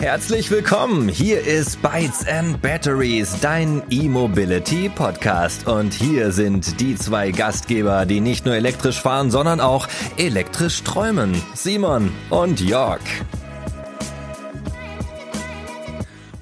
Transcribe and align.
Herzlich 0.00 0.48
willkommen. 0.52 1.08
Hier 1.08 1.44
ist 1.44 1.82
Bytes 1.82 2.24
and 2.24 2.62
Batteries, 2.62 3.40
dein 3.40 3.82
E-Mobility 3.90 4.88
Podcast. 4.88 5.66
Und 5.66 5.92
hier 5.92 6.30
sind 6.30 6.80
die 6.80 6.94
zwei 6.94 7.32
Gastgeber, 7.32 8.06
die 8.06 8.20
nicht 8.20 8.46
nur 8.46 8.54
elektrisch 8.54 9.02
fahren, 9.02 9.32
sondern 9.32 9.58
auch 9.58 9.88
elektrisch 10.16 10.84
träumen. 10.84 11.34
Simon 11.52 12.12
und 12.30 12.60
Jörg. 12.60 13.00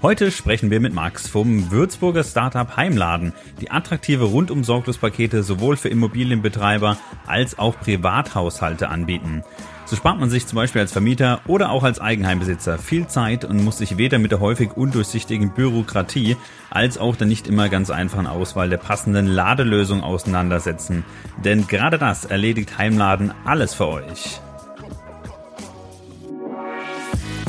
Heute 0.03 0.31
sprechen 0.31 0.71
wir 0.71 0.81
mit 0.81 0.93
Max 0.93 1.27
vom 1.27 1.71
Würzburger 1.71 2.25
Startup 2.25 2.77
Heimladen, 2.77 3.33
die 3.63 3.71
attraktive 3.71 4.25
Rundum-Sorglos-Pakete 4.25 5.43
sowohl 5.43 5.79
für 5.79 5.89
Immobilienbetreiber 5.89 6.99
als 7.27 7.59
auch 7.59 7.81
Privathaushalte 7.81 8.91
anbieten. 8.91 9.43
So 9.87 9.95
spart 9.95 10.19
man 10.19 10.31
sich 10.31 10.49
zum 10.49 10.57
Beispiel 10.57 10.81
als 10.81 10.91
Vermieter 10.91 11.41
oder 11.47 11.71
auch 11.71 11.85
als 11.85 12.01
Eigenheimbesitzer 12.01 12.77
viel 12.77 13.07
Zeit 13.07 13.45
und 13.45 13.63
muss 13.63 13.79
sich 13.79 13.97
weder 13.97 14.19
mit 14.19 14.33
der 14.33 14.41
häufig 14.41 14.77
undurchsichtigen 14.77 15.51
Bürokratie 15.51 16.37
als 16.71 16.99
auch 16.99 17.15
der 17.15 17.29
nicht 17.29 17.47
immer 17.47 17.69
ganz 17.69 17.91
einfachen 17.91 18.27
Auswahl 18.27 18.69
der 18.69 18.79
passenden 18.79 19.29
Ladelösung 19.29 20.03
auseinandersetzen. 20.03 21.05
Denn 21.45 21.69
gerade 21.69 21.99
das 21.99 22.25
erledigt 22.25 22.79
Heimladen 22.79 23.33
alles 23.45 23.75
für 23.75 23.87
euch. 23.87 24.41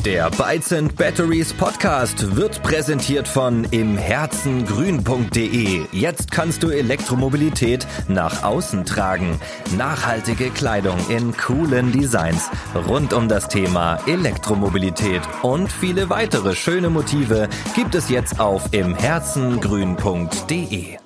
Der 0.04 0.30
Bytes 0.30 0.72
Batteries 0.96 1.52
Podcast 1.52 2.36
wird 2.36 2.62
präsentiert 2.62 3.26
von 3.26 3.64
imherzengrün.de. 3.64 5.86
Jetzt 5.90 6.30
kannst 6.30 6.62
du 6.62 6.70
Elektromobilität 6.70 7.84
nach 8.06 8.44
außen 8.44 8.84
tragen. 8.84 9.40
Nachhaltige 9.76 10.50
Kleidung 10.50 10.98
in 11.08 11.36
coolen 11.36 11.90
Designs 11.90 12.48
rund 12.86 13.12
um 13.12 13.28
das 13.28 13.48
Thema 13.48 13.98
Elektromobilität 14.06 15.22
und 15.42 15.72
viele 15.72 16.10
weitere 16.10 16.54
schöne 16.54 16.90
Motive 16.90 17.48
gibt 17.74 17.96
es 17.96 18.08
jetzt 18.08 18.38
auf 18.38 18.72
imherzengrün.de. 18.72 20.98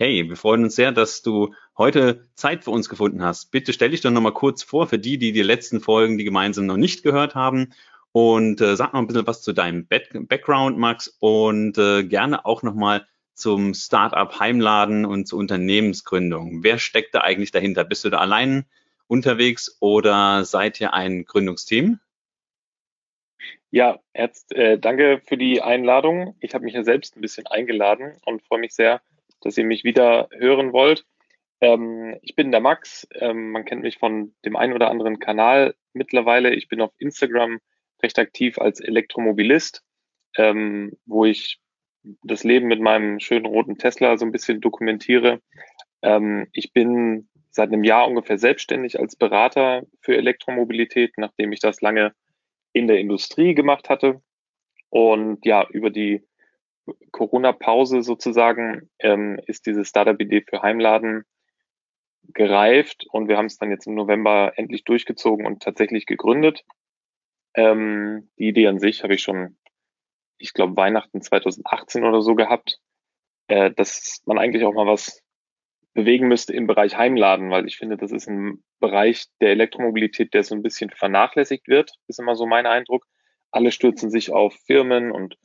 Hey, 0.00 0.28
wir 0.28 0.36
freuen 0.36 0.62
uns 0.64 0.76
sehr, 0.76 0.92
dass 0.92 1.22
du 1.22 1.54
heute 1.78 2.28
Zeit 2.34 2.64
für 2.64 2.72
uns 2.72 2.88
gefunden 2.88 3.22
hast. 3.22 3.50
Bitte 3.50 3.72
stell 3.72 3.90
dich 3.90 4.00
doch 4.00 4.10
nochmal 4.10 4.34
kurz 4.34 4.62
vor 4.62 4.88
für 4.88 4.98
die, 4.98 5.16
die 5.16 5.32
die 5.32 5.42
letzten 5.42 5.80
Folgen, 5.80 6.18
die 6.18 6.24
gemeinsam 6.24 6.66
noch 6.66 6.76
nicht 6.76 7.02
gehört 7.02 7.34
haben. 7.34 7.72
Und 8.12 8.60
äh, 8.60 8.74
sag 8.74 8.92
noch 8.92 9.00
ein 9.00 9.06
bisschen 9.06 9.26
was 9.26 9.42
zu 9.42 9.52
deinem 9.52 9.86
Background, 9.86 10.76
Max, 10.76 11.16
und 11.20 11.78
äh, 11.78 12.02
gerne 12.04 12.44
auch 12.44 12.62
nochmal 12.62 13.06
zum 13.34 13.74
Startup 13.74 14.40
Heimladen 14.40 15.04
und 15.04 15.26
zur 15.26 15.38
Unternehmensgründung. 15.38 16.64
Wer 16.64 16.78
steckt 16.78 17.14
da 17.14 17.20
eigentlich 17.20 17.52
dahinter? 17.52 17.84
Bist 17.84 18.04
du 18.04 18.10
da 18.10 18.18
allein 18.18 18.64
unterwegs 19.06 19.76
oder 19.80 20.44
seid 20.44 20.80
ihr 20.80 20.92
ein 20.92 21.24
Gründungsteam? 21.24 22.00
Ja, 23.70 24.00
jetzt, 24.14 24.52
äh, 24.52 24.78
danke 24.78 25.20
für 25.24 25.36
die 25.36 25.60
Einladung. 25.62 26.34
Ich 26.40 26.54
habe 26.54 26.64
mich 26.64 26.74
ja 26.74 26.82
selbst 26.82 27.16
ein 27.16 27.20
bisschen 27.20 27.46
eingeladen 27.46 28.16
und 28.24 28.42
freue 28.42 28.60
mich 28.60 28.74
sehr, 28.74 29.00
dass 29.40 29.58
ihr 29.58 29.64
mich 29.64 29.84
wieder 29.84 30.28
hören 30.32 30.72
wollt. 30.72 31.04
Ähm, 31.60 32.18
ich 32.22 32.34
bin 32.36 32.50
der 32.50 32.60
Max. 32.60 33.06
Ähm, 33.14 33.50
man 33.50 33.64
kennt 33.64 33.82
mich 33.82 33.98
von 33.98 34.34
dem 34.44 34.56
einen 34.56 34.72
oder 34.72 34.90
anderen 34.90 35.18
Kanal 35.18 35.74
mittlerweile. 35.92 36.54
Ich 36.54 36.68
bin 36.68 36.80
auf 36.80 36.92
Instagram 36.98 37.58
recht 38.02 38.18
aktiv 38.18 38.58
als 38.58 38.80
Elektromobilist, 38.80 39.82
ähm, 40.36 40.96
wo 41.06 41.24
ich 41.24 41.60
das 42.22 42.44
Leben 42.44 42.68
mit 42.68 42.80
meinem 42.80 43.20
schönen 43.20 43.46
roten 43.46 43.76
Tesla 43.76 44.16
so 44.16 44.24
ein 44.24 44.32
bisschen 44.32 44.60
dokumentiere. 44.60 45.40
Ähm, 46.02 46.46
ich 46.52 46.72
bin 46.72 47.28
seit 47.50 47.72
einem 47.72 47.82
Jahr 47.82 48.06
ungefähr 48.06 48.38
selbstständig 48.38 49.00
als 49.00 49.16
Berater 49.16 49.82
für 50.00 50.16
Elektromobilität, 50.16 51.12
nachdem 51.16 51.52
ich 51.52 51.60
das 51.60 51.80
lange 51.80 52.12
in 52.72 52.86
der 52.86 53.00
Industrie 53.00 53.54
gemacht 53.54 53.88
hatte. 53.88 54.22
Und 54.90 55.44
ja, 55.44 55.66
über 55.68 55.90
die 55.90 56.24
Corona-Pause 57.10 58.02
sozusagen 58.02 58.88
ähm, 59.00 59.40
ist 59.46 59.66
diese 59.66 59.84
Startup-Idee 59.84 60.44
für 60.48 60.62
Heimladen 60.62 61.24
gereift 62.34 63.06
und 63.10 63.28
wir 63.28 63.36
haben 63.36 63.46
es 63.46 63.58
dann 63.58 63.70
jetzt 63.70 63.86
im 63.86 63.94
November 63.94 64.52
endlich 64.56 64.84
durchgezogen 64.84 65.46
und 65.46 65.62
tatsächlich 65.62 66.06
gegründet. 66.06 66.64
Ähm, 67.54 68.30
die 68.38 68.48
Idee 68.48 68.68
an 68.68 68.78
sich 68.78 69.02
habe 69.02 69.14
ich 69.14 69.22
schon, 69.22 69.56
ich 70.38 70.52
glaube, 70.52 70.76
Weihnachten 70.76 71.22
2018 71.22 72.04
oder 72.04 72.22
so 72.22 72.34
gehabt, 72.34 72.78
äh, 73.48 73.70
dass 73.72 74.22
man 74.26 74.38
eigentlich 74.38 74.64
auch 74.64 74.74
mal 74.74 74.86
was 74.86 75.22
bewegen 75.94 76.28
müsste 76.28 76.52
im 76.52 76.66
Bereich 76.66 76.96
Heimladen, 76.96 77.50
weil 77.50 77.66
ich 77.66 77.76
finde, 77.76 77.96
das 77.96 78.12
ist 78.12 78.28
ein 78.28 78.62
Bereich 78.78 79.26
der 79.40 79.50
Elektromobilität, 79.50 80.32
der 80.34 80.44
so 80.44 80.54
ein 80.54 80.62
bisschen 80.62 80.90
vernachlässigt 80.90 81.66
wird, 81.66 81.92
ist 82.06 82.20
immer 82.20 82.36
so 82.36 82.46
mein 82.46 82.66
Eindruck. 82.66 83.04
Alle 83.50 83.72
stürzen 83.72 84.10
sich 84.10 84.30
auf 84.30 84.54
Firmen 84.66 85.10
und 85.10 85.36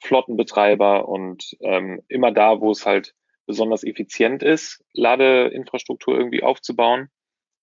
Flottenbetreiber 0.00 1.08
und 1.08 1.56
ähm, 1.60 2.02
immer 2.08 2.32
da, 2.32 2.60
wo 2.60 2.72
es 2.72 2.84
halt 2.84 3.14
besonders 3.46 3.84
effizient 3.84 4.42
ist, 4.42 4.84
Ladeinfrastruktur 4.92 6.16
irgendwie 6.16 6.42
aufzubauen. 6.42 7.08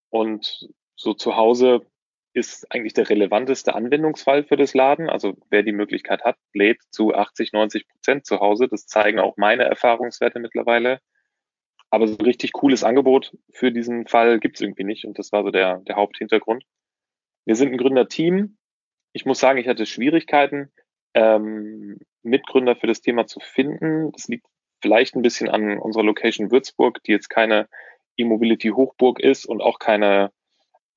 Und 0.09 0.67
so 0.95 1.13
zu 1.13 1.35
Hause 1.35 1.85
ist 2.33 2.71
eigentlich 2.71 2.93
der 2.93 3.09
relevanteste 3.09 3.75
Anwendungsfall 3.75 4.43
für 4.43 4.55
das 4.55 4.73
Laden. 4.73 5.09
Also 5.09 5.35
wer 5.49 5.63
die 5.63 5.71
Möglichkeit 5.71 6.23
hat, 6.23 6.37
lädt 6.53 6.81
zu 6.91 7.13
80, 7.13 7.53
90 7.53 7.87
Prozent 7.87 8.25
zu 8.25 8.39
Hause. 8.39 8.67
Das 8.67 8.85
zeigen 8.85 9.19
auch 9.19 9.37
meine 9.37 9.63
Erfahrungswerte 9.63 10.39
mittlerweile. 10.39 10.99
Aber 11.89 12.07
so 12.07 12.15
ein 12.17 12.25
richtig 12.25 12.51
cooles 12.53 12.83
Angebot 12.83 13.35
für 13.51 13.71
diesen 13.71 14.05
Fall 14.05 14.39
gibt 14.39 14.57
es 14.57 14.61
irgendwie 14.61 14.83
nicht. 14.83 15.05
Und 15.05 15.17
das 15.17 15.31
war 15.31 15.43
so 15.43 15.49
der, 15.49 15.77
der 15.87 15.95
Haupthintergrund. 15.95 16.63
Wir 17.45 17.55
sind 17.55 17.71
ein 17.71 17.77
Gründerteam. 17.77 18.57
Ich 19.11 19.25
muss 19.25 19.39
sagen, 19.39 19.57
ich 19.57 19.67
hatte 19.67 19.87
Schwierigkeiten, 19.87 20.71
ähm, 21.15 21.97
Mitgründer 22.21 22.75
für 22.75 22.85
das 22.85 23.01
Thema 23.01 23.25
zu 23.25 23.39
finden. 23.39 24.11
Das 24.11 24.27
liegt 24.27 24.45
vielleicht 24.81 25.15
ein 25.15 25.21
bisschen 25.21 25.49
an 25.49 25.77
unserer 25.77 26.03
Location 26.03 26.51
Würzburg, 26.51 27.03
die 27.03 27.11
jetzt 27.11 27.29
keine 27.29 27.67
E-Mobility-Hochburg 28.17 29.19
ist 29.19 29.45
und 29.45 29.61
auch 29.61 29.79
keine 29.79 30.31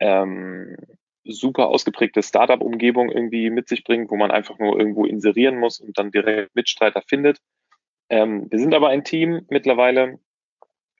ähm, 0.00 0.76
super 1.24 1.68
ausgeprägte 1.68 2.22
Startup-Umgebung 2.22 3.10
irgendwie 3.10 3.50
mit 3.50 3.68
sich 3.68 3.84
bringt, 3.84 4.10
wo 4.10 4.16
man 4.16 4.30
einfach 4.30 4.58
nur 4.58 4.78
irgendwo 4.78 5.04
inserieren 5.04 5.56
muss 5.58 5.80
und 5.80 5.98
dann 5.98 6.10
direkt 6.10 6.54
Mitstreiter 6.54 7.02
findet. 7.06 7.38
Ähm, 8.08 8.48
wir 8.50 8.58
sind 8.58 8.74
aber 8.74 8.88
ein 8.88 9.04
Team 9.04 9.46
mittlerweile, 9.48 10.18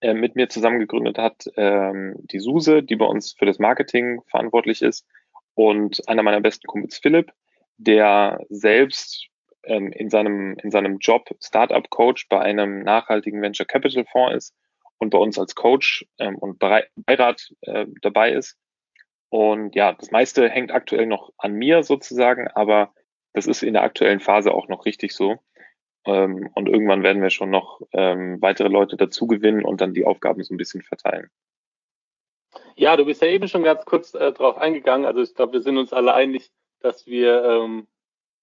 äh, 0.00 0.14
mit 0.14 0.36
mir 0.36 0.48
zusammen 0.48 0.78
gegründet 0.80 1.18
hat 1.18 1.44
ähm, 1.56 2.14
die 2.30 2.40
Suse, 2.40 2.82
die 2.82 2.96
bei 2.96 3.04
uns 3.04 3.32
für 3.32 3.46
das 3.46 3.58
Marketing 3.58 4.20
verantwortlich 4.28 4.82
ist 4.82 5.06
und 5.54 6.08
einer 6.08 6.22
meiner 6.22 6.40
besten 6.40 6.66
Kumpels 6.66 6.98
Philipp, 6.98 7.32
der 7.76 8.40
selbst 8.48 9.28
ähm, 9.64 9.92
in, 9.92 10.10
seinem, 10.10 10.56
in 10.62 10.70
seinem 10.70 10.98
Job 10.98 11.28
Startup 11.40 11.88
Coach 11.90 12.28
bei 12.28 12.40
einem 12.40 12.82
nachhaltigen 12.82 13.42
Venture 13.42 13.66
Capital 13.66 14.04
Fonds 14.04 14.34
ist 14.34 14.54
und 14.98 15.10
bei 15.10 15.18
uns 15.18 15.38
als 15.38 15.54
Coach 15.54 16.06
ähm, 16.18 16.36
und 16.36 16.58
Beirat 16.58 17.52
äh, 17.62 17.86
dabei 18.00 18.32
ist. 18.32 18.56
Und 19.30 19.74
ja, 19.74 19.92
das 19.92 20.10
meiste 20.10 20.48
hängt 20.48 20.72
aktuell 20.72 21.06
noch 21.06 21.32
an 21.38 21.54
mir 21.54 21.82
sozusagen, 21.82 22.48
aber 22.48 22.92
das 23.32 23.46
ist 23.46 23.62
in 23.62 23.72
der 23.72 23.82
aktuellen 23.82 24.20
Phase 24.20 24.52
auch 24.52 24.68
noch 24.68 24.84
richtig 24.84 25.12
so. 25.12 25.38
Ähm, 26.04 26.50
und 26.54 26.68
irgendwann 26.68 27.02
werden 27.02 27.22
wir 27.22 27.30
schon 27.30 27.50
noch 27.50 27.80
ähm, 27.92 28.42
weitere 28.42 28.68
Leute 28.68 28.96
dazu 28.96 29.26
gewinnen 29.26 29.64
und 29.64 29.80
dann 29.80 29.94
die 29.94 30.04
Aufgaben 30.04 30.42
so 30.42 30.52
ein 30.52 30.58
bisschen 30.58 30.82
verteilen. 30.82 31.30
Ja, 32.76 32.96
du 32.96 33.04
bist 33.04 33.22
ja 33.22 33.28
eben 33.28 33.48
schon 33.48 33.62
ganz 33.62 33.84
kurz 33.84 34.14
äh, 34.14 34.32
drauf 34.32 34.58
eingegangen. 34.58 35.06
Also 35.06 35.22
ich 35.22 35.34
glaube, 35.34 35.54
wir 35.54 35.62
sind 35.62 35.78
uns 35.78 35.92
alle 35.92 36.14
einig, 36.14 36.50
dass 36.80 37.06
wir 37.06 37.44
ähm, 37.44 37.86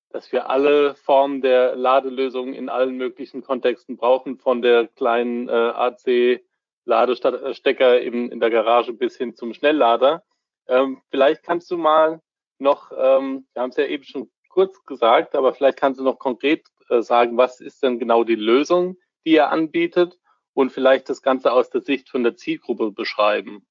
dass 0.09 0.31
wir 0.31 0.49
alle 0.49 0.95
Formen 0.95 1.41
der 1.41 1.75
Ladelösungen 1.75 2.53
in 2.53 2.69
allen 2.69 2.95
möglichen 2.97 3.43
Kontexten 3.43 3.97
brauchen, 3.97 4.37
von 4.37 4.61
der 4.61 4.87
kleinen 4.87 5.49
äh, 5.49 5.51
AC-Ladestecker 5.51 7.99
in, 8.01 8.31
in 8.31 8.39
der 8.39 8.49
Garage 8.49 8.93
bis 8.93 9.17
hin 9.17 9.35
zum 9.35 9.53
Schnelllader. 9.53 10.23
Ähm, 10.67 11.01
vielleicht 11.09 11.43
kannst 11.43 11.69
du 11.71 11.77
mal 11.77 12.21
noch, 12.57 12.91
ähm, 12.91 13.47
wir 13.53 13.61
haben 13.61 13.69
es 13.69 13.77
ja 13.77 13.85
eben 13.85 14.03
schon 14.03 14.29
kurz 14.49 14.83
gesagt, 14.85 15.35
aber 15.35 15.53
vielleicht 15.53 15.77
kannst 15.77 15.99
du 15.99 16.03
noch 16.03 16.19
konkret 16.19 16.65
äh, 16.89 17.01
sagen, 17.01 17.37
was 17.37 17.61
ist 17.61 17.83
denn 17.83 17.99
genau 17.99 18.23
die 18.23 18.35
Lösung, 18.35 18.97
die 19.25 19.33
ihr 19.33 19.49
anbietet 19.49 20.17
und 20.53 20.71
vielleicht 20.71 21.09
das 21.09 21.21
Ganze 21.21 21.51
aus 21.51 21.69
der 21.69 21.81
Sicht 21.81 22.09
von 22.09 22.23
der 22.23 22.35
Zielgruppe 22.35 22.91
beschreiben. 22.91 23.65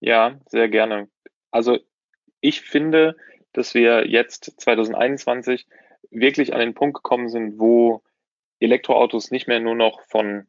Ja, 0.00 0.38
sehr 0.46 0.68
gerne. 0.68 1.08
Also 1.50 1.78
ich 2.40 2.60
finde, 2.60 3.16
dass 3.56 3.74
wir 3.74 4.06
jetzt 4.06 4.60
2021 4.60 5.66
wirklich 6.10 6.54
an 6.54 6.60
den 6.60 6.74
Punkt 6.74 6.94
gekommen 6.94 7.28
sind, 7.28 7.58
wo 7.58 8.02
Elektroautos 8.60 9.30
nicht 9.30 9.48
mehr 9.48 9.60
nur 9.60 9.74
noch 9.74 10.02
von 10.02 10.46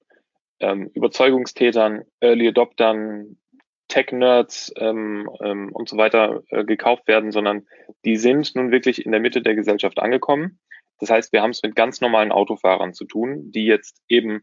ähm, 0.60 0.90
Überzeugungstätern, 0.94 2.04
Early 2.22 2.48
Adoptern, 2.50 3.38
Tech-Nerds 3.88 4.74
ähm, 4.78 5.30
ähm, 5.42 5.72
und 5.72 5.88
so 5.88 5.98
weiter 5.98 6.44
äh, 6.50 6.64
gekauft 6.64 7.08
werden, 7.08 7.32
sondern 7.32 7.66
die 8.06 8.18
sind 8.18 8.56
nun 8.56 8.72
wirklich 8.72 9.06
in 9.06 9.12
der 9.12 9.22
Mitte 9.22 9.42
der 9.42 9.56
Gesellschaft 9.56 10.00
angekommen. 10.00 10.60
Das 11.00 11.10
heißt, 11.10 11.32
wir 11.32 11.42
haben 11.42 11.52
es 11.52 11.64
mit 11.64 11.76
ganz 11.76 12.02
normalen 12.02 12.32
Autofahrern 12.32 12.94
zu 12.94 13.06
tun, 13.06 13.52
die 13.52 13.66
jetzt 13.66 14.02
eben 14.10 14.42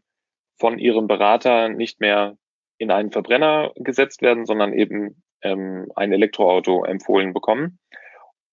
von 0.57 0.79
ihrem 0.79 1.07
Berater 1.07 1.69
nicht 1.69 1.99
mehr 1.99 2.37
in 2.77 2.91
einen 2.91 3.11
Verbrenner 3.11 3.71
gesetzt 3.75 4.21
werden, 4.21 4.45
sondern 4.45 4.73
eben 4.73 5.21
ähm, 5.41 5.91
ein 5.95 6.11
Elektroauto 6.11 6.83
empfohlen 6.83 7.33
bekommen. 7.33 7.79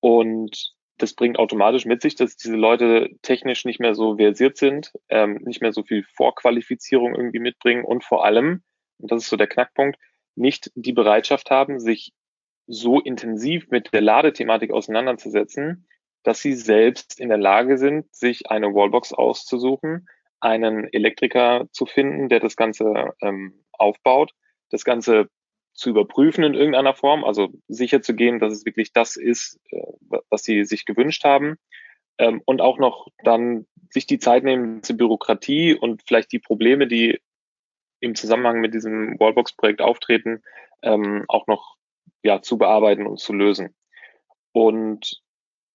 Und 0.02 0.74
das 0.98 1.14
bringt 1.14 1.38
automatisch 1.38 1.84
mit 1.84 2.02
sich, 2.02 2.16
dass 2.16 2.36
diese 2.36 2.56
Leute 2.56 3.10
technisch 3.22 3.64
nicht 3.64 3.78
mehr 3.78 3.94
so 3.94 4.16
versiert 4.16 4.56
sind, 4.56 4.92
ähm, 5.08 5.38
nicht 5.44 5.62
mehr 5.62 5.72
so 5.72 5.84
viel 5.84 6.02
Vorqualifizierung 6.16 7.14
irgendwie 7.14 7.38
mitbringen 7.38 7.84
und 7.84 8.02
vor 8.02 8.24
allem, 8.24 8.64
und 8.98 9.12
das 9.12 9.22
ist 9.22 9.30
so 9.30 9.36
der 9.36 9.46
Knackpunkt, 9.46 9.96
nicht 10.34 10.72
die 10.74 10.92
Bereitschaft 10.92 11.52
haben, 11.52 11.78
sich 11.78 12.12
so 12.66 13.00
intensiv 13.00 13.68
mit 13.70 13.94
der 13.94 14.00
Ladethematik 14.00 14.72
auseinanderzusetzen, 14.72 15.86
dass 16.24 16.42
sie 16.42 16.54
selbst 16.54 17.20
in 17.20 17.28
der 17.28 17.38
Lage 17.38 17.78
sind, 17.78 18.12
sich 18.12 18.50
eine 18.50 18.74
Wallbox 18.74 19.12
auszusuchen, 19.12 20.08
einen 20.40 20.92
Elektriker 20.92 21.68
zu 21.70 21.86
finden, 21.86 22.28
der 22.28 22.40
das 22.40 22.56
Ganze 22.56 23.14
ähm, 23.20 23.64
aufbaut, 23.70 24.32
das 24.70 24.84
Ganze 24.84 25.28
zu 25.74 25.90
überprüfen 25.90 26.44
in 26.44 26.54
irgendeiner 26.54 26.94
Form, 26.94 27.24
also 27.24 27.48
sicher 27.68 28.02
zu 28.02 28.14
gehen, 28.14 28.38
dass 28.38 28.52
es 28.52 28.66
wirklich 28.66 28.92
das 28.92 29.16
ist, 29.16 29.60
äh, 29.70 29.82
was 30.30 30.42
sie 30.42 30.64
sich 30.64 30.84
gewünscht 30.84 31.24
haben. 31.24 31.56
Ähm, 32.18 32.42
und 32.44 32.60
auch 32.60 32.78
noch 32.78 33.08
dann 33.24 33.66
sich 33.90 34.06
die 34.06 34.18
Zeit 34.18 34.44
nehmen, 34.44 34.80
diese 34.82 34.94
Bürokratie 34.94 35.74
und 35.74 36.02
vielleicht 36.06 36.32
die 36.32 36.38
Probleme, 36.38 36.86
die 36.86 37.20
im 38.00 38.14
Zusammenhang 38.14 38.60
mit 38.60 38.74
diesem 38.74 39.18
Wallbox-Projekt 39.18 39.80
auftreten, 39.80 40.42
ähm, 40.82 41.24
auch 41.28 41.46
noch 41.46 41.76
ja, 42.22 42.42
zu 42.42 42.58
bearbeiten 42.58 43.06
und 43.06 43.18
zu 43.18 43.32
lösen. 43.32 43.74
Und 44.52 45.22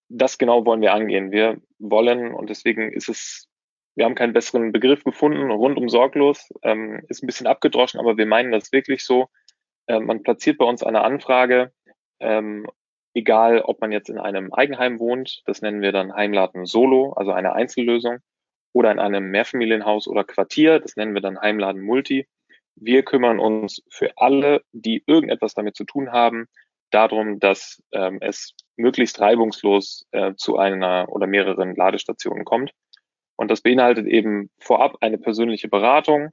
das 0.10 0.38
genau 0.38 0.66
wollen 0.66 0.82
wir 0.82 0.94
angehen. 0.94 1.32
Wir 1.32 1.60
wollen, 1.80 2.34
und 2.34 2.50
deswegen 2.50 2.92
ist 2.92 3.10
es, 3.10 3.48
wir 3.96 4.06
haben 4.06 4.16
keinen 4.16 4.34
besseren 4.34 4.72
Begriff 4.72 5.04
gefunden, 5.04 5.50
rundum 5.52 5.90
sorglos, 5.90 6.50
ähm, 6.64 7.04
ist 7.10 7.24
ein 7.24 7.28
bisschen 7.28 7.48
abgedroschen, 7.48 8.00
aber 8.00 8.18
wir 8.18 8.26
meinen 8.26 8.52
das 8.52 8.72
wirklich 8.72 9.04
so. 9.04 9.28
Ähm, 9.88 10.06
man 10.06 10.24
platziert 10.24 10.58
bei 10.58 10.66
uns 10.66 10.84
eine 10.84 11.02
Anfrage, 11.02 11.72
ähm, 12.20 12.68
egal 13.14 13.62
ob 13.62 13.82
man 13.82 13.92
jetzt 13.92 14.10
in 14.10 14.20
einem 14.20 14.54
Eigenheim 14.54 15.00
wohnt, 15.00 15.42
das 15.46 15.62
nennen 15.62 15.82
wir 15.82 15.92
dann 15.92 16.14
Heimladen 16.14 16.66
Solo, 16.66 17.14
also 17.14 17.32
eine 17.32 17.54
Einzellösung, 17.54 18.20
oder 18.74 18.92
in 18.92 19.00
einem 19.00 19.32
Mehrfamilienhaus 19.32 20.08
oder 20.08 20.24
Quartier, 20.24 20.80
das 20.80 20.96
nennen 20.96 21.14
wir 21.14 21.22
dann 21.22 21.40
Heimladen 21.40 21.82
Multi. 21.82 22.28
Wir 22.76 23.04
kümmern 23.04 23.40
uns 23.40 23.82
für 23.90 24.12
alle, 24.18 24.62
die 24.72 25.04
irgendetwas 25.08 25.56
damit 25.56 25.76
zu 25.76 25.84
tun 25.84 26.12
haben, 26.12 26.48
darum, 26.92 27.40
dass 27.40 27.82
ähm, 27.92 28.20
es 28.22 28.54
möglichst 28.76 29.20
reibungslos 29.20 30.06
äh, 30.12 30.36
zu 30.36 30.58
einer 30.58 31.08
oder 31.10 31.26
mehreren 31.26 31.76
Ladestationen 31.76 32.46
kommt. 32.46 32.72
Und 33.36 33.50
das 33.50 33.62
beinhaltet 33.62 34.06
eben 34.06 34.50
vorab 34.60 34.98
eine 35.02 35.18
persönliche 35.18 35.68
Beratung. 35.68 36.30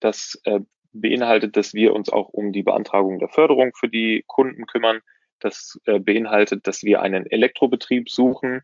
Das 0.00 0.40
äh, 0.44 0.60
beinhaltet, 0.92 1.56
dass 1.56 1.74
wir 1.74 1.94
uns 1.94 2.10
auch 2.10 2.28
um 2.28 2.52
die 2.52 2.62
Beantragung 2.62 3.18
der 3.18 3.28
Förderung 3.28 3.72
für 3.74 3.88
die 3.88 4.24
Kunden 4.26 4.66
kümmern. 4.66 5.00
Das 5.38 5.80
äh, 5.86 5.98
beinhaltet, 5.98 6.66
dass 6.66 6.82
wir 6.82 7.02
einen 7.02 7.26
Elektrobetrieb 7.26 8.10
suchen. 8.10 8.62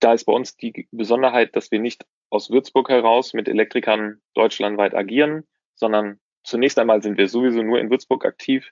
Da 0.00 0.12
ist 0.12 0.24
bei 0.24 0.32
uns 0.32 0.56
die 0.56 0.88
Besonderheit, 0.92 1.56
dass 1.56 1.70
wir 1.70 1.80
nicht 1.80 2.06
aus 2.30 2.50
Würzburg 2.50 2.88
heraus 2.88 3.34
mit 3.34 3.48
Elektrikern 3.48 4.20
deutschlandweit 4.34 4.94
agieren, 4.94 5.44
sondern 5.74 6.20
zunächst 6.44 6.78
einmal 6.78 7.02
sind 7.02 7.18
wir 7.18 7.28
sowieso 7.28 7.62
nur 7.62 7.80
in 7.80 7.90
Würzburg 7.90 8.24
aktiv 8.24 8.70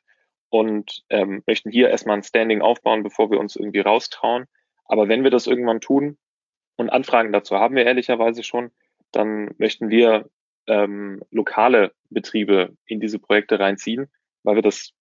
und 0.48 1.04
ähm, 1.10 1.42
möchten 1.46 1.70
hier 1.70 1.90
erstmal 1.90 2.16
ein 2.16 2.22
Standing 2.22 2.62
aufbauen, 2.62 3.02
bevor 3.02 3.30
wir 3.30 3.40
uns 3.40 3.56
irgendwie 3.56 3.80
raustrauen. 3.80 4.46
Aber 4.84 5.08
wenn 5.08 5.24
wir 5.24 5.30
das 5.30 5.46
irgendwann 5.46 5.80
tun 5.80 6.18
und 6.76 6.90
Anfragen 6.90 7.32
dazu 7.32 7.56
haben 7.56 7.74
wir 7.74 7.84
ehrlicherweise 7.84 8.42
schon, 8.42 8.70
dann 9.10 9.54
möchten 9.58 9.90
wir 9.90 10.28
ähm, 10.66 11.22
lokale 11.30 11.92
Betriebe 12.10 12.76
in 12.86 13.00
diese 13.00 13.18
Projekte 13.18 13.58
reinziehen, 13.58 14.08
weil 14.42 14.56
wir 14.56 14.62
das 14.62 14.92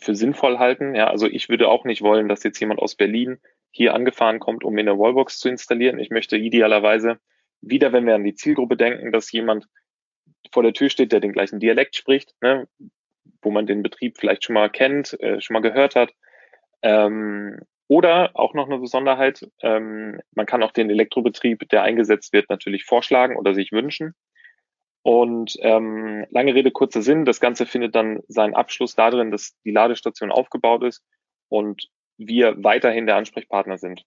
für 0.00 0.14
sinnvoll 0.14 0.58
halten. 0.58 0.94
Ja, 0.94 1.08
also 1.08 1.26
ich 1.26 1.48
würde 1.48 1.68
auch 1.68 1.84
nicht 1.84 2.02
wollen, 2.02 2.28
dass 2.28 2.42
jetzt 2.42 2.58
jemand 2.58 2.80
aus 2.80 2.94
Berlin 2.94 3.38
hier 3.70 3.94
angefahren 3.94 4.38
kommt, 4.38 4.64
um 4.64 4.74
mir 4.74 4.80
eine 4.80 4.98
Wallbox 4.98 5.38
zu 5.38 5.48
installieren. 5.48 5.98
Ich 5.98 6.10
möchte 6.10 6.36
idealerweise 6.36 7.18
wieder, 7.60 7.92
wenn 7.92 8.06
wir 8.06 8.14
an 8.14 8.24
die 8.24 8.34
Zielgruppe 8.34 8.76
denken, 8.76 9.12
dass 9.12 9.32
jemand 9.32 9.68
vor 10.52 10.62
der 10.62 10.72
Tür 10.72 10.90
steht, 10.90 11.12
der 11.12 11.20
den 11.20 11.32
gleichen 11.32 11.60
Dialekt 11.60 11.96
spricht, 11.96 12.34
ne, 12.42 12.68
wo 13.40 13.50
man 13.50 13.66
den 13.66 13.82
Betrieb 13.82 14.18
vielleicht 14.18 14.44
schon 14.44 14.54
mal 14.54 14.70
kennt, 14.70 15.18
äh, 15.20 15.40
schon 15.40 15.54
mal 15.54 15.60
gehört 15.60 15.94
hat. 15.94 16.12
Ähm, 16.82 17.60
oder 17.88 18.30
auch 18.34 18.54
noch 18.54 18.66
eine 18.66 18.78
Besonderheit, 18.78 19.48
ähm, 19.60 20.20
man 20.34 20.46
kann 20.46 20.62
auch 20.62 20.72
den 20.72 20.90
Elektrobetrieb, 20.90 21.68
der 21.68 21.82
eingesetzt 21.82 22.32
wird, 22.32 22.48
natürlich 22.50 22.84
vorschlagen 22.84 23.36
oder 23.36 23.54
sich 23.54 23.72
wünschen. 23.72 24.14
Und 25.02 25.56
ähm, 25.60 26.26
lange 26.30 26.54
Rede, 26.54 26.70
kurzer 26.70 27.02
Sinn, 27.02 27.24
das 27.24 27.40
Ganze 27.40 27.66
findet 27.66 27.94
dann 27.94 28.20
seinen 28.28 28.54
Abschluss 28.54 28.94
darin, 28.94 29.32
dass 29.32 29.56
die 29.64 29.72
Ladestation 29.72 30.30
aufgebaut 30.30 30.84
ist 30.84 31.02
und 31.48 31.88
wir 32.18 32.62
weiterhin 32.62 33.06
der 33.06 33.16
Ansprechpartner 33.16 33.78
sind. 33.78 34.04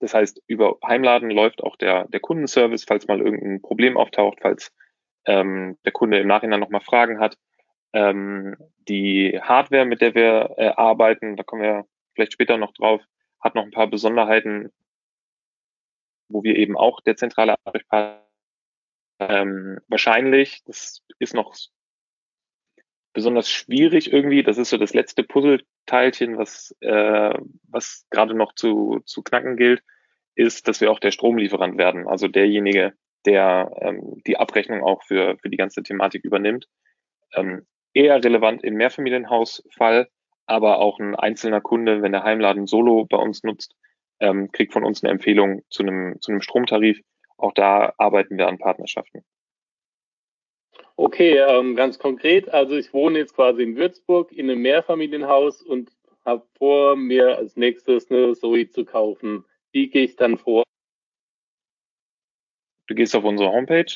Das 0.00 0.14
heißt, 0.14 0.42
über 0.46 0.78
Heimladen 0.86 1.30
läuft 1.30 1.62
auch 1.62 1.76
der, 1.76 2.06
der 2.08 2.20
Kundenservice, 2.20 2.84
falls 2.84 3.06
mal 3.06 3.20
irgendein 3.20 3.62
Problem 3.62 3.96
auftaucht, 3.96 4.38
falls 4.42 4.72
ähm, 5.26 5.78
der 5.84 5.92
Kunde 5.92 6.18
im 6.18 6.26
Nachhinein 6.26 6.60
nochmal 6.60 6.80
Fragen 6.80 7.20
hat. 7.20 7.36
Ähm, 7.92 8.56
die 8.88 9.38
Hardware, 9.40 9.84
mit 9.84 10.00
der 10.00 10.14
wir 10.14 10.54
äh, 10.56 10.68
arbeiten, 10.68 11.36
da 11.36 11.42
kommen 11.42 11.62
wir 11.62 11.86
vielleicht 12.14 12.32
später 12.32 12.56
noch 12.56 12.72
drauf, 12.72 13.02
hat 13.40 13.54
noch 13.54 13.64
ein 13.64 13.70
paar 13.70 13.88
Besonderheiten, 13.88 14.70
wo 16.28 16.42
wir 16.42 16.56
eben 16.56 16.76
auch 16.76 17.00
der 17.00 17.16
zentrale 17.16 17.56
Ansprechpartner 17.64 18.29
ähm, 19.20 19.78
wahrscheinlich, 19.88 20.62
das 20.64 21.02
ist 21.18 21.34
noch 21.34 21.54
besonders 23.12 23.50
schwierig 23.50 24.12
irgendwie. 24.12 24.42
Das 24.42 24.58
ist 24.58 24.70
so 24.70 24.78
das 24.78 24.94
letzte 24.94 25.22
Puzzleteilchen, 25.22 26.38
was, 26.38 26.74
äh, 26.80 27.34
was 27.68 28.06
gerade 28.10 28.34
noch 28.34 28.54
zu, 28.54 29.00
zu 29.04 29.22
knacken 29.22 29.56
gilt, 29.56 29.82
ist, 30.34 30.68
dass 30.68 30.80
wir 30.80 30.90
auch 30.90 31.00
der 31.00 31.10
Stromlieferant 31.10 31.76
werden. 31.76 32.08
Also 32.08 32.28
derjenige, 32.28 32.94
der 33.26 33.70
ähm, 33.80 34.22
die 34.26 34.38
Abrechnung 34.38 34.82
auch 34.82 35.02
für, 35.02 35.36
für 35.38 35.50
die 35.50 35.56
ganze 35.56 35.82
Thematik 35.82 36.24
übernimmt. 36.24 36.66
Ähm, 37.34 37.66
eher 37.92 38.22
relevant 38.24 38.64
im 38.64 38.74
Mehrfamilienhausfall, 38.74 40.08
aber 40.46 40.78
auch 40.78 40.98
ein 40.98 41.14
einzelner 41.14 41.60
Kunde, 41.60 42.02
wenn 42.02 42.12
der 42.12 42.24
Heimladen 42.24 42.66
Solo 42.66 43.04
bei 43.04 43.18
uns 43.18 43.42
nutzt, 43.42 43.74
ähm, 44.20 44.50
kriegt 44.52 44.72
von 44.72 44.84
uns 44.84 45.02
eine 45.02 45.12
Empfehlung 45.12 45.62
zu 45.68 45.82
einem, 45.82 46.20
zu 46.20 46.30
einem 46.30 46.40
Stromtarif. 46.40 47.00
Auch 47.40 47.52
da 47.54 47.94
arbeiten 47.96 48.36
wir 48.36 48.48
an 48.48 48.58
Partnerschaften. 48.58 49.24
Okay, 50.96 51.38
ähm, 51.38 51.74
ganz 51.74 51.98
konkret. 51.98 52.50
Also 52.50 52.76
ich 52.76 52.92
wohne 52.92 53.18
jetzt 53.18 53.34
quasi 53.34 53.62
in 53.62 53.76
Würzburg 53.76 54.30
in 54.32 54.50
einem 54.50 54.60
Mehrfamilienhaus 54.60 55.62
und 55.62 55.90
habe 56.26 56.44
vor, 56.58 56.96
mir 56.96 57.38
als 57.38 57.56
nächstes 57.56 58.10
eine 58.10 58.34
Zoe 58.34 58.68
zu 58.68 58.84
kaufen. 58.84 59.46
Wie 59.72 59.88
gehe 59.88 60.04
ich 60.04 60.16
dann 60.16 60.36
vor? 60.36 60.64
Du 62.86 62.94
gehst 62.94 63.16
auf 63.16 63.24
unsere 63.24 63.50
Homepage, 63.50 63.90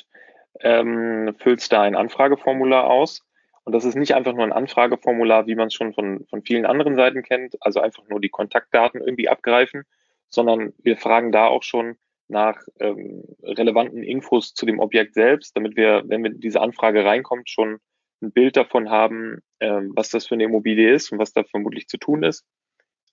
ähm, 0.60 1.34
füllst 1.38 1.70
da 1.70 1.82
ein 1.82 1.96
Anfrageformular 1.96 2.88
aus. 2.88 3.26
Und 3.64 3.74
das 3.74 3.84
ist 3.84 3.96
nicht 3.96 4.14
einfach 4.14 4.32
nur 4.32 4.44
ein 4.44 4.52
Anfrageformular, 4.52 5.46
wie 5.46 5.54
man 5.54 5.66
es 5.66 5.74
schon 5.74 5.92
von, 5.92 6.24
von 6.30 6.42
vielen 6.42 6.64
anderen 6.64 6.96
Seiten 6.96 7.22
kennt, 7.22 7.56
also 7.60 7.80
einfach 7.80 8.08
nur 8.08 8.20
die 8.20 8.30
Kontaktdaten 8.30 9.02
irgendwie 9.02 9.28
abgreifen, 9.28 9.84
sondern 10.30 10.72
wir 10.78 10.96
fragen 10.96 11.32
da 11.32 11.46
auch 11.46 11.62
schon, 11.62 11.98
nach 12.28 12.60
ähm, 12.80 13.24
relevanten 13.42 14.02
Infos 14.02 14.54
zu 14.54 14.66
dem 14.66 14.78
Objekt 14.78 15.14
selbst, 15.14 15.56
damit 15.56 15.76
wir, 15.76 16.04
wenn 16.06 16.22
wir 16.22 16.30
diese 16.30 16.60
Anfrage 16.60 17.04
reinkommt, 17.04 17.50
schon 17.50 17.78
ein 18.22 18.32
Bild 18.32 18.56
davon 18.56 18.90
haben, 18.90 19.40
ähm, 19.60 19.92
was 19.94 20.10
das 20.10 20.26
für 20.26 20.34
eine 20.34 20.44
Immobilie 20.44 20.92
ist 20.92 21.12
und 21.12 21.18
was 21.18 21.32
da 21.32 21.44
vermutlich 21.44 21.86
zu 21.86 21.98
tun 21.98 22.22
ist. 22.22 22.44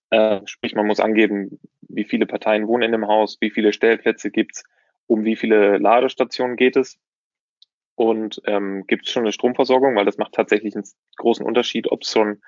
Äh, 0.10 0.41
sprich, 0.46 0.75
man 0.75 0.88
muss 0.88 1.00
angeben, 1.00 1.60
wie 1.82 2.03
viele 2.03 2.25
Parteien 2.25 2.68
wohnen 2.68 2.84
in 2.84 2.91
dem 2.91 3.08
Haus, 3.08 3.38
wie 3.41 3.51
viele 3.51 3.74
Stellplätze 3.74 4.32
gibt's, 4.32 4.63
um 5.08 5.25
wie 5.25 5.36
viele 5.36 5.77
Ladestationen 5.77 6.56
geht 6.56 6.75
es 6.75 6.98
und 7.96 8.41
ähm, 8.46 8.86
gibt 8.88 9.06
es 9.06 9.12
schon 9.12 9.24
eine 9.24 9.32
Stromversorgung, 9.32 9.96
weil 9.96 10.06
das 10.06 10.18
macht 10.18 10.34
tatsächlich 10.34 10.75
einen 10.75 10.86
großen 11.18 11.46
Unterschied, 11.46 11.91
ob 11.91 12.01
es 12.01 12.12
schon, 12.12 12.41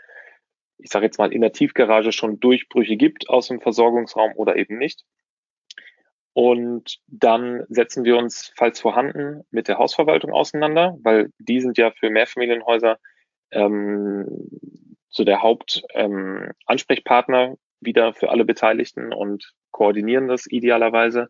ich 0.78 0.90
sage 0.90 1.06
jetzt 1.06 1.20
mal, 1.20 1.32
in 1.32 1.42
der 1.42 1.52
Tiefgarage 1.52 2.12
schon 2.12 2.40
Durchbrüche 2.40 2.98
gibt 2.98 3.30
aus 3.30 3.50
dem 3.50 3.62
Versorgungsraum 3.62 4.34
oder 4.36 4.56
eben 4.56 4.78
nicht. 4.78 5.04
Und 6.34 7.00
dann 7.08 7.64
setzen 7.70 8.04
wir 8.06 8.18
uns, 8.18 8.52
falls 8.56 8.80
vorhanden, 8.80 9.44
mit 9.52 9.68
der 9.68 9.78
Hausverwaltung 9.78 10.34
auseinander, 10.34 10.98
weil 11.04 11.30
die 11.38 11.62
sind 11.62 11.78
ja 11.78 11.92
für 11.92 12.10
Mehrfamilienhäuser 12.10 12.98
ähm, 13.52 14.26
so 15.10 15.24
der 15.24 15.44
Hauptansprechpartner 15.44 17.44
ähm, 17.44 17.58
wieder 17.82 18.16
für 18.16 18.32
alle 18.32 18.46
Beteiligten 18.46 19.14
und 19.14 19.54
koordinieren 19.72 20.28
das 20.28 20.48
idealerweise 20.48 21.30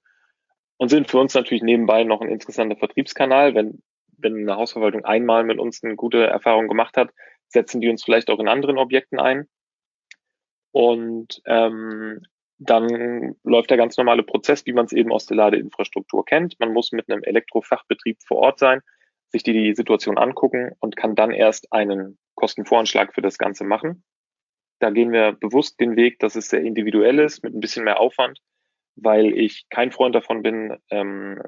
und 0.78 0.88
sind 0.90 1.10
für 1.10 1.20
uns 1.20 1.34
natürlich 1.34 1.64
nebenbei 1.64 2.06
noch 2.06 2.22
ein 2.22 2.30
interessanter 2.30 2.78
Vertriebskanal. 2.78 3.56
Wenn, 3.56 3.84
wenn 4.18 4.38
eine 4.38 4.56
Hausverwaltung 4.56 5.04
einmal 5.04 5.44
mit 5.44 5.60
uns 5.60 5.84
eine 5.84 5.96
gute 5.96 6.26
Erfahrung 6.26 6.70
gemacht 6.70 6.96
hat, 6.96 7.10
setzen 7.48 7.82
die 7.82 7.90
uns 7.90 8.04
vielleicht 8.04 8.30
auch 8.30 8.40
in 8.40 8.48
anderen 8.48 8.78
Objekten 8.78 9.20
ein. 9.20 9.50
Und 10.72 11.42
ähm, 11.46 12.22
dann 12.66 13.36
läuft 13.44 13.70
der 13.70 13.78
ganz 13.78 13.98
normale 13.98 14.24
Prozess, 14.24 14.66
wie 14.66 14.74
man 14.74 14.86
es 14.86 14.94
eben 14.94 15.12
aus 15.12 15.26
der 15.26 15.38
Ladeinfrastruktur 15.38 16.26
kennt. 16.26 16.60
Man 16.60 16.74
muss 16.74 16.92
mit 16.92 17.10
einem 17.10 17.24
Elektrofachbetrieb 17.24 18.18
vor 18.26 18.38
Ort 18.38 18.60
sein, 18.60 18.82
sich 19.30 19.44
die, 19.44 19.54
die 19.54 19.76
Situation 19.76 20.18
angucken 20.18 20.72
und 20.80 20.96
kann 20.96 21.16
dann 21.16 21.32
erst 21.32 21.72
einen 21.72 22.18
Kostenvoranschlag 22.36 23.14
für 23.14 23.22
das 23.22 23.38
Ganze 23.38 23.64
machen. 23.64 24.04
Da 24.80 24.90
gehen 24.90 25.12
wir 25.12 25.34
bewusst 25.34 25.80
den 25.80 25.96
Weg, 25.96 26.20
dass 26.20 26.36
es 26.36 26.50
sehr 26.50 26.62
individuell 26.62 27.20
ist, 27.20 27.44
mit 27.44 27.54
ein 27.54 27.60
bisschen 27.60 27.86
mehr 27.86 28.00
Aufwand, 28.00 28.40
weil 28.96 29.38
ich 29.38 29.66
kein 29.70 29.92
Freund 29.92 30.14
davon 30.14 30.44
bin, 30.44 30.78
ähm, 30.90 31.42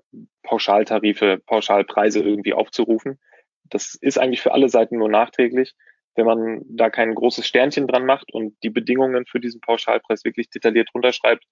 Pauschaltarife, 0.44 1.42
Pauschalpreise 1.46 2.22
irgendwie 2.22 2.54
aufzurufen. 2.54 3.20
Das 3.64 3.96
ist 4.00 4.18
eigentlich 4.18 4.42
für 4.42 4.54
alle 4.54 4.70
Seiten 4.70 4.98
nur 4.98 5.10
nachträglich. 5.10 5.74
Wenn 6.16 6.26
man 6.26 6.62
da 6.68 6.90
kein 6.90 7.14
großes 7.14 7.46
Sternchen 7.46 7.88
dran 7.88 8.06
macht 8.06 8.34
und 8.34 8.56
die 8.64 8.70
Bedingungen 8.70 9.26
für 9.26 9.40
diesen 9.40 9.62
Pauschalpreis 9.62 10.24
wirklich 10.24 10.50
detailliert 10.50 10.90
runterschreibt, 10.94 11.44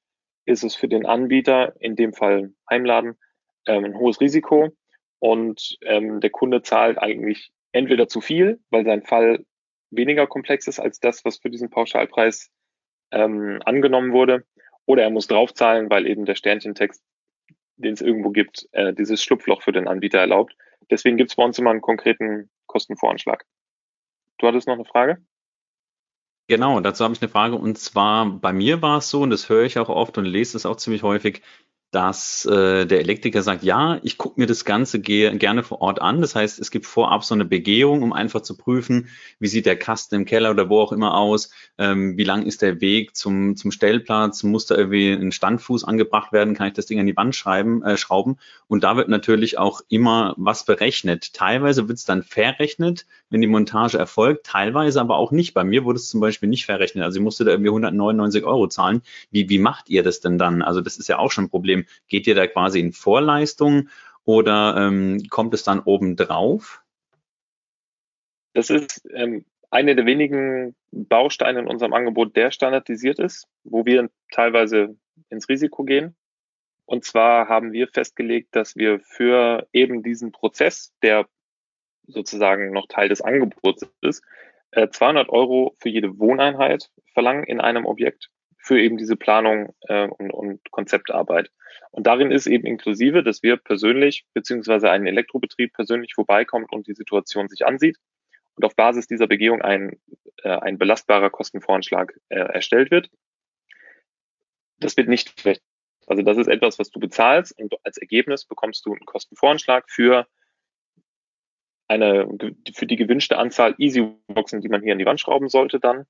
ist 0.46 0.63
es 0.63 0.75
für 0.75 0.88
den 0.88 1.05
Anbieter, 1.05 1.74
in 1.79 1.96
dem 1.96 2.13
Fall 2.13 2.53
Heimladen, 2.70 3.17
ähm, 3.67 3.86
ein 3.86 3.98
hohes 3.98 4.20
Risiko 4.22 4.70
und 5.20 5.77
ähm, 5.82 6.20
der 6.20 6.29
Kunde 6.29 6.62
zahlt 6.62 6.98
eigentlich 6.98 7.51
entweder 7.72 8.08
zu 8.08 8.22
viel, 8.22 8.60
weil 8.70 8.86
sein 8.86 9.03
Fall 9.03 9.46
weniger 9.89 10.27
komplex 10.27 10.67
ist 10.67 10.79
als 10.79 11.00
das, 11.00 11.24
was 11.24 11.38
für 11.38 11.50
diesen 11.50 11.70
Pauschalpreis 11.70 12.50
ähm, 13.12 13.62
angenommen 13.65 14.12
wurde, 14.12 14.46
oder 14.86 15.03
er 15.03 15.10
muss 15.10 15.27
draufzahlen, 15.27 15.89
weil 15.89 16.08
eben 16.08 16.25
der 16.25 16.36
Sternchentext, 16.36 17.01
den 17.77 17.93
es 17.93 18.01
irgendwo 18.01 18.32
gibt, 18.32 18.67
äh, 18.72 18.93
dieses 18.93 19.24
Schlupfloch 19.24 19.62
für 19.62 19.72
den 19.72 19.88
Anbieter 19.88 20.20
erlaubt. 20.20 20.55
Deswegen 20.89 21.17
gibt 21.17 21.29
es 21.29 21.36
bei 21.36 21.43
uns 21.43 21.58
immer 21.58 21.72
einen 21.72 21.82
konkreten 21.82 22.50
Kostenvoranschlag. 22.65 23.46
Du 24.38 24.48
hattest 24.48 24.68
noch 24.68 24.75
eine 24.75 24.86
Frage? 24.86 25.24
Genau, 26.48 26.80
dazu 26.82 27.04
habe 27.04 27.13
ich 27.13 27.22
eine 27.22 27.30
Frage. 27.30 27.56
Und 27.56 27.78
zwar 27.78 28.30
bei 28.30 28.52
mir 28.52 28.82
war 28.82 28.98
es 28.98 29.10
so, 29.10 29.22
und 29.22 29.30
das 29.30 29.50
höre 29.50 29.63
ich 29.63 29.80
auch 29.80 29.90
oft 29.90 30.18
und 30.18 30.25
lese 30.25 30.58
es 30.58 30.66
auch 30.66 30.75
ziemlich 30.75 31.04
häufig, 31.04 31.42
dass 31.94 32.46
äh, 32.46 32.88
der 32.88 33.02
Elektriker 33.02 33.44
sagt, 33.44 33.63
ja, 33.63 34.00
ich 34.02 34.18
gucke 34.18 34.40
mir 34.42 34.48
das 34.48 34.66
Ganze 34.66 35.00
ge 35.00 35.38
gerne 35.38 35.62
vor 35.62 35.80
Ort 35.82 36.02
an. 36.02 36.22
Das 36.22 36.34
heißt, 36.34 36.60
es 36.60 36.72
gibt 36.72 36.88
vorab 36.88 37.24
so 37.24 37.36
eine 37.36 37.46
Begehung, 37.46 38.02
um 38.02 38.13
einfach 38.13 38.42
zu 38.42 38.58
prüfen, 38.58 39.10
wie 39.40 39.48
sieht 39.48 39.68
der 39.68 39.78
Kasten 39.78 40.16
im 40.16 40.25
Keller 40.25 40.50
oder 40.50 40.70
wo 40.70 40.80
auch 40.80 40.92
immer 40.92 41.16
aus, 41.16 41.52
ähm, 41.78 42.18
wie 42.18 42.24
lang 42.24 42.48
ist 42.48 42.63
der 42.63 42.82
Weg 42.82 43.16
zum, 43.16 43.56
zum 43.56 43.72
Stellplatz, 43.72 44.42
muss 44.42 44.66
da 44.66 44.75
irgendwie 44.75 45.12
ein 45.12 45.32
Standfuß 45.32 45.84
angebracht 45.84 46.34
werden, 46.34 46.56
kann 46.56 46.68
ich 46.68 46.74
das 46.74 46.88
Ding 46.88 47.00
an 47.00 47.06
die 47.06 47.16
Wand 47.16 47.36
schreiben, 47.36 47.84
äh, 47.84 47.96
schrauben. 47.96 48.40
Und 48.68 48.84
da 48.84 48.98
wird 48.98 49.08
natürlich 49.08 49.60
auch 49.60 49.82
immer 49.88 50.34
was 50.36 50.66
berechnet. 50.66 51.34
Teilweise 51.36 51.88
wird 51.88 52.00
es 52.00 52.06
dann 52.06 52.24
verrechnet, 52.24 53.06
wenn 53.34 53.42
die 53.42 53.48
Montage 53.48 53.98
erfolgt, 53.98 54.46
teilweise 54.46 55.02
aber 55.02 55.18
auch 55.18 55.32
nicht. 55.32 55.56
Bei 55.56 55.63
mir 55.63 55.86
wurde 55.86 55.98
es 55.98 56.08
zum 56.08 56.22
Beispiel 56.22 56.48
nicht 56.50 56.68
verrechnet. 56.68 57.04
Also 57.04 57.18
ich 57.18 57.24
musste 57.24 57.44
da 57.44 57.50
irgendwie 57.50 57.72
199 57.72 58.44
Euro 58.44 58.68
zahlen. 58.68 59.02
Wie, 59.32 59.50
wie 59.50 59.58
macht 59.58 59.90
ihr 59.90 60.04
das 60.04 60.20
denn 60.20 60.38
dann? 60.38 60.62
Also 60.62 60.82
das 60.82 60.98
ist 60.98 61.10
ja 61.10 61.18
auch 61.18 61.32
schon 61.32 61.46
ein 61.46 61.50
Problem 61.50 61.86
Geht 62.08 62.28
ihr 62.28 62.36
da 62.36 62.46
quasi 62.46 62.80
in 62.80 62.94
Vorleistung 62.94 63.90
oder 64.24 64.75
ähm, 64.78 65.24
kommt 65.32 65.56
es 65.56 65.63
dann 65.63 65.80
obendrauf? 65.80 66.84
Das 68.54 68.70
ist 68.70 69.04
ähm, 69.12 69.46
eine 69.72 69.96
der 69.96 70.06
wenigen 70.06 70.75
Bausteine 70.92 71.62
in 71.62 71.68
unserem 71.68 71.94
Angebot, 71.94 72.36
der 72.36 72.52
standardisiert 72.52 73.18
ist, 73.18 73.48
wo 73.63 73.84
wir 73.84 74.12
teilweise 74.32 74.96
ins 75.30 75.50
Risiko 75.50 75.84
gehen. 75.86 76.16
Und 76.86 77.04
zwar 77.04 77.50
haben 77.50 77.72
wir 77.72 77.88
festgelegt, 77.88 78.56
dass 78.56 78.75
wir 78.75 79.00
für 79.00 79.68
eben 79.74 80.04
diesen 80.04 80.32
Prozess, 80.32 80.94
der 81.02 81.28
sozusagen 82.07 82.72
noch 82.72 82.88
Teil 82.88 83.10
des 83.10 83.22
Angebots 83.22 83.88
ist, 84.01 84.24
200 84.74 85.27
äh, 85.27 85.31
Euro 85.31 85.75
für 85.79 85.89
jede 85.89 86.17
Wohneinheit 86.19 86.89
verlangen 87.13 87.43
in 87.43 87.62
einem 87.62 87.86
Objekt 87.86 88.29
für 88.57 88.79
eben 88.79 88.98
diese 88.98 89.17
Planung 89.17 89.75
äh, 89.81 90.07
und, 90.07 90.31
und 90.31 90.72
Konzeptarbeit. 90.72 91.51
Und 91.91 92.07
darin 92.07 92.31
ist 92.31 92.48
eben 92.48 92.65
inklusive, 92.65 93.22
dass 93.24 93.43
wir 93.43 93.57
persönlich 93.57 94.25
beziehungsweise 94.33 94.89
ein 94.89 95.05
Elektrobetrieb 95.05 95.74
persönlich 95.74 96.13
vorbeikommt 96.13 96.72
und 96.72 96.88
die 96.88 96.93
Situation 96.93 97.50
sich 97.50 97.65
ansieht 97.65 97.98
und 98.55 98.63
auf 98.63 98.75
Basis 98.75 99.07
dieser 99.07 99.27
Begehung 99.27 99.62
ein, 99.62 100.00
äh, 100.43 100.50
ein 100.50 100.77
belastbarer 100.77 101.29
Kostenvoranschlag 101.29 102.13
äh, 102.29 102.39
erstellt 102.39 102.89
wird. 102.89 103.10
Das 104.79 104.95
wird 104.98 105.10
nicht 105.10 105.39
schlecht. 105.39 105.62
Also 106.07 106.24
das 106.24 106.38
ist 106.38 106.48
etwas, 106.48 106.79
was 106.79 106.89
du 106.89 107.00
bezahlst 107.00 107.57
und 107.60 107.74
als 107.83 107.98
Ergebnis 107.98 108.45
bekommst 108.45 108.86
du 108.86 108.91
einen 108.91 109.05
Kostenvoranschlag 109.05 109.89
für 109.89 110.27
eine, 111.93 112.27
für 112.73 112.85
die 112.85 112.95
gewünschte 112.95 113.38
Anzahl 113.38 113.75
Easyboxen, 113.77 114.62
die 114.62 114.69
man 114.69 114.81
hier 114.81 114.93
an 114.93 115.00
die 115.00 115.05
Wand 115.05 115.19
schrauben 115.19 115.47
sollte 115.47 115.79
dann 115.79 116.05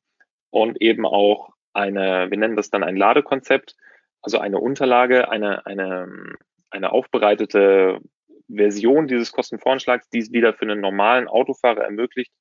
und 0.49 0.81
eben 0.81 1.05
auch 1.05 1.49
eine, 1.73 2.29
wir 2.29 2.37
nennen 2.37 2.55
das 2.55 2.69
dann 2.69 2.83
ein 2.83 2.95
Ladekonzept, 2.95 3.75
also 4.21 4.39
eine 4.39 4.59
Unterlage, 4.59 5.29
eine, 5.29 5.65
eine, 5.65 6.35
eine 6.69 6.91
aufbereitete 6.91 7.99
Version 8.47 9.07
dieses 9.07 9.31
Kostenvoranschlags, 9.31 10.09
die 10.09 10.19
es 10.19 10.31
wieder 10.31 10.53
für 10.53 10.63
einen 10.63 10.81
normalen 10.81 11.27
Autofahrer 11.27 11.83
ermöglicht, 11.83 12.31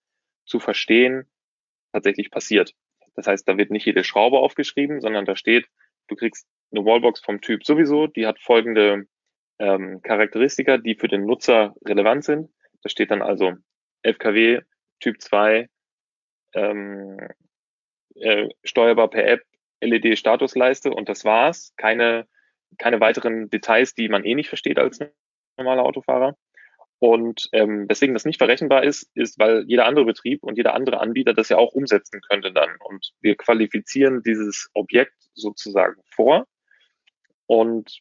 zu 0.44 0.60
verstehen, 0.60 1.26
tatsächlich 1.92 2.30
passiert. 2.30 2.72
Das 3.14 3.26
heißt, 3.26 3.48
da 3.48 3.56
wird 3.56 3.70
nicht 3.70 3.86
jede 3.86 4.04
Schraube 4.04 4.38
aufgeschrieben, 4.38 5.00
sondern 5.00 5.24
da 5.24 5.36
steht, 5.36 5.66
du 6.08 6.16
kriegst 6.16 6.46
eine 6.70 6.84
Wallbox 6.84 7.20
vom 7.20 7.40
Typ 7.40 7.64
sowieso, 7.64 8.06
die 8.06 8.26
hat 8.26 8.38
folgende 8.40 9.06
ähm, 9.58 10.00
Charakteristika, 10.02 10.78
die 10.78 10.94
für 10.94 11.08
den 11.08 11.26
Nutzer 11.26 11.74
relevant 11.84 12.24
sind. 12.24 12.50
Da 12.82 12.88
steht 12.88 13.10
dann 13.10 13.22
also 13.22 13.54
11 14.02 14.18
kW, 14.18 14.60
Typ 15.00 15.20
2, 15.20 15.68
ähm, 16.54 17.18
äh, 18.16 18.48
steuerbar 18.64 19.08
per 19.08 19.26
App, 19.26 19.42
LED-Statusleiste 19.80 20.90
und 20.90 21.08
das 21.08 21.24
war's. 21.24 21.72
Keine, 21.76 22.26
keine 22.78 23.00
weiteren 23.00 23.50
Details, 23.50 23.94
die 23.94 24.08
man 24.08 24.24
eh 24.24 24.34
nicht 24.34 24.48
versteht 24.48 24.78
als 24.78 25.00
normaler 25.56 25.84
Autofahrer. 25.84 26.36
Und 26.98 27.48
ähm, 27.52 27.88
deswegen 27.88 28.14
das 28.14 28.24
nicht 28.24 28.38
verrechenbar 28.38 28.84
ist, 28.84 29.10
ist, 29.14 29.36
weil 29.40 29.64
jeder 29.66 29.86
andere 29.86 30.04
Betrieb 30.04 30.44
und 30.44 30.56
jeder 30.56 30.74
andere 30.74 31.00
Anbieter 31.00 31.34
das 31.34 31.48
ja 31.48 31.58
auch 31.58 31.72
umsetzen 31.72 32.20
könnte 32.20 32.52
dann. 32.52 32.70
Und 32.78 33.12
wir 33.20 33.36
qualifizieren 33.36 34.22
dieses 34.22 34.70
Objekt 34.74 35.16
sozusagen 35.34 36.00
vor 36.04 36.46
und 37.46 37.98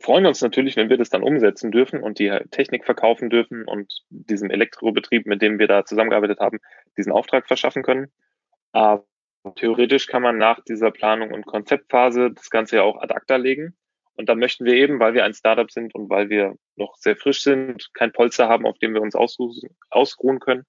freuen 0.00 0.26
uns 0.26 0.40
natürlich, 0.40 0.76
wenn 0.76 0.90
wir 0.90 0.96
das 0.96 1.10
dann 1.10 1.22
umsetzen 1.22 1.70
dürfen 1.70 2.02
und 2.02 2.18
die 2.18 2.30
Technik 2.50 2.84
verkaufen 2.84 3.30
dürfen 3.30 3.64
und 3.64 4.04
diesem 4.10 4.50
Elektrobetrieb, 4.50 5.26
mit 5.26 5.42
dem 5.42 5.58
wir 5.58 5.68
da 5.68 5.84
zusammengearbeitet 5.84 6.40
haben, 6.40 6.58
diesen 6.96 7.12
Auftrag 7.12 7.46
verschaffen 7.46 7.82
können. 7.82 8.12
Aber 8.72 9.04
Theoretisch 9.56 10.06
kann 10.06 10.22
man 10.22 10.38
nach 10.38 10.60
dieser 10.62 10.92
Planung 10.92 11.32
und 11.32 11.46
Konzeptphase 11.46 12.30
das 12.30 12.48
Ganze 12.48 12.76
ja 12.76 12.82
auch 12.82 13.00
ad 13.00 13.12
acta 13.12 13.36
legen. 13.36 13.76
Und 14.14 14.28
dann 14.28 14.38
möchten 14.38 14.64
wir 14.64 14.74
eben, 14.74 15.00
weil 15.00 15.14
wir 15.14 15.24
ein 15.24 15.34
Startup 15.34 15.70
sind 15.70 15.94
und 15.94 16.10
weil 16.10 16.28
wir 16.28 16.54
noch 16.76 16.94
sehr 16.96 17.16
frisch 17.16 17.42
sind, 17.42 17.90
kein 17.94 18.12
Polster 18.12 18.48
haben, 18.48 18.66
auf 18.66 18.78
dem 18.78 18.94
wir 18.94 19.02
uns 19.02 19.16
ausruhen 19.16 20.38
können, 20.38 20.64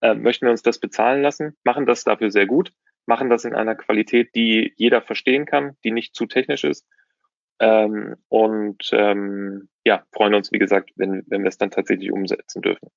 äh, 0.00 0.14
möchten 0.14 0.46
wir 0.46 0.50
uns 0.50 0.62
das 0.62 0.80
bezahlen 0.80 1.22
lassen, 1.22 1.56
machen 1.64 1.86
das 1.86 2.02
dafür 2.02 2.30
sehr 2.30 2.46
gut, 2.46 2.72
machen 3.06 3.30
das 3.30 3.44
in 3.44 3.54
einer 3.54 3.76
Qualität, 3.76 4.34
die 4.34 4.72
jeder 4.76 5.02
verstehen 5.02 5.46
kann, 5.46 5.76
die 5.84 5.92
nicht 5.92 6.16
zu 6.16 6.26
technisch 6.26 6.64
ist. 6.64 6.86
Ähm, 7.60 8.16
und 8.28 8.90
ähm, 8.92 9.68
ja, 9.84 10.04
freuen 10.12 10.34
uns, 10.34 10.52
wie 10.52 10.58
gesagt, 10.58 10.90
wenn, 10.96 11.22
wenn 11.26 11.42
wir 11.42 11.48
es 11.48 11.58
dann 11.58 11.70
tatsächlich 11.70 12.12
umsetzen 12.12 12.62
dürfen. 12.62 12.88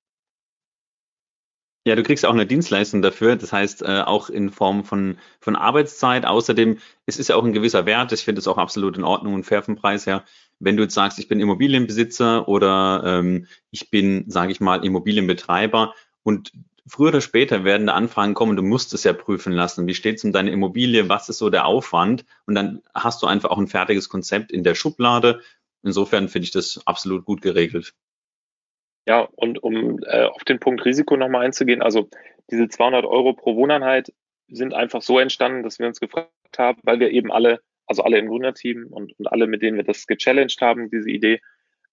Ja, 1.86 1.94
du 1.94 2.02
kriegst 2.02 2.26
auch 2.26 2.32
eine 2.32 2.46
Dienstleistung 2.46 3.00
dafür, 3.00 3.36
das 3.36 3.52
heißt 3.52 3.82
äh, 3.82 4.00
auch 4.00 4.28
in 4.28 4.50
Form 4.50 4.82
von, 4.82 5.18
von 5.38 5.54
Arbeitszeit. 5.54 6.26
Außerdem, 6.26 6.78
es 7.06 7.16
ist 7.16 7.28
ja 7.28 7.36
auch 7.36 7.44
ein 7.44 7.52
gewisser 7.52 7.86
Wert, 7.86 8.10
ich 8.10 8.24
finde 8.24 8.40
es 8.40 8.48
auch 8.48 8.58
absolut 8.58 8.98
in 8.98 9.04
Ordnung 9.04 9.34
und 9.34 9.44
fair 9.44 9.62
vom 9.62 9.76
Preis 9.76 10.04
her. 10.04 10.24
Wenn 10.58 10.76
du 10.76 10.82
jetzt 10.82 10.94
sagst, 10.94 11.20
ich 11.20 11.28
bin 11.28 11.38
Immobilienbesitzer 11.38 12.48
oder 12.48 13.02
ähm, 13.04 13.46
ich 13.70 13.88
bin, 13.90 14.24
sage 14.28 14.50
ich 14.50 14.60
mal, 14.60 14.84
Immobilienbetreiber 14.84 15.94
und 16.24 16.50
früher 16.86 17.08
oder 17.08 17.20
später 17.20 17.64
werden 17.64 17.86
da 17.86 17.94
Anfragen 17.94 18.34
kommen, 18.34 18.56
du 18.56 18.62
musst 18.62 18.94
es 18.94 19.04
ja 19.04 19.12
prüfen 19.12 19.52
lassen. 19.52 19.86
Wie 19.86 19.94
steht 19.94 20.16
es 20.16 20.24
um 20.24 20.32
deine 20.32 20.50
Immobilie? 20.50 21.08
Was 21.08 21.28
ist 21.28 21.38
so 21.38 21.50
der 21.50 21.66
Aufwand? 21.66 22.24
Und 22.46 22.54
dann 22.54 22.82
hast 22.94 23.22
du 23.22 23.26
einfach 23.26 23.50
auch 23.50 23.58
ein 23.58 23.66
fertiges 23.66 24.08
Konzept 24.08 24.52
in 24.52 24.64
der 24.64 24.74
Schublade. 24.74 25.40
Insofern 25.82 26.28
finde 26.28 26.44
ich 26.44 26.52
das 26.52 26.80
absolut 26.86 27.24
gut 27.24 27.42
geregelt. 27.42 27.94
Ja, 29.06 29.28
und 29.36 29.62
um 29.62 30.00
äh, 30.02 30.24
auf 30.24 30.44
den 30.44 30.58
Punkt 30.58 30.84
Risiko 30.84 31.16
nochmal 31.16 31.44
einzugehen, 31.44 31.80
also 31.80 32.08
diese 32.50 32.68
200 32.68 33.04
Euro 33.04 33.34
pro 33.34 33.56
Wohneinheit 33.56 34.12
sind 34.48 34.74
einfach 34.74 35.02
so 35.02 35.18
entstanden, 35.18 35.62
dass 35.62 35.78
wir 35.78 35.86
uns 35.86 36.00
gefragt 36.00 36.30
haben, 36.58 36.80
weil 36.82 37.00
wir 37.00 37.10
eben 37.10 37.32
alle, 37.32 37.60
also 37.86 38.02
alle 38.02 38.18
im 38.18 38.28
Gründerteam 38.28 38.86
und, 38.90 39.16
und 39.18 39.26
alle, 39.26 39.46
mit 39.46 39.62
denen 39.62 39.76
wir 39.76 39.84
das 39.84 40.06
gechallenged 40.06 40.60
haben, 40.60 40.90
diese 40.90 41.10
Idee, 41.10 41.40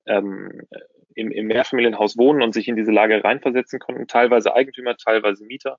ähm, 0.05 0.61
im, 1.15 1.31
im 1.31 1.47
Mehrfamilienhaus 1.47 2.17
wohnen 2.17 2.41
und 2.41 2.53
sich 2.53 2.67
in 2.67 2.75
diese 2.75 2.91
Lage 2.91 3.23
reinversetzen 3.23 3.79
konnten, 3.79 4.07
teilweise 4.07 4.55
Eigentümer, 4.55 4.97
teilweise 4.97 5.45
Mieter. 5.45 5.77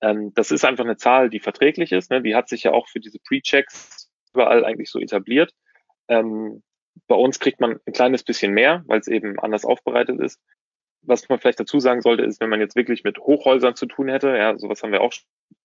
Ähm, 0.00 0.32
das 0.34 0.50
ist 0.50 0.64
einfach 0.64 0.84
eine 0.84 0.96
Zahl, 0.96 1.30
die 1.30 1.40
verträglich 1.40 1.92
ist. 1.92 2.10
Ne? 2.10 2.22
Die 2.22 2.34
hat 2.34 2.48
sich 2.48 2.64
ja 2.64 2.72
auch 2.72 2.88
für 2.88 3.00
diese 3.00 3.18
Pre-Checks 3.18 4.10
überall 4.34 4.64
eigentlich 4.64 4.90
so 4.90 5.00
etabliert. 5.00 5.52
Ähm, 6.08 6.62
bei 7.08 7.14
uns 7.14 7.40
kriegt 7.40 7.60
man 7.60 7.78
ein 7.86 7.92
kleines 7.92 8.22
bisschen 8.22 8.52
mehr, 8.52 8.82
weil 8.86 9.00
es 9.00 9.08
eben 9.08 9.38
anders 9.38 9.64
aufbereitet 9.64 10.20
ist 10.20 10.40
was 11.06 11.28
man 11.28 11.38
vielleicht 11.38 11.60
dazu 11.60 11.80
sagen 11.80 12.02
sollte, 12.02 12.24
ist, 12.24 12.40
wenn 12.40 12.50
man 12.50 12.60
jetzt 12.60 12.76
wirklich 12.76 13.04
mit 13.04 13.18
Hochhäusern 13.18 13.76
zu 13.76 13.86
tun 13.86 14.08
hätte, 14.08 14.36
ja, 14.36 14.58
sowas 14.58 14.82
haben 14.82 14.92
wir 14.92 15.00
auch 15.00 15.12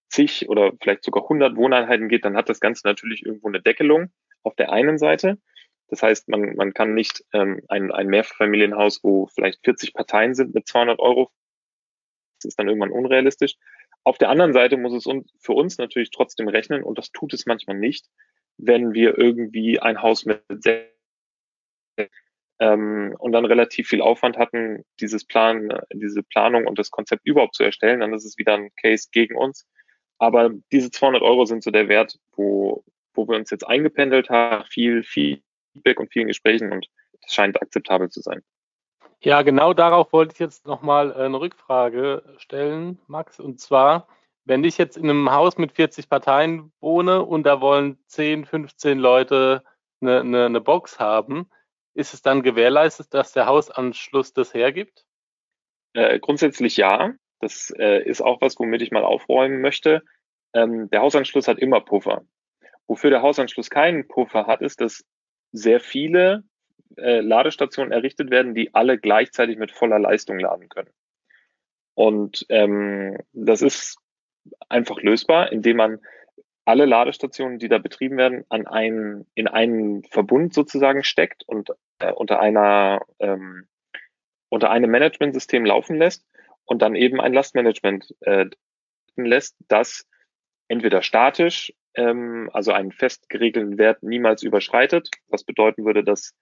zig 0.10 0.50
oder 0.50 0.72
vielleicht 0.82 1.04
sogar 1.04 1.24
100 1.24 1.56
Wohneinheiten 1.56 2.10
geht, 2.10 2.26
dann 2.26 2.36
hat 2.36 2.50
das 2.50 2.60
Ganze 2.60 2.86
natürlich 2.86 3.26
irgendwo 3.26 3.48
eine 3.48 3.62
Deckelung 3.62 4.12
auf 4.44 4.56
der 4.56 4.72
einen 4.72 4.98
Seite. 4.98 5.38
Das 5.92 6.02
heißt, 6.02 6.30
man, 6.30 6.56
man 6.56 6.74
kann 6.74 6.94
nicht 6.94 7.24
ähm, 7.34 7.62
ein, 7.68 7.92
ein 7.92 8.08
Mehrfamilienhaus, 8.08 9.04
wo 9.04 9.28
vielleicht 9.28 9.60
40 9.66 9.94
Parteien 9.94 10.34
sind 10.34 10.56
mit 10.56 10.66
200 10.66 11.00
Euro, 11.00 11.30
das 12.40 12.46
ist 12.46 12.58
dann 12.58 12.70
irgendwann 12.70 12.92
unrealistisch. 12.92 13.56
Auf 14.06 14.18
der 14.18 14.30
anderen 14.30 14.54
Seite 14.54 14.78
muss 14.78 14.94
es 14.94 15.06
für 15.40 15.52
uns 15.52 15.78
natürlich 15.78 16.10
trotzdem 16.10 16.48
rechnen 16.48 16.82
und 16.82 16.98
das 16.98 17.12
tut 17.12 17.34
es 17.34 17.46
manchmal 17.46 17.78
nicht, 17.78 18.08
wenn 18.58 18.94
wir 18.94 19.18
irgendwie 19.18 19.80
ein 19.80 20.02
Haus 20.02 20.26
mit 20.26 20.42
ähm, 22.60 23.14
und 23.20 23.34
dann 23.34 23.46
relativ 23.46 23.90
viel 23.90 24.02
Aufwand 24.02 24.38
hatten, 24.38 24.86
dieses 25.02 25.26
Plan, 25.26 25.70
diese 25.94 26.24
Planung 26.24 26.68
und 26.68 26.80
das 26.80 26.90
Konzept 26.90 27.26
überhaupt 27.26 27.56
zu 27.56 27.64
erstellen, 27.64 28.00
dann 28.00 28.14
ist 28.14 28.24
es 28.24 28.38
wieder 28.38 28.54
ein 28.54 28.70
Case 28.82 29.10
gegen 29.12 29.36
uns. 29.36 29.68
Aber 30.20 30.52
diese 30.72 30.90
200 30.90 31.22
Euro 31.22 31.46
sind 31.46 31.64
so 31.64 31.72
der 31.72 31.90
Wert, 31.90 32.18
wo, 32.34 32.86
wo 33.14 33.28
wir 33.28 33.36
uns 33.36 33.50
jetzt 33.50 33.68
eingependelt 33.68 34.30
haben, 34.30 34.66
viel 34.66 35.04
Feedback 35.74 36.00
und 36.00 36.12
vielen 36.12 36.28
Gesprächen 36.28 36.72
und 36.72 36.88
das 37.22 37.34
scheint 37.34 37.62
akzeptabel 37.62 38.10
zu 38.10 38.22
sein. 38.22 38.42
Ja, 39.24 39.44
genau 39.44 39.74
darauf 39.74 40.12
wollte 40.14 40.34
ich 40.34 40.40
jetzt 40.40 40.66
nochmal 40.66 41.14
eine 41.14 41.40
Rückfrage 41.40 42.24
stellen, 42.38 43.00
Max. 43.06 43.40
Und 43.40 43.60
zwar, 43.60 44.08
wenn 44.46 44.64
ich 44.64 44.80
jetzt 44.80 44.98
in 44.98 45.10
einem 45.10 45.32
Haus 45.32 45.58
mit 45.60 45.74
40 45.74 46.10
Parteien 46.10 46.74
wohne 46.80 47.24
und 47.24 47.44
da 47.44 47.62
wollen 47.62 48.00
10, 48.08 48.46
15 48.46 48.98
Leute 48.98 49.64
eine, 50.02 50.22
eine, 50.22 50.46
eine 50.48 50.62
Box 50.62 51.00
haben, 51.00 51.48
ist 51.94 52.16
es 52.16 52.24
dann 52.24 52.42
gewährleistet, 52.42 53.14
dass 53.14 53.32
der 53.32 53.46
Hausanschluss 53.46 54.34
das 54.34 54.56
hergibt? 54.56 55.06
Äh, 55.94 56.20
grundsätzlich 56.20 56.78
ja. 56.78 57.14
Das 57.40 57.72
äh, 57.78 58.04
ist 58.04 58.22
auch 58.22 58.42
was, 58.42 58.58
womit 58.60 58.82
ich 58.82 58.92
mal 58.92 59.04
aufräumen 59.04 59.62
möchte. 59.62 60.04
Ähm, 60.54 60.90
der 60.90 61.02
Hausanschluss 61.02 61.48
hat 61.48 61.60
immer 61.60 61.82
Puffer. 61.82 62.24
Wofür 62.88 63.10
der 63.10 63.22
Hausanschluss 63.22 63.70
keinen 63.70 64.08
Puffer 64.08 64.48
hat, 64.48 64.62
ist, 64.62 64.82
dass 64.82 65.04
sehr 65.52 65.80
viele 65.80 66.44
äh, 66.98 67.22
Ladestationen 67.22 67.92
errichtet 67.92 68.30
werden, 68.32 68.54
die 68.54 68.74
alle 68.74 68.98
gleichzeitig 68.98 69.58
mit 69.58 69.72
voller 69.72 70.00
Leistung 70.00 70.40
laden 70.40 70.70
können. 70.70 70.92
Und 71.94 72.46
ähm, 72.50 73.18
das 73.34 73.62
ist 73.62 73.98
einfach 74.70 75.02
lösbar, 75.02 75.52
indem 75.52 75.78
man 75.78 76.00
alle 76.66 76.86
Ladestationen, 76.86 77.60
die 77.60 77.68
da 77.68 77.80
betrieben 77.80 78.18
werden, 78.18 78.46
an 78.50 78.68
einen, 78.68 79.28
in 79.34 79.48
einen 79.48 80.04
Verbund 80.04 80.54
sozusagen 80.54 81.04
steckt 81.04 81.44
und 81.48 81.72
äh, 82.00 82.12
unter 82.12 82.40
einer 82.40 83.02
ähm, 83.20 83.68
unter 84.52 84.70
einem 84.70 84.92
Managementsystem 84.92 85.66
laufen 85.66 85.98
lässt 85.98 86.26
und 86.66 86.82
dann 86.82 86.96
eben 86.96 87.22
ein 87.22 87.34
Lastmanagement 87.34 88.14
äh, 88.22 88.48
lässt, 89.16 89.56
das 89.68 90.06
entweder 90.68 91.02
statisch, 91.02 91.74
ähm, 91.96 92.50
also 92.54 92.72
einen 92.72 92.92
fest 92.92 93.30
geregelten 93.30 93.78
Wert 93.78 94.04
niemals 94.04 94.44
überschreitet, 94.44 95.10
was 95.28 95.44
bedeuten 95.44 95.86
würde, 95.86 96.04
dass 96.04 96.34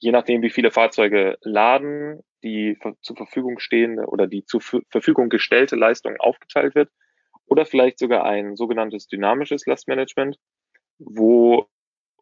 je 0.00 0.12
nachdem, 0.12 0.42
wie 0.42 0.50
viele 0.50 0.70
Fahrzeuge 0.70 1.38
laden, 1.42 2.20
die 2.42 2.78
zur 3.00 3.16
Verfügung 3.16 3.58
stehende 3.58 4.06
oder 4.06 4.26
die 4.26 4.44
zur 4.44 4.60
Verfügung 4.60 5.28
gestellte 5.28 5.76
Leistung 5.76 6.16
aufgeteilt 6.18 6.74
wird. 6.74 6.90
Oder 7.46 7.64
vielleicht 7.64 7.98
sogar 7.98 8.24
ein 8.24 8.56
sogenanntes 8.56 9.08
dynamisches 9.08 9.66
Lastmanagement, 9.66 10.36
wo 10.98 11.66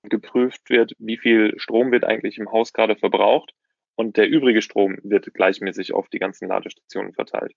geprüft 0.04 0.70
wird, 0.70 0.94
wie 0.98 1.16
viel 1.16 1.58
Strom 1.58 1.90
wird 1.90 2.04
eigentlich 2.04 2.38
im 2.38 2.50
Haus 2.52 2.72
gerade 2.72 2.96
verbraucht. 2.96 3.52
Und 3.96 4.16
der 4.16 4.28
übrige 4.28 4.62
Strom 4.62 4.98
wird 5.02 5.32
gleichmäßig 5.34 5.94
auf 5.94 6.08
die 6.08 6.18
ganzen 6.18 6.48
Ladestationen 6.48 7.12
verteilt. 7.12 7.52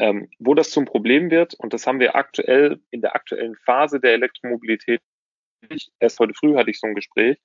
Ähm, 0.00 0.30
wo 0.38 0.54
das 0.54 0.70
zum 0.70 0.86
Problem 0.86 1.30
wird, 1.30 1.52
und 1.54 1.74
das 1.74 1.86
haben 1.86 2.00
wir 2.00 2.16
aktuell 2.16 2.80
in 2.90 3.02
der 3.02 3.14
aktuellen 3.14 3.54
Phase 3.54 4.00
der 4.00 4.14
Elektromobilität, 4.14 5.02
erst 5.98 6.18
heute 6.18 6.32
früh 6.32 6.56
hatte 6.56 6.70
ich 6.70 6.80
so 6.80 6.86
ein 6.86 6.94
Gespräch, 6.94 7.38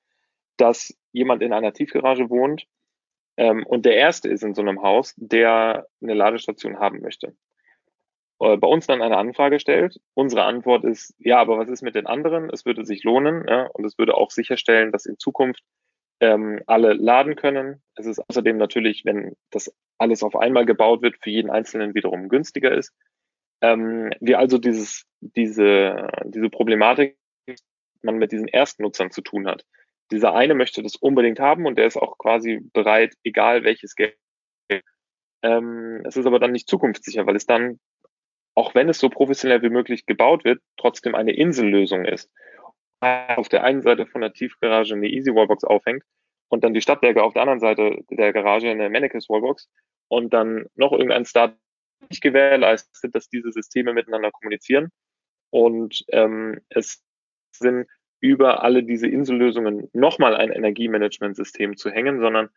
dass 0.55 0.97
jemand 1.11 1.43
in 1.43 1.51
einer 1.51 1.73
Tiefgarage 1.73 2.29
wohnt 2.29 2.65
ähm, 3.35 3.65
und 3.65 3.85
der 3.85 3.97
Erste 3.97 4.29
ist 4.29 4.41
in 4.41 4.53
so 4.53 4.61
einem 4.61 4.81
Haus, 4.81 5.13
der 5.17 5.85
eine 6.01 6.13
Ladestation 6.13 6.79
haben 6.79 7.01
möchte. 7.01 7.35
Äh, 8.39 8.55
bei 8.55 8.67
uns 8.67 8.87
dann 8.87 9.01
eine 9.01 9.17
Anfrage 9.17 9.59
stellt. 9.59 9.99
Unsere 10.13 10.43
Antwort 10.43 10.85
ist, 10.85 11.13
ja, 11.19 11.39
aber 11.39 11.57
was 11.57 11.67
ist 11.67 11.81
mit 11.81 11.95
den 11.95 12.07
anderen? 12.07 12.49
Es 12.49 12.65
würde 12.65 12.85
sich 12.85 13.03
lohnen 13.03 13.45
ja, 13.49 13.67
und 13.67 13.83
es 13.83 13.97
würde 13.97 14.15
auch 14.15 14.31
sicherstellen, 14.31 14.93
dass 14.93 15.05
in 15.05 15.17
Zukunft 15.17 15.61
ähm, 16.19 16.61
alle 16.67 16.93
laden 16.93 17.35
können. 17.35 17.81
Es 17.95 18.05
ist 18.05 18.19
außerdem 18.19 18.57
natürlich, 18.57 19.05
wenn 19.05 19.35
das 19.51 19.73
alles 19.97 20.23
auf 20.23 20.35
einmal 20.35 20.65
gebaut 20.65 21.01
wird, 21.01 21.17
für 21.21 21.29
jeden 21.29 21.49
Einzelnen 21.49 21.95
wiederum 21.95 22.29
günstiger 22.29 22.71
ist. 22.71 22.93
Ähm, 23.61 24.11
wir 24.19 24.39
also 24.39 24.57
dieses, 24.57 25.05
diese, 25.21 26.09
diese 26.25 26.49
Problematik 26.49 27.17
man 28.01 28.17
mit 28.17 28.31
diesen 28.31 28.47
Erstnutzern 28.47 29.11
zu 29.11 29.21
tun 29.21 29.47
hat. 29.47 29.65
Dieser 30.11 30.35
eine 30.35 30.53
möchte 30.53 30.83
das 30.83 30.95
unbedingt 30.95 31.39
haben 31.39 31.65
und 31.65 31.77
der 31.77 31.87
ist 31.87 31.97
auch 31.97 32.17
quasi 32.19 32.61
bereit, 32.73 33.15
egal 33.23 33.63
welches 33.63 33.95
Geld. 33.95 34.15
Ähm, 35.41 36.01
es 36.05 36.15
ist 36.15 36.27
aber 36.27 36.39
dann 36.39 36.51
nicht 36.51 36.69
zukunftssicher, 36.69 37.25
weil 37.25 37.35
es 37.35 37.47
dann 37.47 37.79
auch 38.55 38.73
wenn 38.73 38.89
es 38.89 38.99
so 38.99 39.09
professionell 39.09 39.61
wie 39.61 39.69
möglich 39.69 40.05
gebaut 40.05 40.45
wird, 40.45 40.61
trotzdem 40.77 41.13
eine 41.13 41.35
Insellösung 41.35 42.05
ist. 42.05 42.31
Auf 43.35 43.49
der 43.49 43.63
einen 43.63 43.81
Seite 43.81 44.05
von 44.05 44.21
der 44.21 44.33
Tiefgarage 44.33 44.93
eine 44.93 45.07
Easy 45.07 45.33
Wallbox 45.33 45.63
aufhängt 45.63 46.03
und 46.49 46.63
dann 46.63 46.73
die 46.73 46.81
Stadtwerke 46.81 47.23
auf 47.23 47.33
der 47.33 47.43
anderen 47.43 47.59
Seite 47.59 48.03
der 48.09 48.33
Garage 48.33 48.69
eine 48.69 48.89
Mannekes 48.89 49.29
Wallbox 49.29 49.69
und 50.07 50.33
dann 50.33 50.65
noch 50.75 50.91
irgendein 50.91 51.25
Start 51.25 51.57
nicht 52.09 52.21
gewährleistet, 52.21 53.15
dass 53.15 53.29
diese 53.29 53.51
Systeme 53.51 53.93
miteinander 53.93 54.31
kommunizieren. 54.31 54.89
Und 55.49 56.03
ähm, 56.09 56.61
es 56.69 57.03
sind 57.51 57.87
über 58.19 58.63
alle 58.63 58.83
diese 58.83 59.07
Insellösungen 59.07 59.89
nochmal 59.93 60.35
ein 60.35 60.51
Energiemanagementsystem 60.51 61.77
zu 61.77 61.91
hängen, 61.91 62.19
sondern 62.19 62.49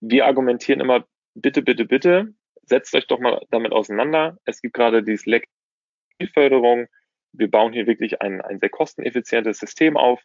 wir 0.00 0.26
argumentieren 0.26 0.80
immer, 0.80 1.06
bitte, 1.34 1.62
bitte, 1.62 1.84
bitte, 1.84 2.34
setzt 2.62 2.94
euch 2.94 3.06
doch 3.06 3.18
mal 3.18 3.44
damit 3.50 3.72
auseinander. 3.72 4.38
Es 4.44 4.60
gibt 4.60 4.74
gerade 4.74 5.02
diese 5.02 5.42
Leckförderung. 6.20 6.86
Wir 7.36 7.50
bauen 7.50 7.72
hier 7.72 7.86
wirklich 7.86 8.22
ein, 8.22 8.40
ein 8.40 8.60
sehr 8.60 8.70
kosteneffizientes 8.70 9.58
System 9.58 9.96
auf. 9.96 10.22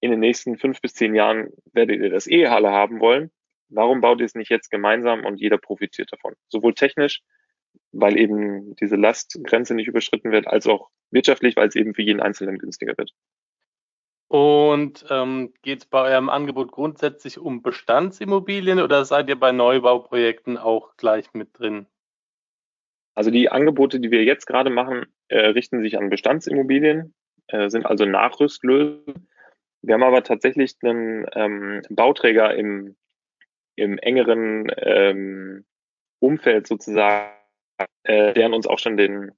In 0.00 0.10
den 0.10 0.20
nächsten 0.20 0.58
fünf 0.58 0.80
bis 0.80 0.94
zehn 0.94 1.14
Jahren 1.14 1.48
werdet 1.72 2.00
ihr 2.00 2.10
das 2.10 2.26
eh 2.26 2.46
alle 2.46 2.70
haben 2.70 3.00
wollen. 3.00 3.30
Warum 3.68 4.00
baut 4.00 4.20
ihr 4.20 4.26
es 4.26 4.34
nicht 4.34 4.50
jetzt 4.50 4.70
gemeinsam 4.70 5.24
und 5.24 5.40
jeder 5.40 5.58
profitiert 5.58 6.12
davon? 6.12 6.34
Sowohl 6.48 6.74
technisch, 6.74 7.22
weil 7.92 8.16
eben 8.16 8.76
diese 8.76 8.96
Lastgrenze 8.96 9.74
nicht 9.74 9.88
überschritten 9.88 10.30
wird, 10.30 10.46
als 10.46 10.66
auch 10.66 10.90
wirtschaftlich, 11.10 11.56
weil 11.56 11.68
es 11.68 11.74
eben 11.74 11.94
für 11.94 12.02
jeden 12.02 12.20
Einzelnen 12.20 12.58
günstiger 12.58 12.96
wird. 12.96 13.12
Und 14.28 15.06
ähm, 15.08 15.54
geht 15.62 15.80
es 15.80 15.86
bei 15.86 16.10
eurem 16.10 16.28
Angebot 16.28 16.72
grundsätzlich 16.72 17.38
um 17.38 17.62
Bestandsimmobilien 17.62 18.80
oder 18.80 19.04
seid 19.04 19.28
ihr 19.28 19.38
bei 19.38 19.52
Neubauprojekten 19.52 20.58
auch 20.58 20.96
gleich 20.96 21.32
mit 21.32 21.58
drin? 21.58 21.86
Also 23.16 23.30
die 23.30 23.50
Angebote, 23.50 23.98
die 23.98 24.10
wir 24.10 24.24
jetzt 24.24 24.46
gerade 24.46 24.68
machen, 24.68 25.06
äh, 25.28 25.38
richten 25.38 25.82
sich 25.82 25.96
an 25.98 26.10
Bestandsimmobilien, 26.10 27.14
äh, 27.48 27.70
sind 27.70 27.86
also 27.86 28.04
Nachrüstlösungen. 28.04 29.28
Wir 29.80 29.94
haben 29.94 30.02
aber 30.02 30.22
tatsächlich 30.22 30.74
einen 30.82 31.26
ähm, 31.32 31.82
Bauträger 31.88 32.54
im, 32.54 32.94
im 33.74 33.98
engeren 33.98 34.70
ähm, 34.76 35.64
Umfeld 36.18 36.66
sozusagen, 36.66 37.30
äh, 38.04 38.34
der 38.34 38.52
uns 38.52 38.66
auch 38.66 38.78
schon 38.78 38.98
den 38.98 39.32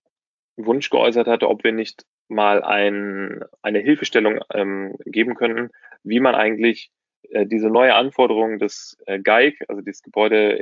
Wunsch 0.56 0.90
geäußert 0.90 1.28
hatte, 1.28 1.48
ob 1.48 1.62
wir 1.62 1.72
nicht 1.72 2.04
mal 2.26 2.64
ein, 2.64 3.44
eine 3.62 3.78
Hilfestellung 3.78 4.40
ähm, 4.52 4.96
geben 5.04 5.36
können, 5.36 5.70
wie 6.02 6.18
man 6.18 6.34
eigentlich 6.34 6.90
äh, 7.30 7.46
diese 7.46 7.70
neue 7.70 7.94
Anforderung 7.94 8.58
des 8.58 8.96
äh, 9.06 9.20
GEIG, 9.20 9.64
also 9.68 9.82
dieses 9.82 10.02
Gebäude 10.02 10.58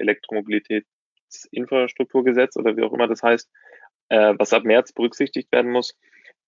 Elektromobilitätsinfrastrukturgesetz 1.45 2.57
oder 2.57 2.77
wie 2.77 2.83
auch 2.83 2.93
immer 2.93 3.09
das 3.09 3.23
heißt, 3.23 3.51
äh, 4.09 4.35
was 4.39 4.53
ab 4.53 4.65
März 4.65 4.93
berücksichtigt 4.93 5.51
werden 5.53 5.71
muss, 5.71 5.99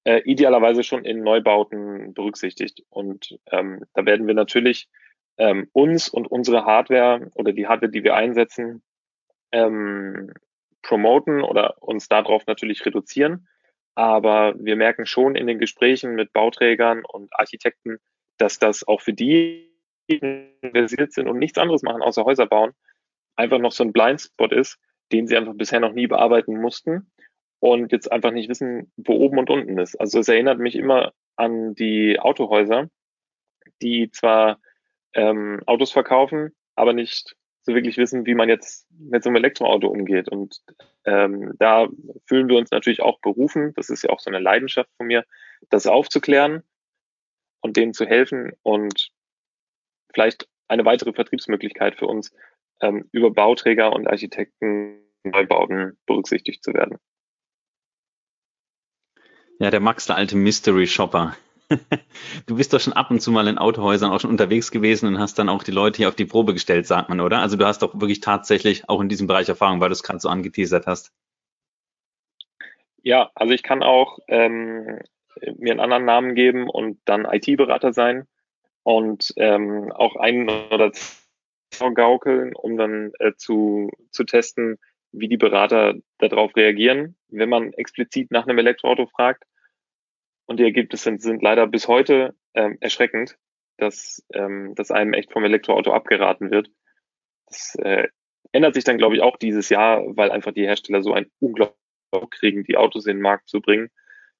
äh, 0.04 0.22
idealerweise 0.24 0.82
schon 0.82 1.04
in 1.04 1.22
Neubauten 1.22 2.14
berücksichtigt. 2.14 2.82
Und 2.88 3.38
ähm, 3.50 3.84
da 3.94 4.06
werden 4.06 4.26
wir 4.26 4.34
natürlich 4.34 4.88
ähm, 5.36 5.68
uns 5.72 6.08
und 6.08 6.26
unsere 6.26 6.64
Hardware 6.64 7.30
oder 7.34 7.52
die 7.52 7.66
Hardware, 7.66 7.90
die 7.90 8.04
wir 8.04 8.14
einsetzen, 8.14 8.82
ähm, 9.52 10.32
promoten 10.82 11.42
oder 11.42 11.82
uns 11.82 12.08
darauf 12.08 12.46
natürlich 12.46 12.84
reduzieren 12.86 13.48
aber 13.98 14.54
wir 14.56 14.76
merken 14.76 15.06
schon 15.06 15.34
in 15.34 15.48
den 15.48 15.58
Gesprächen 15.58 16.14
mit 16.14 16.32
Bauträgern 16.32 17.02
und 17.04 17.34
Architekten, 17.36 17.98
dass 18.36 18.60
das 18.60 18.86
auch 18.86 19.00
für 19.00 19.12
die, 19.12 19.72
die 20.08 20.20
versiert 20.70 21.12
sind 21.12 21.26
und 21.26 21.40
nichts 21.40 21.58
anderes 21.58 21.82
machen 21.82 22.00
außer 22.00 22.24
Häuser 22.24 22.46
bauen, 22.46 22.70
einfach 23.38 23.58
noch 23.58 23.72
so 23.72 23.84
ein 23.84 23.92
Blindspot 23.92 24.52
ist, 24.52 24.78
den 25.12 25.26
sie 25.26 25.36
einfach 25.36 25.54
bisher 25.54 25.80
noch 25.80 25.92
nie 25.92 26.06
bearbeiten 26.06 26.60
mussten 26.60 27.10
und 27.60 27.92
jetzt 27.92 28.10
einfach 28.10 28.32
nicht 28.32 28.48
wissen, 28.48 28.92
wo 28.96 29.14
oben 29.14 29.38
und 29.38 29.50
unten 29.50 29.78
ist. 29.78 29.96
Also 29.96 30.18
es 30.18 30.28
erinnert 30.28 30.58
mich 30.58 30.76
immer 30.76 31.12
an 31.36 31.74
die 31.74 32.18
Autohäuser, 32.18 32.90
die 33.80 34.10
zwar 34.10 34.60
ähm, 35.14 35.60
Autos 35.66 35.92
verkaufen, 35.92 36.54
aber 36.74 36.92
nicht 36.92 37.36
so 37.62 37.74
wirklich 37.74 37.96
wissen, 37.96 38.26
wie 38.26 38.34
man 38.34 38.48
jetzt 38.48 38.86
mit 38.90 39.22
so 39.22 39.30
einem 39.30 39.36
Elektroauto 39.36 39.88
umgeht. 39.88 40.28
Und 40.28 40.60
ähm, 41.04 41.54
da 41.58 41.88
fühlen 42.26 42.48
wir 42.48 42.56
uns 42.56 42.70
natürlich 42.70 43.02
auch 43.02 43.20
berufen, 43.20 43.72
das 43.74 43.90
ist 43.90 44.02
ja 44.02 44.10
auch 44.10 44.20
so 44.20 44.30
eine 44.30 44.40
Leidenschaft 44.40 44.90
von 44.96 45.06
mir, 45.06 45.24
das 45.70 45.86
aufzuklären 45.86 46.62
und 47.60 47.76
denen 47.76 47.94
zu 47.94 48.06
helfen 48.06 48.52
und 48.62 49.10
vielleicht 50.12 50.48
eine 50.68 50.84
weitere 50.84 51.12
Vertriebsmöglichkeit 51.12 51.96
für 51.96 52.06
uns, 52.06 52.32
ähm, 52.80 53.08
über 53.12 53.30
Bauträger 53.30 53.92
und 53.92 54.06
Architekten 54.06 55.02
Neubauten 55.24 55.98
berücksichtigt 56.06 56.62
zu 56.62 56.72
werden. 56.74 56.98
Ja, 59.58 59.70
der 59.70 59.80
Max, 59.80 60.06
der 60.06 60.16
alte 60.16 60.36
Mystery 60.36 60.86
Shopper. 60.86 61.36
du 62.46 62.56
bist 62.56 62.72
doch 62.72 62.80
schon 62.80 62.92
ab 62.92 63.10
und 63.10 63.20
zu 63.20 63.30
mal 63.30 63.48
in 63.48 63.58
Autohäusern 63.58 64.10
auch 64.10 64.20
schon 64.20 64.30
unterwegs 64.30 64.70
gewesen 64.70 65.06
und 65.06 65.18
hast 65.18 65.38
dann 65.38 65.48
auch 65.48 65.62
die 65.62 65.72
Leute 65.72 65.98
hier 65.98 66.08
auf 66.08 66.14
die 66.14 66.24
Probe 66.24 66.54
gestellt, 66.54 66.86
sagt 66.86 67.08
man, 67.08 67.20
oder? 67.20 67.40
Also 67.40 67.56
du 67.56 67.66
hast 67.66 67.82
doch 67.82 67.94
wirklich 68.00 68.20
tatsächlich 68.20 68.88
auch 68.88 69.00
in 69.00 69.08
diesem 69.08 69.26
Bereich 69.26 69.48
Erfahrung, 69.48 69.80
weil 69.80 69.88
du 69.88 69.92
es 69.94 70.02
gerade 70.02 70.20
so 70.20 70.28
angeteasert 70.28 70.86
hast. 70.86 71.12
Ja, 73.02 73.30
also 73.34 73.52
ich 73.52 73.62
kann 73.62 73.82
auch 73.82 74.18
ähm, 74.28 75.00
mir 75.56 75.72
einen 75.72 75.80
anderen 75.80 76.04
Namen 76.04 76.34
geben 76.34 76.68
und 76.68 77.00
dann 77.04 77.26
IT-Berater 77.26 77.92
sein 77.92 78.26
und 78.82 79.34
ähm, 79.36 79.92
auch 79.92 80.16
einen 80.16 80.48
oder 80.48 80.92
zwei 81.70 81.90
gaukeln, 81.90 82.54
um 82.54 82.76
dann 82.76 83.12
äh, 83.18 83.32
zu, 83.36 83.90
zu 84.10 84.24
testen, 84.24 84.78
wie 85.12 85.28
die 85.28 85.36
Berater 85.36 85.94
darauf 86.18 86.54
reagieren, 86.56 87.16
wenn 87.28 87.48
man 87.48 87.72
explizit 87.72 88.30
nach 88.30 88.46
einem 88.46 88.58
Elektroauto 88.58 89.06
fragt. 89.06 89.44
Und 90.46 90.58
die 90.58 90.64
Ergebnisse 90.64 91.04
sind, 91.04 91.22
sind 91.22 91.42
leider 91.42 91.66
bis 91.66 91.88
heute 91.88 92.34
ähm, 92.54 92.78
erschreckend, 92.80 93.36
dass, 93.76 94.24
ähm, 94.32 94.74
dass 94.74 94.90
einem 94.90 95.12
echt 95.12 95.32
vom 95.32 95.44
Elektroauto 95.44 95.92
abgeraten 95.92 96.50
wird. 96.50 96.70
Das 97.46 97.74
äh, 97.76 98.08
ändert 98.52 98.74
sich 98.74 98.84
dann, 98.84 98.98
glaube 98.98 99.14
ich, 99.14 99.22
auch 99.22 99.36
dieses 99.36 99.68
Jahr, 99.68 100.02
weil 100.16 100.30
einfach 100.30 100.52
die 100.52 100.66
Hersteller 100.66 101.02
so 101.02 101.12
ein 101.12 101.30
unglaublich 101.38 101.76
kriegen, 102.30 102.64
die 102.64 102.76
Autos 102.76 103.06
in 103.06 103.16
den 103.16 103.22
Markt 103.22 103.48
zu 103.48 103.60
bringen, 103.60 103.90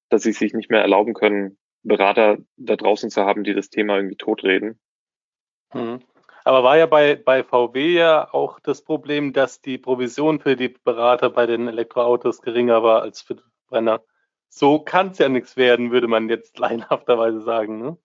dass 0.09 0.23
sie 0.23 0.33
sich 0.33 0.55
nicht 0.55 0.71
mehr 0.71 0.81
erlauben 0.81 1.14
können, 1.14 1.59
Berater 1.83 2.38
da 2.57 2.77
draußen 2.77 3.11
zu 3.11 3.25
haben, 3.25 3.45
die 3.45 3.55
das 3.55 3.71
Thema 3.71 3.97
irgendwie 3.97 4.17
totreden. 4.17 4.81
Mhm. 5.73 6.01
Aber 6.48 6.62
war 6.62 6.78
ja 6.78 6.87
bei, 6.87 7.14
bei 7.14 7.44
VW 7.44 7.92
ja 7.92 8.32
auch 8.32 8.58
das 8.61 8.80
Problem, 8.80 9.34
dass 9.34 9.61
die 9.61 9.76
Provision 9.76 10.40
für 10.40 10.56
die 10.56 10.70
Berater 10.70 11.28
bei 11.28 11.44
den 11.44 11.68
Elektroautos 11.68 12.40
geringer 12.40 12.82
war 12.82 13.02
als 13.02 13.20
für 13.20 13.34
die 13.34 13.42
Brenner. 13.66 14.02
So 14.48 14.78
kann 14.78 15.11
es 15.11 15.18
ja 15.18 15.28
nichts 15.28 15.58
werden, 15.58 15.90
würde 15.90 16.08
man 16.08 16.30
jetzt 16.30 16.58
leinhafterweise 16.58 17.42
sagen. 17.42 17.82
Ne? 17.82 17.98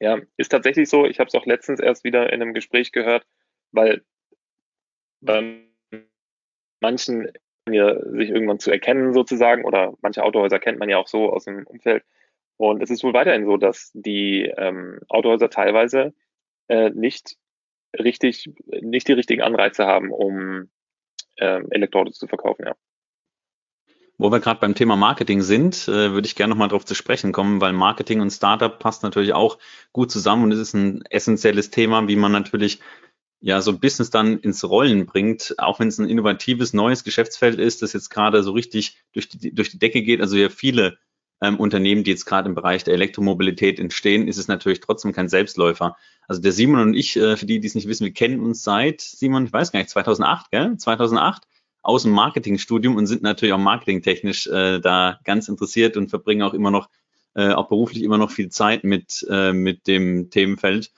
Ja, 0.00 0.18
ist 0.36 0.50
tatsächlich 0.50 0.90
so. 0.90 1.06
Ich 1.06 1.18
habe 1.18 1.28
es 1.28 1.34
auch 1.34 1.46
letztens 1.46 1.80
erst 1.80 2.04
wieder 2.04 2.30
in 2.30 2.42
einem 2.42 2.52
Gespräch 2.52 2.92
gehört, 2.92 3.26
weil 3.70 4.04
bei 5.22 5.66
manchen 6.80 7.32
ja, 7.70 7.94
sich 8.10 8.28
irgendwann 8.28 8.58
zu 8.58 8.70
erkennen 8.70 9.14
sozusagen 9.14 9.64
oder 9.64 9.94
manche 10.02 10.22
Autohäuser 10.22 10.58
kennt 10.58 10.78
man 10.78 10.90
ja 10.90 10.98
auch 10.98 11.08
so 11.08 11.32
aus 11.32 11.44
dem 11.44 11.66
Umfeld. 11.66 12.04
Und 12.58 12.82
es 12.82 12.90
ist 12.90 13.02
wohl 13.02 13.14
weiterhin 13.14 13.46
so, 13.46 13.56
dass 13.56 13.92
die 13.94 14.42
ähm, 14.58 15.00
Autohäuser 15.08 15.48
teilweise 15.48 16.12
äh, 16.68 16.90
nicht 16.90 17.36
richtig, 17.98 18.50
nicht 18.66 19.08
die 19.08 19.12
richtigen 19.12 19.42
Anreize 19.42 19.86
haben, 19.86 20.10
um 20.10 20.70
ähm, 21.38 21.66
Elektroautos 21.70 22.18
zu 22.18 22.26
verkaufen, 22.26 22.66
ja. 22.66 22.74
Wo 24.18 24.30
wir 24.30 24.40
gerade 24.40 24.60
beim 24.60 24.74
Thema 24.74 24.94
Marketing 24.94 25.42
sind, 25.42 25.88
äh, 25.88 26.12
würde 26.12 26.26
ich 26.26 26.36
gerne 26.36 26.50
nochmal 26.50 26.68
darauf 26.68 26.84
zu 26.84 26.94
sprechen 26.94 27.32
kommen, 27.32 27.60
weil 27.60 27.72
Marketing 27.72 28.20
und 28.20 28.30
Startup 28.30 28.78
passt 28.78 29.02
natürlich 29.02 29.32
auch 29.32 29.58
gut 29.92 30.10
zusammen 30.10 30.44
und 30.44 30.52
es 30.52 30.60
ist 30.60 30.74
ein 30.74 31.02
essentielles 31.10 31.70
Thema, 31.70 32.06
wie 32.06 32.16
man 32.16 32.30
natürlich 32.30 32.80
ja 33.40 33.60
so 33.60 33.72
ein 33.72 33.80
Business 33.80 34.10
dann 34.10 34.38
ins 34.38 34.62
Rollen 34.62 35.06
bringt, 35.06 35.56
auch 35.58 35.80
wenn 35.80 35.88
es 35.88 35.98
ein 35.98 36.08
innovatives 36.08 36.72
neues 36.72 37.02
Geschäftsfeld 37.02 37.58
ist, 37.58 37.82
das 37.82 37.92
jetzt 37.92 38.10
gerade 38.10 38.42
so 38.42 38.52
richtig 38.52 39.02
durch 39.12 39.28
die, 39.28 39.52
durch 39.52 39.70
die 39.70 39.78
Decke 39.78 40.02
geht. 40.02 40.20
Also 40.20 40.36
ja 40.36 40.48
viele 40.48 40.98
ähm, 41.42 41.58
Unternehmen, 41.58 42.04
die 42.04 42.12
jetzt 42.12 42.24
gerade 42.24 42.48
im 42.48 42.54
Bereich 42.54 42.84
der 42.84 42.94
Elektromobilität 42.94 43.80
entstehen, 43.80 44.28
ist 44.28 44.38
es 44.38 44.46
natürlich 44.48 44.80
trotzdem 44.80 45.12
kein 45.12 45.28
Selbstläufer. 45.28 45.96
Also 46.28 46.40
der 46.40 46.52
Simon 46.52 46.80
und 46.80 46.94
ich, 46.94 47.16
äh, 47.16 47.36
für 47.36 47.46
die, 47.46 47.58
die 47.58 47.66
es 47.66 47.74
nicht 47.74 47.88
wissen, 47.88 48.04
wir 48.04 48.12
kennen 48.12 48.40
uns 48.40 48.62
seit, 48.62 49.00
Simon, 49.00 49.46
ich 49.46 49.52
weiß 49.52 49.72
gar 49.72 49.80
nicht, 49.80 49.90
2008, 49.90 50.50
gell? 50.52 50.76
2008 50.76 51.42
aus 51.82 52.04
dem 52.04 52.12
Marketingstudium 52.12 52.94
und 52.94 53.06
sind 53.06 53.22
natürlich 53.22 53.52
auch 53.52 53.58
marketingtechnisch 53.58 54.46
äh, 54.46 54.78
da 54.78 55.18
ganz 55.24 55.48
interessiert 55.48 55.96
und 55.96 56.10
verbringen 56.10 56.42
auch 56.42 56.54
immer 56.54 56.70
noch, 56.70 56.88
äh, 57.34 57.50
auch 57.50 57.68
beruflich 57.68 58.04
immer 58.04 58.18
noch 58.18 58.30
viel 58.30 58.48
Zeit 58.50 58.84
mit, 58.84 59.26
äh, 59.28 59.52
mit 59.52 59.88
dem 59.88 60.30
Themenfeld 60.30 60.92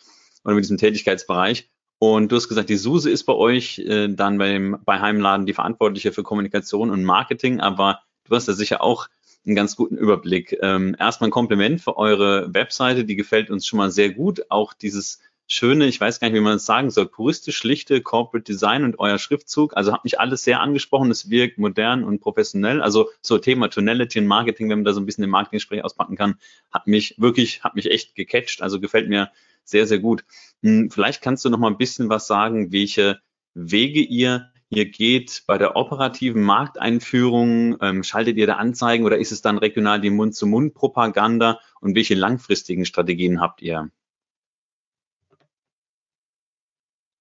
oder 0.44 0.54
mit 0.54 0.64
diesem 0.64 0.76
Tätigkeitsbereich. 0.76 1.70
Und 1.98 2.30
du 2.30 2.36
hast 2.36 2.48
gesagt, 2.48 2.68
die 2.68 2.76
Suse 2.76 3.10
ist 3.10 3.24
bei 3.24 3.32
euch 3.32 3.78
äh, 3.78 4.08
dann 4.08 4.36
beim, 4.36 4.76
bei 4.84 5.00
Heimladen 5.00 5.46
die 5.46 5.54
Verantwortliche 5.54 6.12
für 6.12 6.22
Kommunikation 6.22 6.90
und 6.90 7.02
Marketing, 7.02 7.60
aber 7.60 8.00
du 8.24 8.36
hast 8.36 8.46
da 8.46 8.52
sicher 8.52 8.82
auch 8.82 9.08
einen 9.46 9.56
ganz 9.56 9.76
guten 9.76 9.96
Überblick. 9.96 10.58
Ähm, 10.62 10.96
erstmal 10.98 11.28
ein 11.28 11.32
Kompliment 11.32 11.80
für 11.80 11.96
eure 11.96 12.52
Webseite, 12.54 13.04
die 13.04 13.16
gefällt 13.16 13.50
uns 13.50 13.66
schon 13.66 13.78
mal 13.78 13.90
sehr 13.90 14.10
gut. 14.10 14.50
Auch 14.50 14.72
dieses 14.72 15.20
schöne, 15.46 15.86
ich 15.86 16.00
weiß 16.00 16.20
gar 16.20 16.28
nicht, 16.28 16.36
wie 16.36 16.42
man 16.42 16.56
es 16.56 16.66
sagen 16.66 16.90
soll, 16.90 17.06
puristisch 17.06 17.56
schlichte 17.56 18.00
Corporate 18.00 18.44
Design 18.44 18.84
und 18.84 18.98
euer 18.98 19.18
Schriftzug. 19.18 19.76
Also 19.76 19.92
hat 19.92 20.04
mich 20.04 20.18
alles 20.18 20.44
sehr 20.44 20.60
angesprochen. 20.60 21.10
Es 21.10 21.28
wirkt 21.30 21.58
modern 21.58 22.04
und 22.04 22.20
professionell. 22.20 22.80
Also 22.80 23.10
so 23.20 23.38
Thema 23.38 23.68
Tonality 23.68 24.20
und 24.20 24.26
Marketing, 24.26 24.70
wenn 24.70 24.78
man 24.78 24.84
da 24.84 24.92
so 24.92 25.00
ein 25.00 25.06
bisschen 25.06 25.22
den 25.22 25.30
Marketing-Gespräch 25.30 25.84
auspacken 25.84 26.16
kann, 26.16 26.36
hat 26.72 26.86
mich 26.86 27.16
wirklich, 27.18 27.62
hat 27.62 27.74
mich 27.74 27.90
echt 27.90 28.14
gecatcht. 28.14 28.62
Also 28.62 28.80
gefällt 28.80 29.08
mir 29.08 29.30
sehr, 29.64 29.86
sehr 29.86 29.98
gut. 29.98 30.24
Hm, 30.62 30.90
vielleicht 30.90 31.22
kannst 31.22 31.44
du 31.44 31.50
noch 31.50 31.58
mal 31.58 31.68
ein 31.68 31.78
bisschen 31.78 32.08
was 32.08 32.26
sagen, 32.26 32.72
welche 32.72 33.20
Wege 33.54 34.00
ihr 34.00 34.50
hier 34.74 34.86
geht 34.86 35.44
bei 35.46 35.56
der 35.56 35.76
operativen 35.76 36.42
Markteinführung? 36.42 37.78
Ähm, 37.80 38.02
schaltet 38.02 38.36
ihr 38.36 38.46
da 38.46 38.56
Anzeigen 38.56 39.04
oder 39.04 39.18
ist 39.18 39.32
es 39.32 39.40
dann 39.40 39.58
regional 39.58 40.00
die 40.00 40.10
Mund-zu-Mund-Propaganda? 40.10 41.60
Und 41.80 41.94
welche 41.94 42.14
langfristigen 42.14 42.84
Strategien 42.84 43.40
habt 43.40 43.62
ihr? 43.62 43.90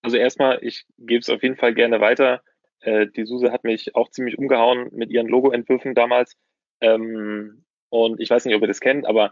Also 0.02 0.18
erstmal, 0.18 0.60
ich 0.64 0.86
gebe 0.98 1.20
es 1.20 1.30
auf 1.30 1.44
jeden 1.44 1.56
Fall 1.56 1.74
gerne 1.74 2.02
weiter. 2.02 2.42
Äh, 2.82 3.08
die 3.08 3.26
Suse 3.26 3.52
hat 3.52 3.64
mich 3.64 3.96
auch 3.96 4.10
ziemlich 4.10 4.38
umgehauen 4.38 4.90
mit 4.92 5.12
ihren 5.12 5.28
Logo-Entwürfen 5.28 5.96
damals. 5.96 6.36
Ähm, 6.82 7.64
und 7.90 8.20
ich 8.20 8.30
weiß 8.30 8.46
nicht, 8.46 8.56
ob 8.56 8.62
ihr 8.62 8.68
das 8.68 8.82
kennt, 8.82 9.06
aber 9.06 9.32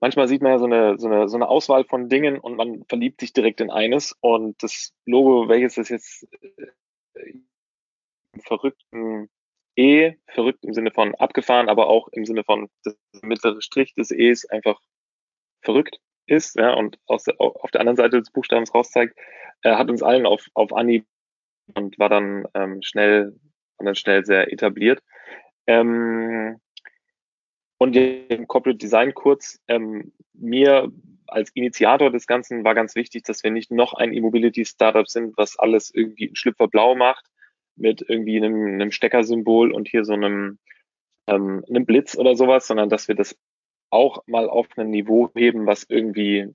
manchmal 0.00 0.28
sieht 0.28 0.42
man 0.42 0.52
ja 0.52 0.58
so 0.58 0.64
eine, 0.64 0.98
so 0.98 1.06
eine, 1.06 1.28
so 1.28 1.36
eine 1.36 1.48
Auswahl 1.48 1.84
von 1.84 2.08
Dingen 2.08 2.38
und 2.38 2.56
man 2.56 2.84
verliebt 2.88 3.20
sich 3.20 3.32
direkt 3.32 3.60
in 3.60 3.70
eines. 3.70 4.16
Und 4.20 4.62
das 4.62 4.94
Logo, 5.04 5.48
welches 5.48 5.74
das 5.74 5.88
jetzt 5.90 6.26
verrückten 8.38 9.28
E, 9.76 10.14
verrückt 10.28 10.64
im 10.64 10.72
Sinne 10.72 10.90
von 10.90 11.14
abgefahren, 11.14 11.68
aber 11.68 11.88
auch 11.88 12.08
im 12.08 12.24
Sinne 12.24 12.44
von 12.44 12.68
das 12.82 12.96
mittlere 13.22 13.60
Strich 13.60 13.94
des 13.94 14.10
E's 14.10 14.46
einfach 14.46 14.80
verrückt 15.62 15.98
ist, 16.26 16.56
ja, 16.56 16.72
und 16.72 16.98
aus 17.06 17.24
der, 17.24 17.34
auf 17.38 17.70
der 17.70 17.80
anderen 17.80 17.96
Seite 17.96 18.18
des 18.18 18.30
Buchstabens 18.30 18.74
rauszeigt, 18.74 19.16
äh, 19.62 19.74
hat 19.74 19.90
uns 19.90 20.02
allen 20.02 20.26
auf, 20.26 20.46
auf 20.54 20.72
Anhieb 20.72 21.06
und 21.74 21.98
war 21.98 22.08
dann 22.08 22.46
ähm, 22.54 22.82
schnell, 22.82 23.38
war 23.76 23.84
dann 23.84 23.94
schnell 23.94 24.24
sehr 24.24 24.52
etabliert. 24.52 25.02
Ähm, 25.66 26.60
und 27.78 27.94
im 27.94 28.48
Corporate 28.48 28.78
Design 28.78 29.12
kurz, 29.12 29.60
ähm, 29.68 30.12
mir 30.32 30.90
als 31.28 31.50
Initiator 31.54 32.10
des 32.10 32.26
Ganzen 32.26 32.64
war 32.64 32.74
ganz 32.74 32.94
wichtig, 32.94 33.24
dass 33.24 33.42
wir 33.42 33.50
nicht 33.50 33.70
noch 33.70 33.94
ein 33.94 34.12
E-Mobility-Startup 34.12 35.08
sind, 35.08 35.36
was 35.36 35.58
alles 35.58 35.92
irgendwie 35.92 36.26
in 36.26 36.36
Schlüpferblau 36.36 36.94
macht, 36.94 37.26
mit 37.76 38.04
irgendwie 38.06 38.36
einem, 38.36 38.74
einem 38.74 38.90
Steckersymbol 38.90 39.72
und 39.72 39.88
hier 39.88 40.04
so 40.04 40.14
einem, 40.14 40.58
ähm, 41.26 41.64
einem 41.68 41.86
Blitz 41.86 42.16
oder 42.16 42.34
sowas, 42.36 42.66
sondern 42.66 42.88
dass 42.88 43.08
wir 43.08 43.14
das 43.14 43.36
auch 43.90 44.22
mal 44.26 44.48
auf 44.48 44.66
ein 44.76 44.90
Niveau 44.90 45.30
heben, 45.34 45.66
was 45.66 45.84
irgendwie 45.88 46.54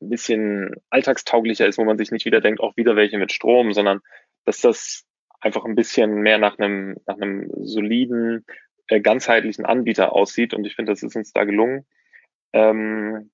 ein 0.00 0.08
bisschen 0.08 0.74
alltagstauglicher 0.90 1.66
ist, 1.66 1.78
wo 1.78 1.84
man 1.84 1.98
sich 1.98 2.10
nicht 2.10 2.24
wieder 2.24 2.40
denkt, 2.40 2.60
auch 2.60 2.76
wieder 2.76 2.96
welche 2.96 3.18
mit 3.18 3.32
Strom, 3.32 3.72
sondern 3.72 4.00
dass 4.44 4.60
das 4.60 5.04
einfach 5.40 5.64
ein 5.64 5.74
bisschen 5.74 6.20
mehr 6.22 6.38
nach 6.38 6.58
einem, 6.58 6.96
nach 7.06 7.16
einem 7.16 7.50
soliden, 7.56 8.44
äh, 8.88 9.00
ganzheitlichen 9.00 9.66
Anbieter 9.66 10.12
aussieht. 10.12 10.54
Und 10.54 10.66
ich 10.66 10.74
finde, 10.74 10.92
das 10.92 11.02
ist 11.02 11.16
uns 11.16 11.32
da 11.32 11.44
gelungen. 11.44 11.86
Ähm, 12.52 13.30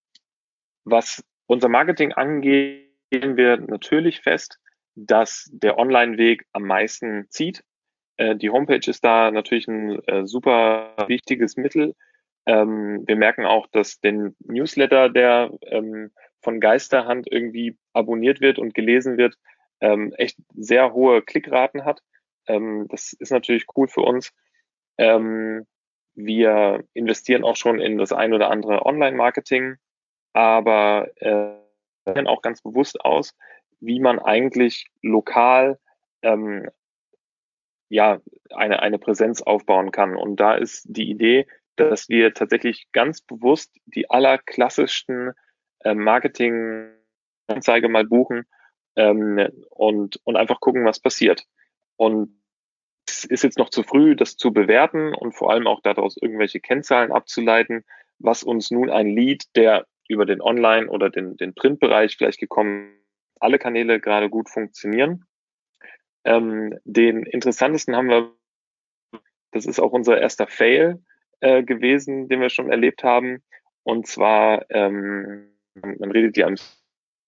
was 0.85 1.25
unser 1.47 1.68
Marketing 1.68 2.12
angeht, 2.12 2.90
gehen 3.11 3.37
wir 3.37 3.59
natürlich 3.59 4.20
fest, 4.20 4.59
dass 4.94 5.49
der 5.53 5.79
Online-Weg 5.79 6.47
am 6.53 6.64
meisten 6.64 7.27
zieht. 7.29 7.64
Äh, 8.16 8.37
die 8.37 8.51
Homepage 8.51 8.88
ist 8.88 9.05
da 9.05 9.31
natürlich 9.31 9.68
ein 9.68 10.03
äh, 10.07 10.27
super 10.27 10.94
wichtiges 11.09 11.57
Mittel. 11.57 11.94
Ähm, 12.47 13.03
wir 13.07 13.16
merken 13.16 13.44
auch, 13.44 13.66
dass 13.68 14.01
den 14.01 14.37
Newsletter, 14.40 15.09
der 15.09 15.51
ähm, 15.62 16.11
von 16.40 16.61
Geisterhand 16.61 17.27
irgendwie 17.31 17.77
abonniert 17.92 18.40
wird 18.40 18.59
und 18.59 18.75
gelesen 18.75 19.16
wird, 19.16 19.37
ähm, 19.81 20.12
echt 20.16 20.38
sehr 20.55 20.92
hohe 20.92 21.23
Klickraten 21.23 21.85
hat. 21.85 22.01
Ähm, 22.47 22.87
das 22.88 23.12
ist 23.14 23.33
natürlich 23.33 23.66
cool 23.77 23.88
für 23.88 24.03
uns. 24.03 24.33
Ähm, 24.99 25.66
wir 26.14 26.85
investieren 26.92 27.44
auch 27.44 27.57
schon 27.57 27.81
in 27.81 27.99
das 27.99 28.12
ein 28.12 28.33
oder 28.33 28.51
andere 28.51 28.87
Online-Marketing, 28.87 29.77
aber 30.35 31.09
äh, 31.16 32.27
auch 32.27 32.42
ganz 32.42 32.61
bewusst 32.61 33.01
aus, 33.01 33.35
wie 33.81 34.01
man 34.01 34.18
eigentlich 34.18 34.90
lokal 35.01 35.79
ähm, 36.23 36.68
ja 37.88 38.20
eine, 38.51 38.81
eine 38.81 38.99
Präsenz 38.99 39.40
aufbauen 39.40 39.90
kann. 39.90 40.16
Und 40.16 40.37
da 40.37 40.55
ist 40.55 40.85
die 40.88 41.09
Idee, 41.09 41.47
dass 41.77 42.09
wir 42.09 42.35
tatsächlich 42.35 42.88
ganz 42.92 43.23
bewusst 43.23 43.75
die 43.87 44.11
allerklassischsten 44.11 45.33
äh, 45.81 45.94
Marketing-Anzeige 45.94 47.88
mal 47.88 48.05
buchen 48.05 48.44
ähm, 48.97 49.49
und, 49.70 50.20
und 50.25 50.37
einfach 50.37 50.61
gucken, 50.61 50.85
was 50.85 51.01
passiert. 51.01 51.44
Und 51.97 52.40
es 53.07 53.25
ist 53.25 53.44
jetzt 53.44 53.59
noch 53.59 53.70
zu 53.70 53.83
früh, 53.83 54.16
das 54.16 54.37
zu 54.37 54.53
bewerten 54.53 55.14
und 55.14 55.33
vor 55.33 55.51
allem 55.51 55.66
auch 55.66 55.81
daraus 55.83 56.16
irgendwelche 56.20 56.61
Kennzahlen 56.61 57.12
abzuleiten. 57.12 57.85
was 58.18 58.42
uns 58.42 58.70
nun 58.70 58.90
ein 58.90 59.09
Lead, 59.09 59.44
der 59.57 59.87
über 60.08 60.26
den 60.26 60.40
Online- 60.40 60.88
oder 60.88 61.10
den, 61.10 61.36
den 61.36 61.54
Printbereich 61.54 62.16
vielleicht 62.16 62.38
gekommen, 62.38 62.94
alle 63.40 63.58
Kanäle 63.58 64.00
gerade 64.00 64.30
gut 64.30 64.48
funktionieren. 64.48 65.24
Ähm, 66.24 66.78
den 66.84 67.24
interessantesten 67.24 67.96
haben 67.96 68.08
wir, 68.08 68.32
das 69.52 69.66
ist 69.66 69.80
auch 69.80 69.92
unser 69.92 70.18
erster 70.18 70.46
Fail 70.46 71.02
äh, 71.40 71.62
gewesen, 71.62 72.28
den 72.28 72.40
wir 72.40 72.50
schon 72.50 72.70
erlebt 72.70 73.04
haben. 73.04 73.42
Und 73.82 74.06
zwar, 74.06 74.64
ähm, 74.70 75.50
man 75.74 76.10
redet 76.10 76.36
ja 76.36 76.48
im 76.48 76.56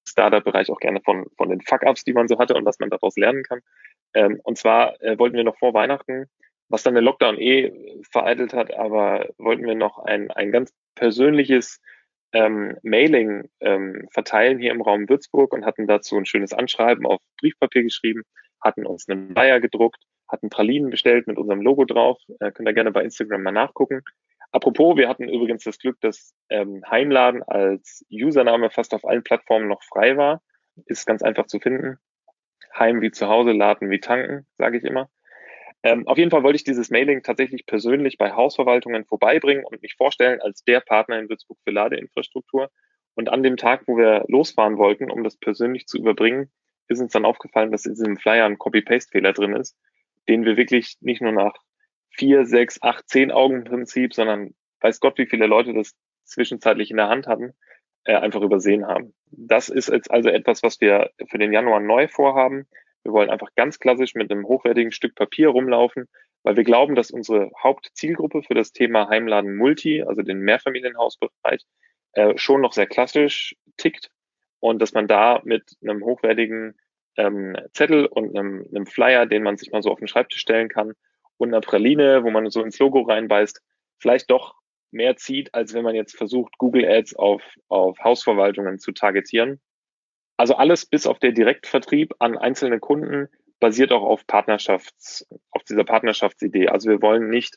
Startup-Bereich 0.08 0.70
auch 0.70 0.80
gerne 0.80 1.00
von, 1.02 1.26
von 1.36 1.50
den 1.50 1.60
Fuck-Ups, 1.60 2.04
die 2.04 2.12
man 2.12 2.28
so 2.28 2.38
hatte 2.38 2.54
und 2.54 2.64
was 2.64 2.78
man 2.78 2.90
daraus 2.90 3.16
lernen 3.16 3.42
kann. 3.42 3.60
Ähm, 4.14 4.40
und 4.44 4.56
zwar 4.56 5.00
äh, 5.02 5.18
wollten 5.18 5.36
wir 5.36 5.44
noch 5.44 5.58
vor 5.58 5.74
Weihnachten, 5.74 6.26
was 6.68 6.82
dann 6.82 6.94
der 6.94 7.02
Lockdown 7.02 7.38
eh 7.38 8.00
vereitelt 8.10 8.54
hat, 8.54 8.72
aber 8.74 9.28
wollten 9.38 9.66
wir 9.66 9.74
noch 9.74 9.98
ein, 9.98 10.30
ein 10.30 10.50
ganz 10.52 10.72
persönliches 10.94 11.80
ähm, 12.32 12.76
Mailing 12.82 13.48
ähm, 13.60 14.08
verteilen 14.12 14.58
hier 14.58 14.72
im 14.72 14.82
Raum 14.82 15.08
Würzburg 15.08 15.52
und 15.52 15.64
hatten 15.64 15.86
dazu 15.86 16.16
ein 16.16 16.26
schönes 16.26 16.52
Anschreiben 16.52 17.06
auf 17.06 17.20
Briefpapier 17.40 17.82
geschrieben, 17.82 18.22
hatten 18.60 18.86
uns 18.86 19.08
einen 19.08 19.32
Flyer 19.32 19.60
gedruckt, 19.60 20.02
hatten 20.28 20.50
Pralinen 20.50 20.90
bestellt 20.90 21.26
mit 21.26 21.38
unserem 21.38 21.62
Logo 21.62 21.84
drauf. 21.84 22.18
Äh, 22.40 22.52
könnt 22.52 22.68
ihr 22.68 22.74
gerne 22.74 22.92
bei 22.92 23.02
Instagram 23.02 23.42
mal 23.42 23.52
nachgucken. 23.52 24.02
Apropos, 24.52 24.96
wir 24.96 25.08
hatten 25.08 25.28
übrigens 25.28 25.64
das 25.64 25.78
Glück, 25.78 26.00
dass 26.00 26.34
ähm, 26.48 26.82
Heimladen 26.88 27.42
als 27.42 28.04
Username 28.10 28.70
fast 28.70 28.94
auf 28.94 29.04
allen 29.04 29.22
Plattformen 29.22 29.68
noch 29.68 29.82
frei 29.82 30.16
war. 30.16 30.42
Ist 30.86 31.06
ganz 31.06 31.22
einfach 31.22 31.46
zu 31.46 31.58
finden. 31.58 31.98
Heim 32.78 33.00
wie 33.00 33.10
zu 33.10 33.28
Hause, 33.28 33.52
Laden 33.52 33.90
wie 33.90 34.00
tanken, 34.00 34.46
sage 34.58 34.78
ich 34.78 34.84
immer. 34.84 35.08
Ähm, 35.86 36.04
auf 36.08 36.18
jeden 36.18 36.32
Fall 36.32 36.42
wollte 36.42 36.56
ich 36.56 36.64
dieses 36.64 36.90
Mailing 36.90 37.22
tatsächlich 37.22 37.64
persönlich 37.64 38.18
bei 38.18 38.32
Hausverwaltungen 38.32 39.04
vorbeibringen 39.04 39.64
und 39.64 39.82
mich 39.82 39.94
vorstellen 39.94 40.40
als 40.40 40.64
der 40.64 40.80
Partner 40.80 41.16
in 41.20 41.28
Würzburg 41.28 41.58
für 41.62 41.70
Ladeinfrastruktur. 41.70 42.72
Und 43.14 43.28
an 43.28 43.44
dem 43.44 43.56
Tag, 43.56 43.86
wo 43.86 43.96
wir 43.96 44.24
losfahren 44.26 44.78
wollten, 44.78 45.12
um 45.12 45.22
das 45.22 45.36
persönlich 45.36 45.86
zu 45.86 45.98
überbringen, 45.98 46.50
ist 46.88 47.00
uns 47.00 47.12
dann 47.12 47.24
aufgefallen, 47.24 47.70
dass 47.70 47.86
in 47.86 47.94
diesem 47.94 48.16
Flyer 48.16 48.46
ein 48.46 48.58
Copy-Paste-Fehler 48.58 49.32
drin 49.32 49.54
ist, 49.54 49.76
den 50.28 50.44
wir 50.44 50.56
wirklich 50.56 50.96
nicht 51.02 51.22
nur 51.22 51.30
nach 51.30 51.54
vier, 52.10 52.46
sechs, 52.46 52.82
acht, 52.82 53.08
zehn 53.08 53.30
Augen 53.30 53.62
Prinzip, 53.62 54.12
sondern 54.12 54.56
weiß 54.80 54.98
Gott, 54.98 55.18
wie 55.18 55.26
viele 55.26 55.46
Leute 55.46 55.72
das 55.72 55.94
zwischenzeitlich 56.24 56.90
in 56.90 56.96
der 56.96 57.10
Hand 57.10 57.28
hatten, 57.28 57.52
äh, 58.02 58.16
einfach 58.16 58.42
übersehen 58.42 58.88
haben. 58.88 59.14
Das 59.30 59.68
ist 59.68 59.88
jetzt 59.88 60.10
also 60.10 60.30
etwas, 60.30 60.64
was 60.64 60.80
wir 60.80 61.10
für 61.28 61.38
den 61.38 61.52
Januar 61.52 61.78
neu 61.78 62.08
vorhaben. 62.08 62.66
Wir 63.06 63.12
wollen 63.12 63.30
einfach 63.30 63.54
ganz 63.54 63.78
klassisch 63.78 64.14
mit 64.16 64.32
einem 64.32 64.48
hochwertigen 64.48 64.90
Stück 64.90 65.14
Papier 65.14 65.50
rumlaufen, 65.50 66.08
weil 66.42 66.56
wir 66.56 66.64
glauben, 66.64 66.96
dass 66.96 67.12
unsere 67.12 67.52
Hauptzielgruppe 67.62 68.42
für 68.42 68.54
das 68.54 68.72
Thema 68.72 69.08
Heimladen 69.08 69.54
Multi, 69.54 70.02
also 70.02 70.22
den 70.22 70.40
Mehrfamilienhausbereich, 70.40 71.62
äh, 72.14 72.36
schon 72.36 72.62
noch 72.62 72.72
sehr 72.72 72.88
klassisch 72.88 73.54
tickt 73.76 74.10
und 74.58 74.82
dass 74.82 74.92
man 74.92 75.06
da 75.06 75.40
mit 75.44 75.76
einem 75.82 76.04
hochwertigen 76.04 76.74
ähm, 77.16 77.56
Zettel 77.74 78.06
und 78.06 78.36
einem, 78.36 78.66
einem 78.74 78.86
Flyer, 78.86 79.24
den 79.26 79.44
man 79.44 79.56
sich 79.56 79.70
mal 79.70 79.82
so 79.82 79.92
auf 79.92 80.00
den 80.00 80.08
Schreibtisch 80.08 80.40
stellen 80.40 80.68
kann 80.68 80.94
und 81.36 81.50
einer 81.50 81.60
Praline, 81.60 82.24
wo 82.24 82.30
man 82.30 82.50
so 82.50 82.60
ins 82.60 82.80
Logo 82.80 83.02
reinbeißt, 83.02 83.62
vielleicht 83.98 84.32
doch 84.32 84.56
mehr 84.90 85.16
zieht, 85.16 85.54
als 85.54 85.74
wenn 85.74 85.84
man 85.84 85.94
jetzt 85.94 86.16
versucht, 86.16 86.58
Google 86.58 86.86
Ads 86.86 87.14
auf, 87.14 87.42
auf 87.68 88.00
Hausverwaltungen 88.02 88.80
zu 88.80 88.90
targetieren. 88.90 89.60
Also 90.36 90.54
alles 90.54 90.86
bis 90.86 91.06
auf 91.06 91.18
der 91.18 91.32
Direktvertrieb 91.32 92.14
an 92.18 92.36
einzelne 92.36 92.78
Kunden 92.78 93.28
basiert 93.58 93.92
auch 93.92 94.02
auf 94.02 94.26
Partnerschafts, 94.26 95.26
auf 95.50 95.64
dieser 95.64 95.84
Partnerschaftsidee. 95.84 96.68
Also 96.68 96.90
wir 96.90 97.00
wollen 97.00 97.30
nicht 97.30 97.56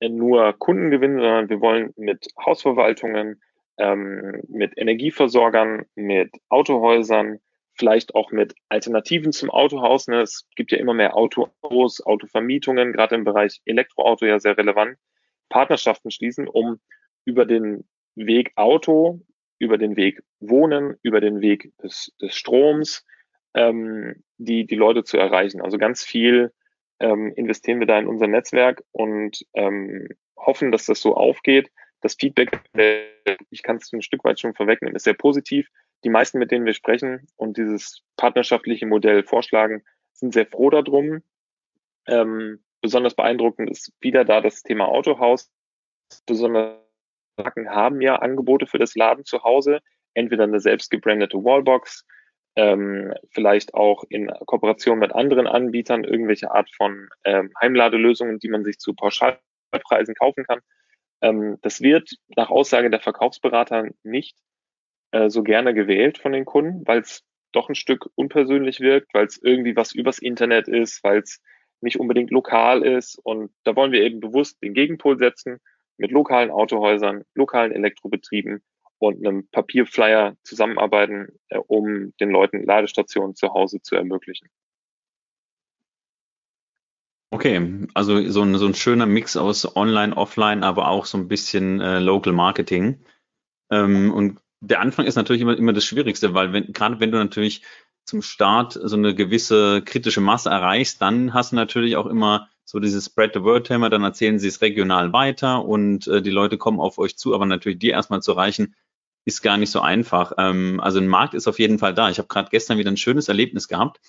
nur 0.00 0.52
Kunden 0.54 0.90
gewinnen, 0.90 1.18
sondern 1.18 1.48
wir 1.48 1.60
wollen 1.60 1.92
mit 1.96 2.26
Hausverwaltungen, 2.44 3.42
ähm, 3.78 4.42
mit 4.48 4.76
Energieversorgern, 4.76 5.84
mit 5.94 6.30
Autohäusern, 6.48 7.40
vielleicht 7.74 8.14
auch 8.14 8.30
mit 8.30 8.54
Alternativen 8.68 9.32
zum 9.32 9.50
Autohaus. 9.50 10.06
Ne? 10.06 10.22
Es 10.22 10.46
gibt 10.56 10.72
ja 10.72 10.78
immer 10.78 10.94
mehr 10.94 11.16
Autos, 11.16 12.04
Autovermietungen, 12.04 12.92
gerade 12.92 13.14
im 13.14 13.24
Bereich 13.24 13.60
Elektroauto 13.64 14.26
ja 14.26 14.38
sehr 14.38 14.56
relevant, 14.56 14.96
Partnerschaften 15.48 16.10
schließen, 16.10 16.48
um 16.48 16.80
über 17.24 17.46
den 17.46 17.84
Weg 18.14 18.52
Auto, 18.56 19.20
über 19.58 19.78
den 19.78 19.96
Weg 19.96 20.22
Wohnen, 20.40 20.96
über 21.02 21.20
den 21.20 21.40
Weg 21.40 21.72
des, 21.78 22.12
des 22.20 22.34
Stroms, 22.34 23.04
ähm, 23.54 24.22
die, 24.38 24.66
die 24.66 24.74
Leute 24.74 25.04
zu 25.04 25.16
erreichen. 25.16 25.60
Also 25.60 25.78
ganz 25.78 26.04
viel 26.04 26.52
ähm, 27.00 27.32
investieren 27.34 27.80
wir 27.80 27.86
da 27.86 27.98
in 27.98 28.06
unser 28.06 28.26
Netzwerk 28.26 28.82
und 28.92 29.44
ähm, 29.54 30.08
hoffen, 30.36 30.72
dass 30.72 30.86
das 30.86 31.00
so 31.00 31.14
aufgeht. 31.14 31.70
Das 32.00 32.14
Feedback, 32.14 32.60
ich 33.50 33.62
kann 33.62 33.76
es 33.76 33.92
ein 33.92 34.02
Stück 34.02 34.24
weit 34.24 34.38
schon 34.38 34.54
vorwegnehmen, 34.54 34.94
ist 34.94 35.04
sehr 35.04 35.14
positiv 35.14 35.68
die 36.04 36.10
meisten, 36.10 36.38
mit 36.38 36.50
denen 36.50 36.66
wir 36.66 36.74
sprechen 36.74 37.26
und 37.36 37.56
dieses 37.56 38.02
partnerschaftliche 38.16 38.86
Modell 38.86 39.24
vorschlagen, 39.24 39.82
sind 40.12 40.32
sehr 40.34 40.46
froh 40.46 40.70
darum. 40.70 41.22
Ähm, 42.06 42.62
besonders 42.82 43.14
beeindruckend 43.14 43.70
ist 43.70 43.92
wieder 44.00 44.24
da 44.24 44.40
das 44.40 44.62
Thema 44.62 44.86
Autohaus. 44.86 45.50
Besonders 46.26 46.78
Marken 47.36 47.70
haben 47.70 48.00
ja 48.00 48.16
Angebote 48.16 48.66
für 48.66 48.78
das 48.78 48.94
Laden 48.94 49.24
zu 49.24 49.42
Hause, 49.42 49.80
entweder 50.14 50.44
eine 50.44 50.60
selbst 50.60 50.90
gebrandete 50.90 51.38
Wallbox, 51.38 52.04
ähm, 52.56 53.12
vielleicht 53.30 53.74
auch 53.74 54.04
in 54.08 54.28
Kooperation 54.46 54.98
mit 54.98 55.12
anderen 55.12 55.46
Anbietern 55.46 56.04
irgendwelche 56.04 56.52
Art 56.52 56.70
von 56.76 57.08
ähm, 57.24 57.52
Heimladelösungen, 57.60 58.38
die 58.38 58.48
man 58.48 58.64
sich 58.64 58.78
zu 58.78 58.94
Pauschalpreisen 58.94 60.14
kaufen 60.14 60.44
kann. 60.44 60.60
Ähm, 61.20 61.58
das 61.62 61.80
wird 61.80 62.10
nach 62.36 62.50
Aussage 62.50 62.90
der 62.90 63.00
Verkaufsberater 63.00 63.88
nicht 64.04 64.36
äh, 65.10 65.30
so 65.30 65.42
gerne 65.42 65.74
gewählt 65.74 66.18
von 66.18 66.32
den 66.32 66.44
Kunden, 66.44 66.86
weil 66.86 67.00
es 67.00 67.24
doch 67.50 67.68
ein 67.68 67.74
Stück 67.74 68.08
unpersönlich 68.14 68.80
wirkt, 68.80 69.14
weil 69.14 69.26
es 69.26 69.40
irgendwie 69.42 69.76
was 69.76 69.92
übers 69.92 70.18
Internet 70.18 70.68
ist, 70.68 71.02
weil 71.02 71.18
es 71.18 71.40
nicht 71.80 71.98
unbedingt 71.98 72.30
lokal 72.30 72.84
ist. 72.84 73.18
Und 73.22 73.52
da 73.64 73.74
wollen 73.74 73.92
wir 73.92 74.02
eben 74.02 74.20
bewusst 74.20 74.62
den 74.62 74.74
Gegenpol 74.74 75.18
setzen 75.18 75.60
mit 75.96 76.10
lokalen 76.10 76.50
Autohäusern, 76.50 77.24
lokalen 77.34 77.72
Elektrobetrieben 77.72 78.62
und 78.98 79.26
einem 79.26 79.48
Papierflyer 79.48 80.36
zusammenarbeiten, 80.42 81.28
äh, 81.48 81.58
um 81.58 82.14
den 82.20 82.30
Leuten 82.30 82.64
Ladestationen 82.64 83.34
zu 83.34 83.52
Hause 83.52 83.80
zu 83.82 83.96
ermöglichen. 83.96 84.48
Okay, 87.30 87.88
also 87.94 88.30
so 88.30 88.42
ein, 88.42 88.56
so 88.56 88.66
ein 88.66 88.74
schöner 88.74 89.06
Mix 89.06 89.36
aus 89.36 89.76
Online, 89.76 90.16
Offline, 90.16 90.62
aber 90.62 90.88
auch 90.88 91.04
so 91.04 91.18
ein 91.18 91.26
bisschen 91.26 91.80
äh, 91.80 91.98
Local 91.98 92.32
Marketing. 92.32 93.04
Ähm, 93.72 94.12
und 94.12 94.38
der 94.60 94.80
Anfang 94.80 95.04
ist 95.04 95.16
natürlich 95.16 95.42
immer, 95.42 95.58
immer 95.58 95.72
das 95.72 95.84
Schwierigste, 95.84 96.32
weil 96.34 96.52
wenn, 96.52 96.72
gerade 96.72 97.00
wenn 97.00 97.10
du 97.10 97.18
natürlich 97.18 97.62
zum 98.04 98.22
Start 98.22 98.78
so 98.80 98.96
eine 98.96 99.14
gewisse 99.14 99.82
kritische 99.82 100.20
Masse 100.20 100.50
erreichst, 100.50 101.02
dann 101.02 101.34
hast 101.34 101.50
du 101.52 101.56
natürlich 101.56 101.96
auch 101.96 102.06
immer 102.06 102.50
so 102.64 102.80
dieses 102.80 103.06
Spread 103.06 103.32
the 103.34 103.42
Word 103.42 103.66
Thema, 103.66 103.90
dann 103.90 104.02
erzählen 104.02 104.38
sie 104.38 104.48
es 104.48 104.60
regional 104.60 105.12
weiter 105.12 105.64
und 105.64 106.06
äh, 106.06 106.22
die 106.22 106.30
Leute 106.30 106.58
kommen 106.58 106.80
auf 106.80 106.98
euch 106.98 107.16
zu, 107.16 107.34
aber 107.34 107.46
natürlich 107.46 107.78
die 107.78 107.90
erstmal 107.90 108.22
zu 108.22 108.32
erreichen, 108.32 108.74
ist 109.24 109.42
gar 109.42 109.56
nicht 109.56 109.70
so 109.70 109.80
einfach. 109.80 110.32
Ähm, 110.38 110.80
also 110.80 110.98
ein 110.98 111.08
Markt 111.08 111.34
ist 111.34 111.48
auf 111.48 111.58
jeden 111.58 111.78
Fall 111.78 111.94
da. 111.94 112.10
Ich 112.10 112.18
habe 112.18 112.28
gerade 112.28 112.50
gestern 112.50 112.78
wieder 112.78 112.90
ein 112.90 112.96
schönes 112.96 113.28
Erlebnis 113.28 113.68
gehabt. 113.68 114.00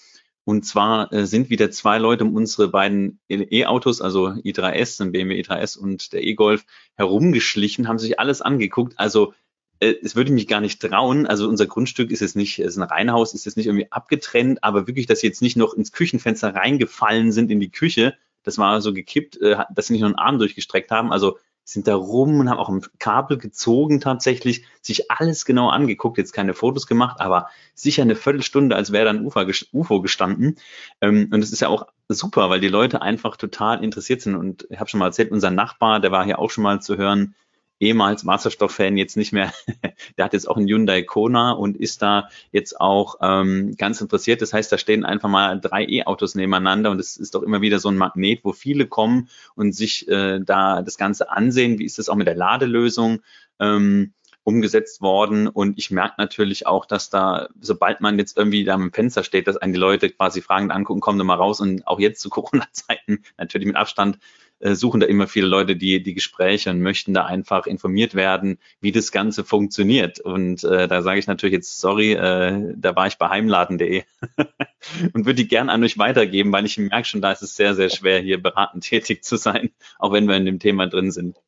Und 0.46 0.64
zwar 0.64 1.12
äh, 1.12 1.26
sind 1.26 1.50
wieder 1.50 1.72
zwei 1.72 1.98
Leute 1.98 2.24
um 2.24 2.36
unsere 2.36 2.68
beiden 2.68 3.20
E-Autos, 3.30 4.00
also 4.00 4.28
i3S, 4.28 5.02
ein 5.02 5.12
BMW 5.12 5.42
i3S 5.42 5.78
und 5.78 6.14
der 6.14 6.24
E-Golf, 6.24 6.66
herumgeschlichen, 6.94 7.88
haben 7.88 7.98
sich 7.98 8.20
alles 8.20 8.42
angeguckt. 8.42 8.94
Also 8.98 9.34
äh, 9.80 9.96
es 10.04 10.16
würde 10.16 10.32
mich 10.32 10.48
gar 10.48 10.62
nicht 10.62 10.82
trauen. 10.82 11.26
Also 11.26 11.50
unser 11.50 11.66
Grundstück 11.66 12.12
ist 12.12 12.20
jetzt 12.20 12.36
nicht, 12.36 12.60
es 12.60 12.74
ist 12.74 12.78
ein 12.78 12.84
Reihenhaus, 12.84 13.34
ist 13.34 13.46
jetzt 13.46 13.58
nicht 13.58 13.66
irgendwie 13.66 13.92
abgetrennt, 13.92 14.64
aber 14.64 14.86
wirklich, 14.88 15.08
dass 15.08 15.22
sie 15.22 15.28
jetzt 15.28 15.42
nicht 15.42 15.58
noch 15.58 15.74
ins 15.74 15.92
Küchenfenster 15.92 16.54
reingefallen 16.54 17.32
sind 17.32 17.50
in 17.50 17.60
die 17.60 17.72
Küche, 17.72 18.16
das 18.46 18.58
war 18.58 18.80
so 18.82 18.94
gekippt, 18.94 19.42
äh, 19.42 19.58
dass 19.74 19.88
sie 19.88 19.94
nicht 19.94 20.02
noch 20.02 20.10
einen 20.10 20.18
Arm 20.18 20.40
durchgestreckt 20.40 20.92
haben. 20.92 21.12
Also 21.12 21.38
sind 21.66 21.88
da 21.88 21.96
rum 21.96 22.40
und 22.40 22.50
haben 22.50 22.60
auch 22.60 22.70
ein 22.70 22.86
Kabel 23.00 23.40
gezogen 23.40 24.00
tatsächlich, 24.00 24.66
sich 24.82 25.10
alles 25.10 25.46
genau 25.46 25.70
angeguckt, 25.70 26.20
jetzt 26.20 26.32
keine 26.32 26.54
Fotos 26.54 26.86
gemacht, 26.86 27.20
aber 27.20 27.50
sicher 27.74 28.04
eine 28.04 28.16
Viertelstunde, 28.16 28.76
als 28.76 28.92
wäre 28.92 29.06
da 29.06 29.12
ein 29.12 29.26
UFO 29.26 30.02
gestanden. 30.02 30.60
Ähm, 31.02 31.30
und 31.34 31.44
es 31.44 31.52
ist 31.52 31.62
ja 31.62 31.70
auch 31.70 31.88
super, 32.08 32.52
weil 32.52 32.60
die 32.60 32.68
Leute 32.68 33.02
einfach 33.02 33.36
total 33.36 33.84
interessiert 33.84 34.22
sind. 34.22 34.36
Und 34.36 34.68
ich 34.70 34.80
habe 34.80 34.90
schon 34.90 35.00
mal 35.00 35.08
erzählt, 35.08 35.32
unser 35.32 35.50
Nachbar, 35.50 36.00
der 36.00 36.12
war 36.12 36.24
hier 36.24 36.38
auch 36.38 36.52
schon 36.52 36.64
mal 36.64 36.82
zu 36.82 36.98
hören, 36.98 37.34
ehemals 37.80 38.26
Wasserstofffan, 38.26 38.98
jetzt 38.98 39.18
nicht 39.18 39.34
mehr, 39.34 39.54
der 40.18 40.26
hat 40.26 40.34
jetzt 40.34 40.48
auch 40.48 40.58
einen 40.58 40.68
Hyundai 40.68 41.02
Kona 41.04 41.52
und 41.52 41.78
ist 41.78 42.02
da 42.02 42.30
jetzt 42.52 42.80
auch 42.80 43.16
ähm, 43.22 43.76
ganz 43.78 44.02
interessiert. 44.02 44.42
Das 44.42 44.54
heißt, 44.54 44.72
da 44.72 44.78
stehen 44.78 45.06
einfach 45.06 45.30
mal 45.30 45.60
drei 45.60 45.86
E-Autos 45.86 46.36
nebeneinander 46.36 46.92
und 46.92 47.00
es 47.00 47.18
ist 47.18 47.36
doch 47.36 47.44
immer 47.44 47.62
wieder 47.62 47.80
so 47.80 47.90
ein 47.90 47.98
Magnet, 47.98 48.42
wo 48.44 48.54
viele 48.54 48.88
kommen 48.88 49.30
und 49.56 49.74
sich 49.74 50.08
äh, 50.08 50.40
da 50.40 50.82
das 50.82 50.98
Ganze 50.98 51.32
ansehen. 51.32 51.80
Wie 51.80 51.86
ist 51.86 52.00
das 52.00 52.10
auch 52.10 52.16
mit 52.16 52.28
der 52.28 52.36
Ladelösung? 52.36 53.22
Ähm, 53.60 54.14
umgesetzt 54.46 55.02
worden. 55.02 55.48
Und 55.48 55.78
ich 55.78 55.92
merke 55.92 56.16
natürlich 56.20 56.68
auch, 56.68 56.86
dass 56.86 57.10
da, 57.10 57.50
sobald 57.60 58.00
man 58.00 58.20
jetzt 58.20 58.38
irgendwie 58.38 58.64
da 58.64 58.76
am 58.76 58.94
Fenster 58.94 59.24
steht, 59.24 59.48
dass 59.48 59.58
einen 59.58 59.74
die 59.74 59.80
Leute 59.80 60.10
quasi 60.12 60.42
fragend 60.42 60.72
angucken, 60.72 61.02
kommen 61.02 61.18
da 61.18 61.26
mal 61.26 61.34
raus 61.34 61.60
und 61.60 61.86
auch 61.88 62.00
jetzt 62.00 62.22
zu 62.22 62.30
Corona-Zeiten 62.36 63.24
natürlich 63.38 63.68
mit 63.68 63.76
Abstand 63.76 64.20
äh, 64.60 64.76
suchen 64.76 65.00
da 65.00 65.08
immer 65.08 65.28
viele 65.28 65.48
Leute 65.48 65.76
die, 65.76 66.02
die 66.02 66.14
Gespräche 66.14 66.70
und 66.70 66.82
möchten 66.82 67.14
da 67.14 67.26
einfach 67.26 67.68
informiert 67.68 68.16
werden, 68.16 68.58
wie 68.80 68.92
das 68.92 69.12
Ganze 69.12 69.44
funktioniert. 69.44 70.20
Und 70.20 70.64
äh, 70.64 70.88
da 70.88 71.02
sage 71.02 71.20
ich 71.20 71.28
natürlich 71.28 71.54
jetzt, 71.54 71.80
sorry, 71.80 72.14
äh, 72.14 72.74
da 72.76 72.96
war 72.96 73.08
ich 73.08 73.18
bei 73.18 73.30
heimladen.de 73.30 74.04
und 75.14 75.26
würde 75.26 75.36
die 75.36 75.48
gern 75.48 75.70
an 75.70 75.84
euch 75.84 75.98
weitergeben, 75.98 76.52
weil 76.52 76.66
ich 76.66 76.78
merke 76.78 77.06
schon, 77.06 77.22
da 77.22 77.32
ist 77.32 77.42
es 77.42 77.56
sehr, 77.56 77.76
sehr 77.76 77.90
schwer, 77.90 78.20
hier 78.20 78.42
beratend 78.42 78.84
tätig 78.84 79.24
zu 79.24 79.36
sein, 79.36 79.72
auch 80.00 80.14
wenn 80.14 80.28
wir 80.28 80.38
in 80.38 80.46
dem 80.46 80.60
Thema 80.60 80.88
drin 80.88 81.12
sind. 81.12 81.42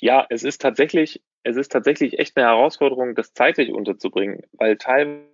Ja, 0.00 0.26
es 0.30 0.42
ist 0.42 0.60
tatsächlich, 0.60 1.22
es 1.44 1.56
ist 1.56 1.70
tatsächlich 1.70 2.18
echt 2.18 2.36
eine 2.36 2.46
Herausforderung, 2.46 3.14
das 3.14 3.34
zeitlich 3.34 3.70
unterzubringen, 3.70 4.42
weil 4.52 4.76
teilweise 4.76 5.31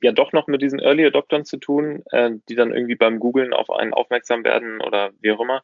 ja 0.00 0.12
doch 0.12 0.32
noch 0.32 0.46
mit 0.46 0.62
diesen 0.62 0.78
Early 0.78 1.06
Adoptern 1.06 1.44
zu 1.44 1.56
tun, 1.58 2.02
äh, 2.10 2.30
die 2.48 2.54
dann 2.54 2.72
irgendwie 2.72 2.94
beim 2.94 3.18
Googlen 3.18 3.52
auf 3.52 3.70
einen 3.70 3.94
aufmerksam 3.94 4.44
werden 4.44 4.80
oder 4.80 5.10
wie 5.20 5.32
auch 5.32 5.40
immer. 5.40 5.62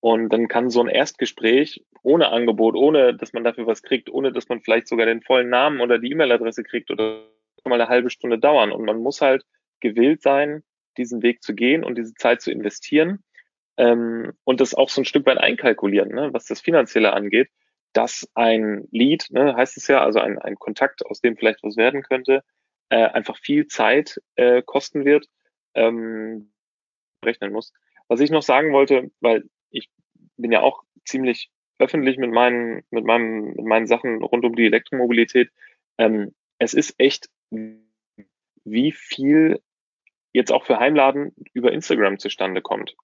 Und 0.00 0.30
dann 0.32 0.48
kann 0.48 0.68
so 0.68 0.82
ein 0.82 0.88
Erstgespräch 0.88 1.82
ohne 2.02 2.28
Angebot, 2.28 2.74
ohne 2.74 3.14
dass 3.14 3.32
man 3.32 3.44
dafür 3.44 3.66
was 3.66 3.82
kriegt, 3.82 4.10
ohne 4.10 4.32
dass 4.32 4.48
man 4.48 4.60
vielleicht 4.60 4.86
sogar 4.88 5.06
den 5.06 5.22
vollen 5.22 5.48
Namen 5.48 5.80
oder 5.80 5.98
die 5.98 6.10
E-Mail-Adresse 6.10 6.62
kriegt 6.62 6.90
oder 6.90 7.22
mal 7.64 7.80
eine 7.80 7.88
halbe 7.88 8.10
Stunde 8.10 8.38
dauern. 8.38 8.72
Und 8.72 8.84
man 8.84 8.98
muss 8.98 9.22
halt 9.22 9.44
gewillt 9.80 10.22
sein, 10.22 10.62
diesen 10.96 11.22
Weg 11.22 11.42
zu 11.42 11.54
gehen 11.54 11.84
und 11.84 11.96
diese 11.96 12.14
Zeit 12.14 12.42
zu 12.42 12.50
investieren. 12.50 13.24
Ähm, 13.76 14.32
und 14.44 14.60
das 14.60 14.74
auch 14.74 14.88
so 14.88 15.00
ein 15.00 15.06
Stück 15.06 15.26
weit 15.26 15.38
einkalkulieren, 15.38 16.10
ne, 16.10 16.28
was 16.32 16.44
das 16.44 16.60
Finanzielle 16.60 17.12
angeht, 17.12 17.48
dass 17.92 18.28
ein 18.34 18.86
Lead, 18.90 19.26
ne, 19.30 19.56
heißt 19.56 19.76
es 19.76 19.88
ja, 19.88 20.04
also 20.04 20.20
ein, 20.20 20.38
ein 20.38 20.56
Kontakt, 20.56 21.04
aus 21.06 21.20
dem 21.20 21.36
vielleicht 21.36 21.62
was 21.62 21.76
werden 21.76 22.02
könnte, 22.02 22.44
äh, 22.94 23.08
einfach 23.08 23.36
viel 23.38 23.66
Zeit 23.66 24.22
äh, 24.36 24.62
kosten 24.62 25.04
wird, 25.04 25.26
ähm, 25.74 26.52
rechnen 27.24 27.52
muss. 27.52 27.72
Was 28.06 28.20
ich 28.20 28.30
noch 28.30 28.42
sagen 28.42 28.72
wollte, 28.72 29.10
weil 29.18 29.42
ich 29.70 29.90
bin 30.36 30.52
ja 30.52 30.60
auch 30.60 30.84
ziemlich 31.04 31.50
öffentlich 31.80 32.18
mit 32.18 32.30
meinen, 32.30 32.84
mit 32.90 33.04
meinen, 33.04 33.48
mit 33.48 33.64
meinen 33.64 33.88
Sachen 33.88 34.22
rund 34.22 34.44
um 34.44 34.54
die 34.54 34.66
Elektromobilität. 34.66 35.50
Ähm, 35.98 36.36
es 36.58 36.72
ist 36.72 36.94
echt, 36.98 37.28
wie 37.50 38.92
viel 38.92 39.60
jetzt 40.32 40.52
auch 40.52 40.64
für 40.64 40.78
Heimladen 40.78 41.34
über 41.52 41.72
Instagram 41.72 42.20
zustande 42.20 42.62
kommt. 42.62 42.94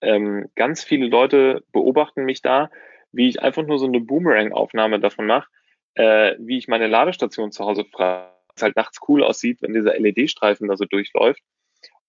Ähm, 0.00 0.48
ganz 0.54 0.82
viele 0.82 1.08
Leute 1.08 1.64
beobachten 1.70 2.24
mich 2.24 2.40
da, 2.40 2.70
wie 3.12 3.28
ich 3.28 3.42
einfach 3.42 3.66
nur 3.66 3.78
so 3.78 3.86
eine 3.86 4.00
Boomerang-Aufnahme 4.00 5.00
davon 5.00 5.26
mache, 5.26 5.50
äh, 5.96 6.34
wie 6.38 6.56
ich 6.56 6.66
meine 6.66 6.86
Ladestation 6.86 7.52
zu 7.52 7.66
Hause 7.66 7.84
frage 7.84 8.32
es 8.56 8.62
halt 8.62 8.76
nachts 8.76 8.98
cool 9.08 9.22
aussieht, 9.22 9.62
wenn 9.62 9.72
dieser 9.72 9.98
LED-Streifen 9.98 10.68
da 10.68 10.76
so 10.76 10.84
durchläuft. 10.84 11.42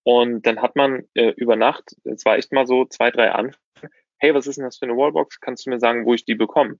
Und 0.02 0.46
dann 0.46 0.62
hat 0.62 0.76
man 0.76 1.04
äh, 1.14 1.30
über 1.36 1.56
Nacht, 1.56 1.96
es 2.04 2.24
war 2.24 2.36
echt 2.36 2.52
mal 2.52 2.66
so 2.66 2.84
zwei, 2.84 3.10
drei 3.10 3.32
Anfragen, 3.32 3.92
hey, 4.18 4.34
was 4.34 4.46
ist 4.46 4.56
denn 4.56 4.64
das 4.64 4.78
für 4.78 4.86
eine 4.86 4.96
Wallbox? 4.96 5.40
Kannst 5.40 5.66
du 5.66 5.70
mir 5.70 5.78
sagen, 5.78 6.06
wo 6.06 6.14
ich 6.14 6.24
die 6.24 6.34
bekomme? 6.34 6.78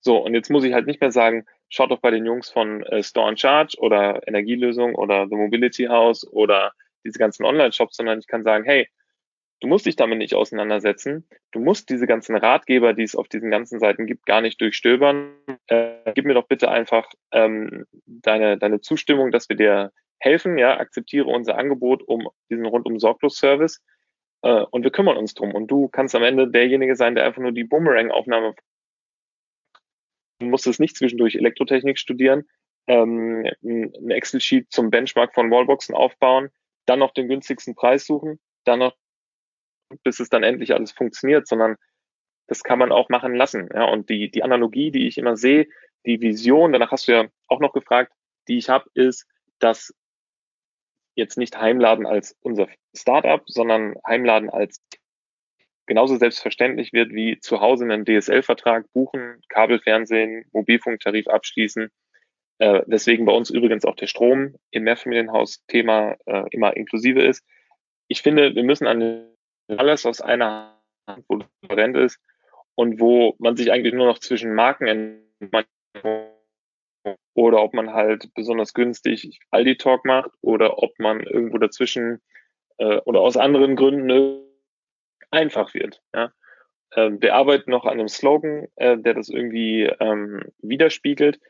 So, 0.00 0.16
und 0.18 0.34
jetzt 0.34 0.50
muss 0.50 0.64
ich 0.64 0.72
halt 0.72 0.86
nicht 0.86 1.00
mehr 1.00 1.12
sagen, 1.12 1.44
schaut 1.68 1.90
doch 1.90 2.00
bei 2.00 2.10
den 2.10 2.24
Jungs 2.24 2.50
von 2.50 2.82
äh, 2.84 3.02
Store 3.02 3.28
and 3.28 3.38
Charge 3.38 3.76
oder 3.78 4.26
Energielösung 4.26 4.94
oder 4.94 5.28
The 5.28 5.36
Mobility 5.36 5.84
House 5.84 6.26
oder 6.32 6.72
diese 7.04 7.18
ganzen 7.18 7.44
Online-Shops, 7.44 7.96
sondern 7.96 8.18
ich 8.18 8.26
kann 8.26 8.42
sagen, 8.42 8.64
hey, 8.64 8.88
Du 9.60 9.68
musst 9.68 9.86
dich 9.86 9.96
damit 9.96 10.18
nicht 10.18 10.34
auseinandersetzen. 10.34 11.28
Du 11.52 11.60
musst 11.60 11.90
diese 11.90 12.06
ganzen 12.06 12.34
Ratgeber, 12.34 12.94
die 12.94 13.02
es 13.02 13.14
auf 13.14 13.28
diesen 13.28 13.50
ganzen 13.50 13.78
Seiten 13.78 14.06
gibt, 14.06 14.24
gar 14.26 14.40
nicht 14.40 14.60
durchstöbern. 14.60 15.32
Äh, 15.66 16.12
gib 16.14 16.24
mir 16.24 16.34
doch 16.34 16.48
bitte 16.48 16.70
einfach 16.70 17.10
ähm, 17.32 17.84
deine, 18.06 18.56
deine 18.56 18.80
Zustimmung, 18.80 19.30
dass 19.30 19.48
wir 19.48 19.56
dir 19.56 19.92
helfen. 20.18 20.56
Ja, 20.56 20.78
akzeptiere 20.78 21.26
unser 21.26 21.58
Angebot 21.58 22.02
um 22.02 22.28
diesen 22.50 22.66
rundum 22.66 22.98
sorglos 22.98 23.36
Service 23.36 23.82
äh, 24.42 24.64
und 24.70 24.82
wir 24.82 24.90
kümmern 24.90 25.18
uns 25.18 25.34
drum. 25.34 25.54
Und 25.54 25.68
du 25.68 25.88
kannst 25.88 26.14
am 26.14 26.22
Ende 26.22 26.50
derjenige 26.50 26.96
sein, 26.96 27.14
der 27.14 27.24
einfach 27.24 27.42
nur 27.42 27.52
die 27.52 27.64
Boomerang-Aufnahme 27.64 28.54
Du 30.40 30.46
musst 30.46 30.66
es 30.66 30.78
nicht 30.78 30.96
zwischendurch 30.96 31.34
Elektrotechnik 31.34 31.98
studieren, 31.98 32.48
ähm, 32.86 33.46
ein 33.62 34.10
Excel-Sheet 34.10 34.72
zum 34.72 34.90
Benchmark 34.90 35.34
von 35.34 35.50
Wallboxen 35.50 35.94
aufbauen, 35.94 36.48
dann 36.86 36.98
noch 36.98 37.12
den 37.12 37.28
günstigsten 37.28 37.74
Preis 37.74 38.06
suchen, 38.06 38.40
dann 38.64 38.78
noch 38.78 38.96
bis 40.04 40.20
es 40.20 40.28
dann 40.28 40.42
endlich 40.42 40.74
alles 40.74 40.92
funktioniert, 40.92 41.46
sondern 41.46 41.76
das 42.46 42.62
kann 42.64 42.78
man 42.78 42.92
auch 42.92 43.08
machen 43.08 43.34
lassen. 43.34 43.68
Ja, 43.72 43.84
und 43.84 44.10
die, 44.10 44.30
die 44.30 44.42
Analogie, 44.42 44.90
die 44.90 45.06
ich 45.06 45.18
immer 45.18 45.36
sehe, 45.36 45.68
die 46.06 46.20
Vision, 46.20 46.72
danach 46.72 46.90
hast 46.90 47.08
du 47.08 47.12
ja 47.12 47.28
auch 47.46 47.60
noch 47.60 47.72
gefragt, 47.72 48.12
die 48.48 48.58
ich 48.58 48.68
habe, 48.68 48.88
ist, 48.94 49.26
dass 49.58 49.94
jetzt 51.14 51.38
nicht 51.38 51.60
Heimladen 51.60 52.06
als 52.06 52.36
unser 52.40 52.68
Startup, 52.96 53.42
sondern 53.46 53.94
Heimladen 54.06 54.50
als 54.50 54.80
genauso 55.86 56.16
selbstverständlich 56.16 56.92
wird 56.92 57.12
wie 57.12 57.38
zu 57.40 57.60
Hause 57.60 57.84
einen 57.84 58.04
DSL-Vertrag 58.04 58.90
buchen, 58.92 59.40
Kabelfernsehen, 59.48 60.44
Mobilfunktarif 60.52 61.26
abschließen. 61.26 61.88
Äh, 62.58 62.82
deswegen 62.86 63.24
bei 63.24 63.32
uns 63.32 63.50
übrigens 63.50 63.84
auch 63.84 63.96
der 63.96 64.06
Strom 64.06 64.54
im 64.70 64.84
Mehrfamilienhaus-Thema 64.84 66.16
äh, 66.26 66.44
immer 66.50 66.76
inklusive 66.76 67.22
ist. 67.22 67.44
Ich 68.06 68.22
finde, 68.22 68.54
wir 68.54 68.62
müssen 68.62 68.86
an 68.86 69.30
alles 69.78 70.06
aus 70.06 70.20
einer 70.20 70.80
Hand, 71.06 71.24
wo 71.28 71.38
transparent 71.38 71.96
ist 71.96 72.20
und 72.74 73.00
wo 73.00 73.34
man 73.38 73.56
sich 73.56 73.72
eigentlich 73.72 73.94
nur 73.94 74.06
noch 74.06 74.18
zwischen 74.18 74.54
Marken 74.54 75.22
oder 77.34 77.62
ob 77.62 77.74
man 77.74 77.92
halt 77.92 78.32
besonders 78.34 78.74
günstig 78.74 79.40
Aldi 79.50 79.76
Talk 79.76 80.04
macht 80.04 80.30
oder 80.42 80.78
ob 80.78 80.98
man 80.98 81.20
irgendwo 81.20 81.58
dazwischen 81.58 82.20
äh, 82.78 82.96
oder 83.04 83.20
aus 83.20 83.36
anderen 83.36 83.76
Gründen 83.76 84.42
einfach 85.30 85.74
wird. 85.74 86.02
Ja? 86.14 86.32
Ähm, 86.94 87.22
wir 87.22 87.34
arbeiten 87.34 87.70
noch 87.70 87.84
an 87.84 87.92
einem 87.92 88.08
Slogan, 88.08 88.66
äh, 88.76 88.98
der 88.98 89.14
das 89.14 89.28
irgendwie 89.28 89.84
ähm, 90.00 90.42
widerspiegelt. 90.58 91.40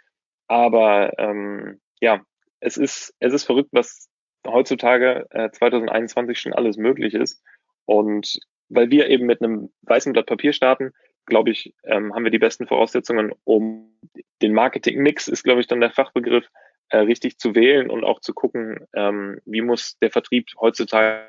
Aber 0.48 1.18
ähm, 1.18 1.80
ja, 2.00 2.22
es 2.61 2.76
ist, 2.76 3.14
es 3.20 3.33
ist 3.33 3.44
verrückt, 3.44 3.70
was 3.72 4.09
heutzutage 4.46 5.26
äh, 5.30 5.50
2021 5.50 6.38
schon 6.38 6.52
alles 6.52 6.76
möglich 6.76 7.14
ist. 7.14 7.42
Und 7.85 8.38
weil 8.69 8.90
wir 8.90 9.09
eben 9.09 9.27
mit 9.27 9.43
einem 9.43 9.71
weißen 9.83 10.12
Blatt 10.12 10.27
Papier 10.27 10.53
starten, 10.53 10.93
glaube 11.27 11.51
ich, 11.51 11.75
ähm, 11.85 12.14
haben 12.14 12.25
wir 12.25 12.31
die 12.31 12.38
besten 12.38 12.66
Voraussetzungen, 12.66 13.33
um 13.45 13.99
den 14.43 14.53
Marketing-Mix, 14.53 15.29
ist, 15.29 15.43
glaube 15.43 15.61
ich, 15.61 15.66
dann 15.66 15.81
der 15.81 15.90
Fachbegriff, 15.90 16.47
äh, 16.90 16.99
richtig 16.99 17.38
zu 17.38 17.55
wählen 17.55 17.88
und 17.88 18.05
auch 18.05 18.21
zu 18.21 18.35
gucken, 18.35 18.87
ähm, 18.95 19.40
wie 19.45 19.62
muss 19.62 19.97
der 19.99 20.11
Vertrieb 20.11 20.49
heutzutage, 20.61 21.25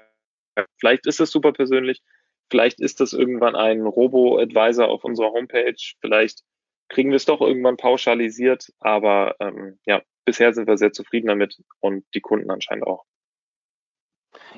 vielleicht 0.80 1.06
ist 1.06 1.20
das 1.20 1.30
super 1.30 1.54
persönlich, 1.54 2.02
vielleicht 2.50 2.82
ist 2.82 3.00
das 3.00 3.14
irgendwann 3.14 3.56
ein 3.56 3.82
Robo-Advisor 3.86 4.88
auf 4.88 5.04
unserer 5.04 5.32
Homepage, 5.32 5.76
vielleicht 6.02 6.42
kriegen 6.90 7.12
wir 7.12 7.18
es 7.18 7.26
doch 7.26 7.42
irgendwann 7.42 7.78
pauschalisiert, 7.78 8.74
aber 8.80 9.36
ähm, 9.40 9.80
ja, 9.86 10.02
bisher 10.26 10.54
sind 10.54 10.68
wir 10.68 10.78
sehr 10.78 10.94
zufrieden 10.94 11.28
damit 11.28 11.62
und 11.80 12.06
die 12.14 12.22
Kunden 12.22 12.50
anscheinend 12.50 12.88
auch. 12.88 13.06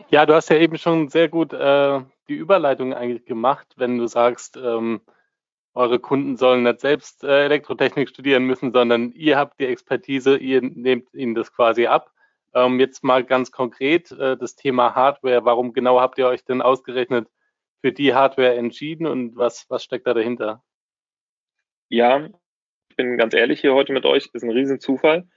Ja, 0.10 0.26
du 0.26 0.34
hast 0.34 0.50
ja 0.50 0.58
eben 0.58 0.78
schon 0.78 1.10
sehr 1.10 1.30
gut 1.30 1.54
äh, 1.54 2.02
die 2.28 2.36
Überleitung 2.36 2.94
eigentlich 2.94 3.26
gemacht, 3.26 3.74
wenn 3.78 3.98
du 3.98 4.08
sagst, 4.08 4.58
ähm, 4.58 5.02
eure 5.74 6.00
Kunden 6.00 6.38
sollen 6.38 6.64
nicht 6.64 6.82
selbst 6.82 7.24
äh, 7.24 7.46
Elektrotechnik 7.46 8.10
studieren 8.10 8.46
müssen, 8.46 8.72
sondern 8.72 9.12
ihr 9.12 9.38
habt 9.38 9.60
die 9.60 9.66
Expertise, 9.66 10.38
ihr 10.38 10.62
nehmt 10.62 11.14
ihnen 11.14 11.36
das 11.36 11.52
quasi 11.52 11.88
ab. 11.88 12.12
Ähm, 12.54 12.80
jetzt 12.80 13.04
mal 13.04 13.24
ganz 13.24 13.52
konkret 13.52 14.12
äh, 14.12 14.38
das 14.38 14.56
Thema 14.56 14.94
Hardware. 14.94 15.46
Warum 15.46 15.74
genau 15.74 16.00
habt 16.00 16.20
ihr 16.20 16.28
euch 16.28 16.46
denn 16.46 16.62
ausgerechnet 16.62 17.28
für 17.82 17.92
die 17.92 18.14
Hardware 18.14 18.56
entschieden 18.56 19.08
und 19.08 19.36
was, 19.36 19.66
was 19.70 19.84
steckt 19.84 20.06
da 20.06 20.14
dahinter? 20.14 20.64
Ja, 21.90 22.28
ich 22.90 22.96
bin 22.96 23.18
ganz 23.18 23.34
ehrlich 23.34 23.62
hier 23.62 23.74
heute 23.74 23.94
mit 23.94 24.06
euch, 24.06 24.30
ist 24.32 24.44
ein 24.44 24.52
Riesenzufall. 24.52 25.28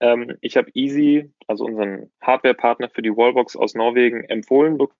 Ähm, 0.00 0.36
ich 0.40 0.56
habe 0.56 0.70
Easy, 0.74 1.32
also 1.46 1.64
unseren 1.64 2.10
Hardware-Partner 2.20 2.88
für 2.90 3.02
die 3.02 3.16
Wallbox 3.16 3.56
aus 3.56 3.74
Norwegen, 3.74 4.24
empfohlen 4.24 4.78
bekommen. 4.78 4.94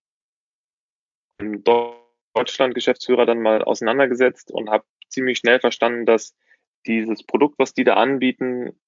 Deutschland-Geschäftsführer 2.34 3.26
dann 3.26 3.40
mal 3.40 3.62
auseinandergesetzt 3.62 4.50
und 4.50 4.70
habe 4.70 4.84
ziemlich 5.08 5.38
schnell 5.38 5.60
verstanden, 5.60 6.04
dass 6.04 6.36
dieses 6.86 7.22
Produkt, 7.22 7.58
was 7.58 7.74
die 7.74 7.84
da 7.84 7.94
anbieten, 7.94 8.78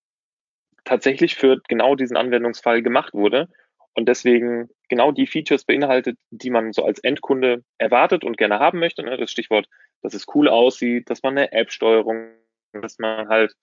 tatsächlich 0.85 1.37
für 1.37 1.61
genau 1.69 1.95
diesen 1.95 2.17
Anwendungsfall 2.17 2.83
gemacht 2.83 3.15
wurde 3.15 3.49
und 3.95 4.09
deswegen 4.09 4.69
genau 4.89 5.13
die 5.13 5.27
Features 5.27 5.65
beinhaltet, 5.65 6.19
die 6.31 6.51
man 6.51 6.73
so 6.73 6.85
als 6.85 7.01
Endkunde 7.01 7.65
erwartet 7.79 8.25
und 8.25 8.37
gerne 8.37 8.59
haben 8.59 8.79
möchte. 8.79 9.03
Ne? 9.03 9.17
Das 9.17 9.31
Stichwort, 9.31 9.69
dass 10.03 10.15
es 10.15 10.27
cool 10.35 10.49
aussieht, 10.49 11.11
dass 11.11 11.23
man 11.23 11.37
eine 11.37 11.53
App-Steuerung, 11.53 12.31
dass 12.73 12.99
man 12.99 13.29
halt 13.29 13.55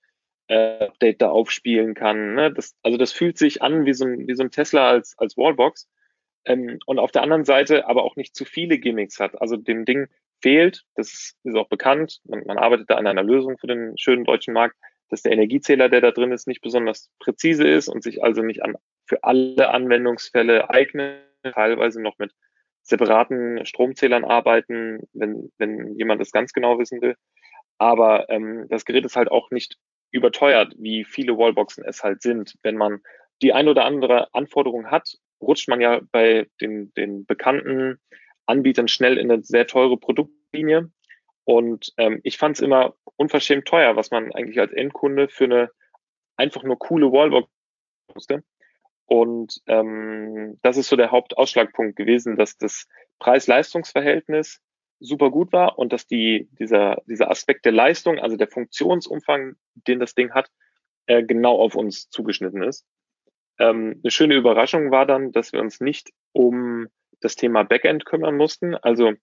äh, 0.47 0.85
Update 0.85 1.21
da 1.21 1.29
aufspielen 1.29 1.93
kann. 1.93 2.35
Ne? 2.35 2.51
Das, 2.53 2.75
also 2.83 2.97
das 2.97 3.11
fühlt 3.11 3.37
sich 3.37 3.61
an 3.61 3.85
wie 3.85 3.93
so 3.93 4.05
ein, 4.05 4.27
wie 4.27 4.35
so 4.35 4.43
ein 4.43 4.51
Tesla 4.51 4.89
als, 4.89 5.15
als 5.17 5.37
Wallbox. 5.37 5.87
Ähm, 6.45 6.79
und 6.85 6.99
auf 6.99 7.11
der 7.11 7.23
anderen 7.23 7.45
Seite 7.45 7.87
aber 7.87 8.03
auch 8.03 8.15
nicht 8.15 8.35
zu 8.35 8.45
viele 8.45 8.77
Gimmicks 8.79 9.19
hat. 9.19 9.39
Also 9.41 9.57
dem 9.57 9.85
Ding 9.85 10.07
fehlt, 10.41 10.83
das 10.95 11.35
ist 11.43 11.55
auch 11.55 11.67
bekannt, 11.67 12.19
man, 12.25 12.43
man 12.45 12.57
arbeitet 12.57 12.89
da 12.89 12.95
an 12.95 13.07
einer 13.07 13.23
Lösung 13.23 13.57
für 13.57 13.67
den 13.67 13.97
schönen 13.97 14.23
deutschen 14.23 14.53
Markt, 14.53 14.77
dass 15.09 15.21
der 15.21 15.31
Energiezähler, 15.31 15.89
der 15.89 16.01
da 16.01 16.11
drin 16.11 16.31
ist, 16.31 16.47
nicht 16.47 16.61
besonders 16.61 17.09
präzise 17.19 17.67
ist 17.67 17.87
und 17.87 18.03
sich 18.03 18.23
also 18.23 18.41
nicht 18.41 18.63
an, 18.63 18.75
für 19.05 19.23
alle 19.23 19.69
Anwendungsfälle 19.69 20.69
eignet, 20.69 21.23
teilweise 21.43 22.01
noch 22.01 22.17
mit 22.17 22.33
separaten 22.83 23.65
Stromzählern 23.65 24.25
arbeiten, 24.25 25.07
wenn, 25.13 25.51
wenn 25.57 25.95
jemand 25.95 26.21
das 26.21 26.31
ganz 26.31 26.53
genau 26.53 26.79
wissen 26.79 27.01
will. 27.01 27.15
Aber 27.77 28.29
ähm, 28.29 28.65
das 28.69 28.85
Gerät 28.85 29.05
ist 29.05 29.15
halt 29.15 29.29
auch 29.29 29.51
nicht 29.51 29.77
überteuert, 30.11 30.73
wie 30.77 31.03
viele 31.03 31.37
Wallboxen 31.37 31.83
es 31.85 32.03
halt 32.03 32.21
sind. 32.21 32.55
Wenn 32.63 32.77
man 32.77 33.01
die 33.41 33.53
ein 33.53 33.67
oder 33.67 33.85
andere 33.85 34.33
Anforderung 34.33 34.89
hat, 34.89 35.17
rutscht 35.41 35.67
man 35.67 35.81
ja 35.81 36.01
bei 36.11 36.47
den, 36.61 36.93
den 36.93 37.25
bekannten 37.25 37.99
Anbietern 38.45 38.87
schnell 38.87 39.17
in 39.17 39.31
eine 39.31 39.43
sehr 39.43 39.67
teure 39.67 39.97
Produktlinie. 39.97 40.89
Und 41.43 41.93
ähm, 41.97 42.19
ich 42.23 42.37
fand 42.37 42.57
es 42.57 42.61
immer 42.61 42.95
unverschämt 43.15 43.65
teuer, 43.65 43.95
was 43.95 44.11
man 44.11 44.33
eigentlich 44.33 44.59
als 44.59 44.73
Endkunde 44.73 45.29
für 45.29 45.45
eine 45.45 45.69
einfach 46.35 46.63
nur 46.63 46.77
coole 46.77 47.11
Wallbox 47.11 47.49
musste. 48.13 48.43
Und 49.05 49.61
ähm, 49.67 50.59
das 50.61 50.77
ist 50.77 50.89
so 50.89 50.95
der 50.95 51.11
Hauptausschlagpunkt 51.11 51.95
gewesen, 51.95 52.35
dass 52.35 52.57
das 52.57 52.87
Preis-Leistungs-Verhältnis 53.19 54.61
super 54.99 55.31
gut 55.31 55.51
war 55.51 55.77
und 55.77 55.93
dass 55.93 56.07
die, 56.07 56.47
dieser, 56.59 57.01
dieser 57.07 57.29
Aspekt 57.29 57.65
der 57.65 57.71
Leistung, 57.71 58.19
also 58.19 58.35
der 58.37 58.47
Funktionsumfang, 58.47 59.55
den 59.75 59.99
das 59.99 60.15
Ding 60.15 60.31
hat, 60.31 60.49
äh, 61.05 61.23
genau 61.23 61.59
auf 61.59 61.75
uns 61.75 62.09
zugeschnitten 62.09 62.63
ist. 62.63 62.85
Ähm, 63.59 63.99
eine 64.03 64.11
schöne 64.11 64.35
Überraschung 64.35 64.91
war 64.91 65.05
dann, 65.05 65.31
dass 65.31 65.53
wir 65.53 65.61
uns 65.61 65.79
nicht 65.79 66.11
um 66.31 66.87
das 67.21 67.35
Thema 67.35 67.63
Backend 67.63 68.05
kümmern 68.05 68.35
mussten. 68.35 68.75
Also 68.75 69.13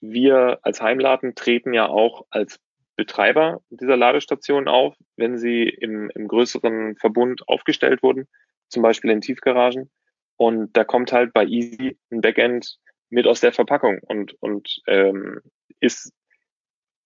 wir 0.00 0.58
als 0.62 0.82
Heimladen 0.82 1.34
treten 1.34 1.72
ja 1.72 1.88
auch 1.88 2.26
als 2.30 2.60
Betreiber 2.96 3.62
dieser 3.70 3.96
Ladestationen 3.96 4.68
auf, 4.68 4.94
wenn 5.16 5.38
sie 5.38 5.68
im, 5.68 6.10
im 6.10 6.28
größeren 6.28 6.96
Verbund 6.96 7.48
aufgestellt 7.48 8.02
wurden, 8.02 8.28
zum 8.68 8.82
Beispiel 8.82 9.10
in 9.10 9.22
Tiefgaragen. 9.22 9.90
Und 10.36 10.76
da 10.76 10.84
kommt 10.84 11.12
halt 11.12 11.32
bei 11.32 11.44
Easy 11.46 11.98
ein 12.10 12.20
Backend 12.20 12.78
mit 13.12 13.26
aus 13.26 13.40
der 13.40 13.52
Verpackung. 13.52 14.00
Und, 14.00 14.34
und 14.40 14.82
ähm, 14.86 15.40
ist 15.80 16.12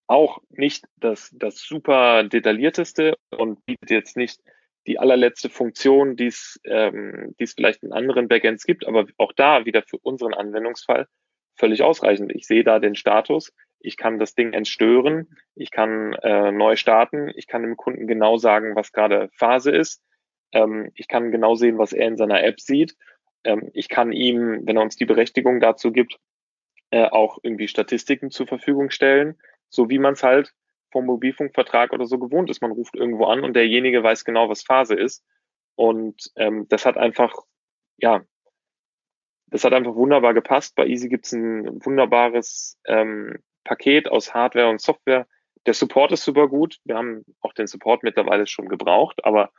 auch 0.07 0.39
nicht 0.51 0.85
das, 0.97 1.31
das 1.35 1.61
super 1.61 2.25
detaillierteste 2.25 3.17
und 3.31 3.65
bietet 3.67 3.91
jetzt 3.91 4.17
nicht 4.17 4.41
die 4.87 5.01
allerletzte 5.01 5.51
Funktion, 5.51 6.15
die 6.15 6.29
es 6.29 6.61
ähm, 6.65 7.35
die 7.41 7.45
es 7.45 7.55
vielleicht 7.55 7.83
in 7.83 7.93
anderen 7.93 8.29
Backends 8.29 8.65
gibt, 8.65 8.87
aber 8.87 9.07
auch 9.19 9.33
da 9.33 9.65
wieder 9.65 9.83
für 9.83 9.99
unseren 9.99 10.33
Anwendungsfall 10.33 11.09
völlig 11.57 11.83
ausreichend. 11.83 12.33
Ich 12.35 12.47
sehe 12.47 12.63
da 12.63 12.79
den 12.79 12.95
Status, 12.95 13.53
ich 13.81 13.97
kann 13.97 14.21
das 14.21 14.37
Ding 14.37 14.53
entstören, 14.53 15.27
ich 15.57 15.73
kann 15.73 16.13
äh, 16.23 16.53
neu 16.53 16.77
starten, 16.77 17.33
ich 17.35 17.49
kann 17.49 17.63
dem 17.63 17.77
Kunden 17.77 18.07
genau 18.07 18.37
sagen, 18.37 18.77
was 18.77 18.93
gerade 18.93 19.29
Phase 19.33 19.73
ist, 19.73 20.03
ähm, 20.53 20.93
ich 20.95 21.09
kann 21.09 21.33
genau 21.33 21.57
sehen, 21.57 21.79
was 21.79 21.93
er 21.93 22.07
in 22.07 22.17
seiner 22.17 22.45
App 22.45 22.61
sieht 22.61 22.95
ähm, 23.47 23.71
ich 23.73 23.89
kann 23.89 24.13
ihm, 24.13 24.67
wenn 24.67 24.77
er 24.77 24.83
uns 24.83 24.97
die 24.97 25.07
Berechtigung 25.07 25.61
dazu 25.61 25.93
gibt, 25.93 26.19
äh, 26.91 27.07
auch 27.07 27.39
irgendwie 27.43 27.69
Statistiken 27.69 28.31
zur 28.31 28.47
Verfügung 28.47 28.91
stellen, 28.91 29.39
so 29.69 29.89
wie 29.89 29.99
man 29.99 30.15
es 30.15 30.23
halt 30.23 30.53
vom 30.93 31.07
Mobilfunkvertrag 31.07 31.93
oder 31.93 32.07
so 32.07 32.19
gewohnt 32.19 32.51
ist. 32.51 32.63
Man 32.63 32.73
ruft 32.73 32.95
irgendwo 32.95 33.25
an 33.25 33.43
und 33.45 33.55
derjenige 33.55 34.03
weiß 34.03 34.25
genau, 34.25 34.49
was 34.49 34.63
Phase 34.63 34.95
ist. 34.95 35.25
Und 35.75 36.31
ähm, 36.37 36.67
das 36.69 36.87
hat 36.87 36.97
einfach, 36.97 37.35
ja, 37.99 38.23
das 39.49 39.65
hat 39.65 39.73
einfach 39.73 39.95
wunderbar 39.95 40.35
gepasst. 40.35 40.75
Bei 40.75 40.87
Easy 40.87 41.09
gibt 41.09 41.27
es 41.27 41.33
ein 41.33 41.85
wunderbares 41.85 42.79
ähm, 42.87 43.39
Paket 43.65 44.09
aus 44.11 44.35
Hardware 44.35 44.69
und 44.69 44.81
Software. 44.81 45.27
Der 45.67 45.75
Support 45.75 46.13
ist 46.13 46.25
super 46.25 46.49
gut. 46.49 46.79
Wir 46.85 46.97
haben 46.97 47.25
auch 47.41 47.53
den 47.53 47.67
Support 47.67 48.03
mittlerweile 48.03 48.47
schon 48.47 48.69
gebraucht, 48.69 49.25
aber 49.25 49.51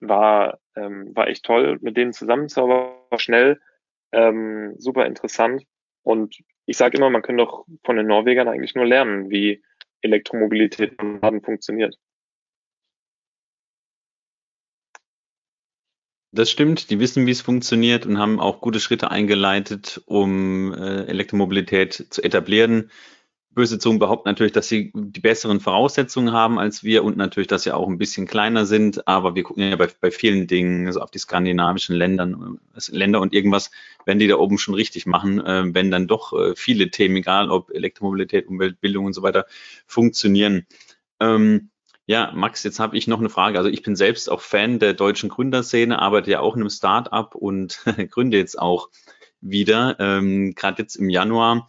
war, 0.00 0.58
ähm, 0.76 1.14
war 1.14 1.28
echt 1.28 1.44
toll, 1.44 1.78
mit 1.80 1.96
denen 1.96 2.12
zusammenzuarbeiten, 2.12 3.18
schnell, 3.18 3.60
ähm, 4.12 4.74
super 4.78 5.06
interessant. 5.06 5.64
Und 6.02 6.36
ich 6.66 6.76
sage 6.76 6.96
immer, 6.96 7.10
man 7.10 7.22
kann 7.22 7.36
doch 7.36 7.66
von 7.84 7.96
den 7.96 8.06
Norwegern 8.06 8.48
eigentlich 8.48 8.74
nur 8.74 8.86
lernen, 8.86 9.30
wie 9.30 9.62
Elektromobilität 10.02 11.00
im 11.00 11.20
Laden 11.20 11.42
funktioniert. 11.42 11.98
Das 16.32 16.48
stimmt, 16.48 16.90
die 16.90 17.00
wissen, 17.00 17.26
wie 17.26 17.32
es 17.32 17.40
funktioniert 17.40 18.06
und 18.06 18.18
haben 18.18 18.38
auch 18.38 18.60
gute 18.60 18.78
Schritte 18.78 19.10
eingeleitet, 19.10 20.00
um 20.06 20.72
äh, 20.72 21.06
Elektromobilität 21.06 22.06
zu 22.10 22.22
etablieren 22.22 22.90
böse 23.52 23.78
Zungen 23.78 23.98
behaupten 23.98 24.28
natürlich, 24.28 24.52
dass 24.52 24.68
sie 24.68 24.92
die 24.94 25.20
besseren 25.20 25.60
Voraussetzungen 25.60 26.32
haben 26.32 26.58
als 26.58 26.84
wir 26.84 27.02
und 27.02 27.16
natürlich, 27.16 27.48
dass 27.48 27.64
sie 27.64 27.72
auch 27.72 27.88
ein 27.88 27.98
bisschen 27.98 28.26
kleiner 28.26 28.64
sind. 28.64 29.06
Aber 29.08 29.34
wir 29.34 29.42
gucken 29.42 29.68
ja 29.68 29.76
bei, 29.76 29.88
bei 30.00 30.10
vielen 30.10 30.46
Dingen, 30.46 30.86
also 30.86 31.00
auf 31.00 31.10
die 31.10 31.18
skandinavischen 31.18 31.96
Ländern, 31.96 32.60
Länder 32.90 33.20
und 33.20 33.34
irgendwas, 33.34 33.70
wenn 34.06 34.18
die 34.18 34.28
da 34.28 34.36
oben 34.36 34.58
schon 34.58 34.74
richtig 34.74 35.06
machen, 35.06 35.44
äh, 35.44 35.64
wenn 35.74 35.90
dann 35.90 36.06
doch 36.06 36.32
äh, 36.32 36.54
viele 36.54 36.90
Themen, 36.90 37.16
egal 37.16 37.50
ob 37.50 37.70
Elektromobilität, 37.70 38.46
Umweltbildung 38.46 39.06
und 39.06 39.14
so 39.14 39.22
weiter, 39.22 39.46
funktionieren. 39.86 40.66
Ähm, 41.18 41.70
ja, 42.06 42.32
Max, 42.34 42.62
jetzt 42.62 42.80
habe 42.80 42.96
ich 42.96 43.06
noch 43.06 43.20
eine 43.20 43.30
Frage. 43.30 43.58
Also 43.58 43.70
ich 43.70 43.82
bin 43.82 43.96
selbst 43.96 44.30
auch 44.30 44.40
Fan 44.40 44.78
der 44.78 44.94
deutschen 44.94 45.28
Gründerszene, 45.28 46.00
arbeite 46.00 46.30
ja 46.30 46.40
auch 46.40 46.54
in 46.54 46.62
einem 46.62 46.70
Start-up 46.70 47.34
und 47.34 47.84
gründe 48.10 48.36
jetzt 48.36 48.58
auch 48.58 48.90
wieder. 49.40 49.96
Ähm, 49.98 50.54
Gerade 50.54 50.82
jetzt 50.82 50.96
im 50.96 51.10
Januar 51.10 51.68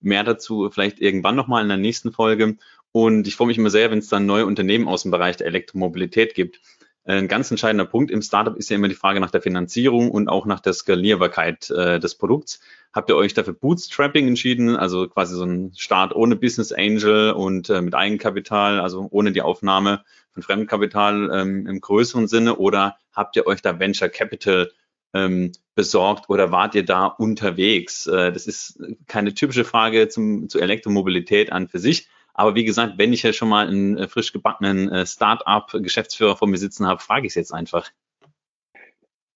Mehr 0.00 0.24
dazu 0.24 0.68
vielleicht 0.70 1.00
irgendwann 1.00 1.36
nochmal 1.36 1.62
in 1.62 1.68
der 1.68 1.76
nächsten 1.76 2.12
Folge. 2.12 2.56
Und 2.92 3.26
ich 3.26 3.36
freue 3.36 3.48
mich 3.48 3.58
immer 3.58 3.70
sehr, 3.70 3.90
wenn 3.90 3.98
es 3.98 4.08
dann 4.08 4.26
neue 4.26 4.46
Unternehmen 4.46 4.88
aus 4.88 5.02
dem 5.02 5.10
Bereich 5.10 5.36
der 5.36 5.46
Elektromobilität 5.46 6.34
gibt. 6.34 6.60
Ein 7.08 7.28
ganz 7.28 7.52
entscheidender 7.52 7.84
Punkt 7.84 8.10
im 8.10 8.20
Startup 8.20 8.56
ist 8.56 8.68
ja 8.68 8.76
immer 8.76 8.88
die 8.88 8.96
Frage 8.96 9.20
nach 9.20 9.30
der 9.30 9.40
Finanzierung 9.40 10.10
und 10.10 10.28
auch 10.28 10.44
nach 10.44 10.58
der 10.58 10.72
Skalierbarkeit 10.72 11.70
äh, 11.70 12.00
des 12.00 12.16
Produkts. 12.16 12.58
Habt 12.92 13.08
ihr 13.10 13.16
euch 13.16 13.32
dafür 13.32 13.54
Bootstrapping 13.54 14.26
entschieden, 14.26 14.74
also 14.74 15.06
quasi 15.06 15.36
so 15.36 15.44
ein 15.44 15.72
Start 15.76 16.16
ohne 16.16 16.34
Business 16.34 16.72
Angel 16.72 17.30
und 17.30 17.70
äh, 17.70 17.80
mit 17.80 17.94
Eigenkapital, 17.94 18.80
also 18.80 19.06
ohne 19.10 19.30
die 19.30 19.42
Aufnahme 19.42 20.02
von 20.32 20.42
Fremdkapital 20.42 21.30
ähm, 21.32 21.68
im 21.68 21.80
größeren 21.80 22.26
Sinne, 22.26 22.56
oder 22.56 22.96
habt 23.12 23.36
ihr 23.36 23.46
euch 23.46 23.62
da 23.62 23.78
Venture 23.78 24.08
Capital 24.08 24.72
ähm, 25.16 25.52
besorgt 25.74 26.28
oder 26.28 26.52
wart 26.52 26.74
ihr 26.74 26.84
da 26.84 27.06
unterwegs? 27.06 28.06
Äh, 28.06 28.32
das 28.32 28.46
ist 28.46 28.80
keine 29.06 29.34
typische 29.34 29.64
Frage 29.64 30.08
zum, 30.08 30.48
zur 30.48 30.62
Elektromobilität 30.62 31.52
an 31.52 31.68
für 31.68 31.78
sich. 31.78 32.08
Aber 32.34 32.54
wie 32.54 32.64
gesagt, 32.64 32.98
wenn 32.98 33.12
ich 33.12 33.22
ja 33.22 33.32
schon 33.32 33.48
mal 33.48 33.66
einen 33.66 33.96
äh, 33.96 34.08
frisch 34.08 34.32
gebackenen 34.32 34.90
äh, 34.90 35.06
Start-up-Geschäftsführer 35.06 36.36
vor 36.36 36.48
mir 36.48 36.58
sitzen 36.58 36.86
habe, 36.86 37.00
frage 37.00 37.26
ich 37.26 37.30
es 37.30 37.36
jetzt 37.36 37.52
einfach. 37.52 37.90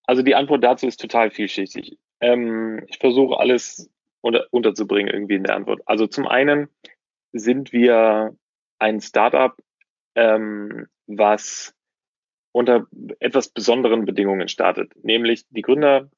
Also 0.04 0.22
die 0.22 0.34
Antwort 0.34 0.62
dazu 0.62 0.86
ist 0.86 1.00
total 1.00 1.30
vielschichtig. 1.30 1.96
Ähm, 2.20 2.84
ich 2.88 2.98
versuche 2.98 3.38
alles 3.38 3.90
unter, 4.20 4.46
unterzubringen 4.50 5.12
irgendwie 5.12 5.36
in 5.36 5.44
der 5.44 5.56
Antwort. 5.56 5.80
Also 5.86 6.06
zum 6.06 6.26
einen 6.26 6.68
sind 7.32 7.72
wir 7.72 8.36
ein 8.78 9.00
Startup, 9.00 9.56
ähm, 10.14 10.86
was 11.06 11.74
unter 12.52 12.86
etwas 13.20 13.48
besonderen 13.48 14.04
Bedingungen 14.04 14.48
startet. 14.48 14.92
Nämlich 15.04 15.44
die 15.50 15.62
Gründer 15.62 16.10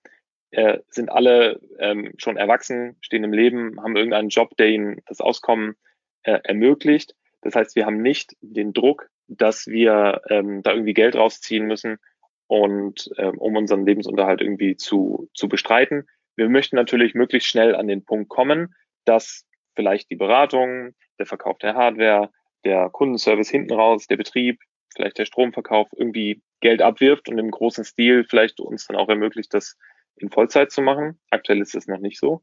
äh, 0.50 0.78
sind 0.88 1.10
alle 1.10 1.60
ähm, 1.78 2.12
schon 2.18 2.36
erwachsen, 2.36 2.96
stehen 3.00 3.24
im 3.24 3.32
Leben, 3.32 3.80
haben 3.82 3.96
irgendeinen 3.96 4.28
Job, 4.28 4.56
der 4.56 4.68
ihnen 4.68 5.02
das 5.06 5.20
Auskommen 5.20 5.76
äh, 6.22 6.40
ermöglicht. 6.44 7.14
Das 7.42 7.54
heißt, 7.54 7.76
wir 7.76 7.86
haben 7.86 8.00
nicht 8.00 8.36
den 8.40 8.72
Druck, 8.72 9.08
dass 9.28 9.66
wir 9.66 10.22
ähm, 10.28 10.62
da 10.62 10.72
irgendwie 10.72 10.94
Geld 10.94 11.16
rausziehen 11.16 11.66
müssen 11.66 11.98
und 12.46 13.10
ähm, 13.16 13.38
um 13.38 13.56
unseren 13.56 13.86
Lebensunterhalt 13.86 14.40
irgendwie 14.40 14.76
zu, 14.76 15.28
zu 15.34 15.48
bestreiten. 15.48 16.06
Wir 16.36 16.48
möchten 16.48 16.76
natürlich 16.76 17.14
möglichst 17.14 17.48
schnell 17.48 17.74
an 17.74 17.88
den 17.88 18.04
Punkt 18.04 18.28
kommen, 18.28 18.74
dass 19.04 19.46
vielleicht 19.74 20.10
die 20.10 20.16
Beratung, 20.16 20.94
der 21.18 21.26
Verkauf 21.26 21.58
der 21.58 21.74
Hardware, 21.74 22.30
der 22.64 22.90
Kundenservice 22.90 23.50
hinten 23.50 23.72
raus, 23.72 24.06
der 24.06 24.16
Betrieb, 24.16 24.60
vielleicht 24.92 25.18
der 25.18 25.24
Stromverkauf 25.24 25.88
irgendwie 25.96 26.42
Geld 26.60 26.82
abwirft 26.82 27.28
und 27.28 27.38
im 27.38 27.50
großen 27.50 27.84
Stil 27.84 28.24
vielleicht 28.28 28.60
uns 28.60 28.86
dann 28.86 28.96
auch 28.96 29.08
ermöglicht, 29.08 29.52
das 29.54 29.76
in 30.16 30.30
Vollzeit 30.30 30.70
zu 30.70 30.82
machen. 30.82 31.18
Aktuell 31.30 31.60
ist 31.60 31.74
es 31.74 31.86
noch 31.86 31.98
nicht 31.98 32.18
so. 32.18 32.42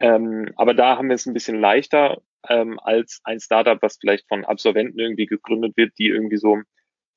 Ähm, 0.00 0.52
aber 0.56 0.74
da 0.74 0.96
haben 0.96 1.08
wir 1.08 1.14
es 1.14 1.26
ein 1.26 1.34
bisschen 1.34 1.60
leichter 1.60 2.22
ähm, 2.48 2.78
als 2.80 3.20
ein 3.24 3.40
Startup, 3.40 3.80
was 3.82 3.98
vielleicht 3.98 4.26
von 4.28 4.44
Absolventen 4.44 4.98
irgendwie 4.98 5.26
gegründet 5.26 5.76
wird, 5.76 5.92
die 5.98 6.08
irgendwie 6.08 6.38
so 6.38 6.60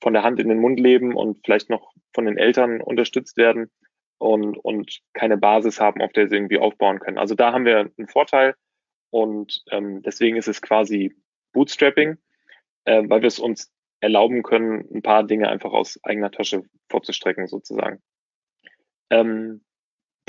von 0.01 0.13
der 0.13 0.24
Hand 0.24 0.39
in 0.39 0.49
den 0.49 0.59
Mund 0.59 0.80
leben 0.80 1.16
und 1.16 1.39
vielleicht 1.43 1.70
noch 1.70 1.93
von 2.13 2.26
den 2.26 2.38
Eltern 2.38 2.82
unterstützt 2.82 3.38
werden 3.38 3.72
und, 4.20 4.57
und 4.57 4.99
keine 5.13 5.38
Basis 5.38 5.80
haben, 5.80 6.01
auf 6.01 6.11
der 6.11 6.28
sie 6.28 6.36
irgendwie 6.36 6.59
aufbauen 6.59 6.99
können. 6.99 7.18
Also 7.18 7.36
da 7.36 7.53
haben 7.53 7.66
wir 7.66 7.91
einen 7.97 8.07
Vorteil 8.07 8.55
und 9.09 9.63
ähm, 9.72 10.01
deswegen 10.03 10.38
ist 10.38 10.47
es 10.47 10.61
quasi 10.61 11.16
Bootstrapping, 11.53 12.18
äh, 12.86 13.03
weil 13.07 13.22
wir 13.22 13.28
es 13.28 13.39
uns 13.39 13.72
erlauben 14.06 14.43
können, 14.43 14.88
ein 14.93 15.01
paar 15.01 15.24
Dinge 15.24 15.49
einfach 15.49 15.74
aus 15.74 15.99
eigener 16.03 16.30
Tasche 16.30 16.62
vorzustrecken, 16.89 17.47
sozusagen. 17.47 18.03
Ähm, 19.10 19.66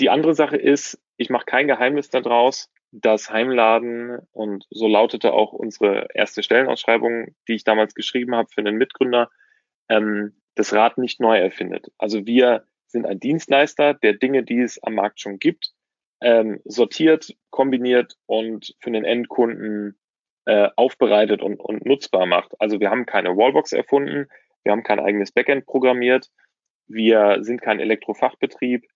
die 0.00 0.08
andere 0.08 0.34
Sache 0.34 0.56
ist, 0.56 0.98
ich 1.18 1.28
mache 1.28 1.44
kein 1.44 1.68
Geheimnis 1.68 2.08
daraus, 2.08 2.70
dass 2.90 3.30
Heimladen, 3.30 4.18
und 4.32 4.64
so 4.70 4.88
lautete 4.88 5.34
auch 5.34 5.52
unsere 5.52 6.08
erste 6.14 6.42
Stellenausschreibung, 6.42 7.34
die 7.48 7.54
ich 7.54 7.64
damals 7.64 7.94
geschrieben 7.94 8.34
habe 8.34 8.48
für 8.48 8.62
einen 8.62 8.76
Mitgründer, 8.76 9.30
ähm, 9.90 10.40
das 10.54 10.72
Rad 10.72 10.96
nicht 10.96 11.20
neu 11.20 11.36
erfindet. 11.36 11.92
Also 11.98 12.24
wir 12.24 12.64
sind 12.86 13.04
ein 13.04 13.20
Dienstleister, 13.20 13.92
der 13.92 14.14
Dinge, 14.14 14.42
die 14.42 14.60
es 14.60 14.82
am 14.82 14.94
Markt 14.94 15.20
schon 15.20 15.38
gibt, 15.38 15.72
ähm, 16.22 16.62
sortiert, 16.64 17.36
kombiniert 17.50 18.14
und 18.24 18.74
für 18.80 18.90
den 18.90 19.04
Endkunden 19.04 19.98
äh, 20.46 20.70
aufbereitet 20.76 21.42
und, 21.42 21.60
und 21.60 21.84
nutzbar 21.84 22.26
macht. 22.26 22.52
Also 22.60 22.80
wir 22.80 22.90
haben 22.90 23.06
keine 23.06 23.36
Wallbox 23.36 23.72
erfunden, 23.72 24.28
wir 24.62 24.72
haben 24.72 24.82
kein 24.82 25.00
eigenes 25.00 25.32
Backend 25.32 25.66
programmiert, 25.66 26.30
wir 26.86 27.38
sind 27.40 27.60
kein 27.60 27.80
Elektrofachbetrieb, 27.80 28.86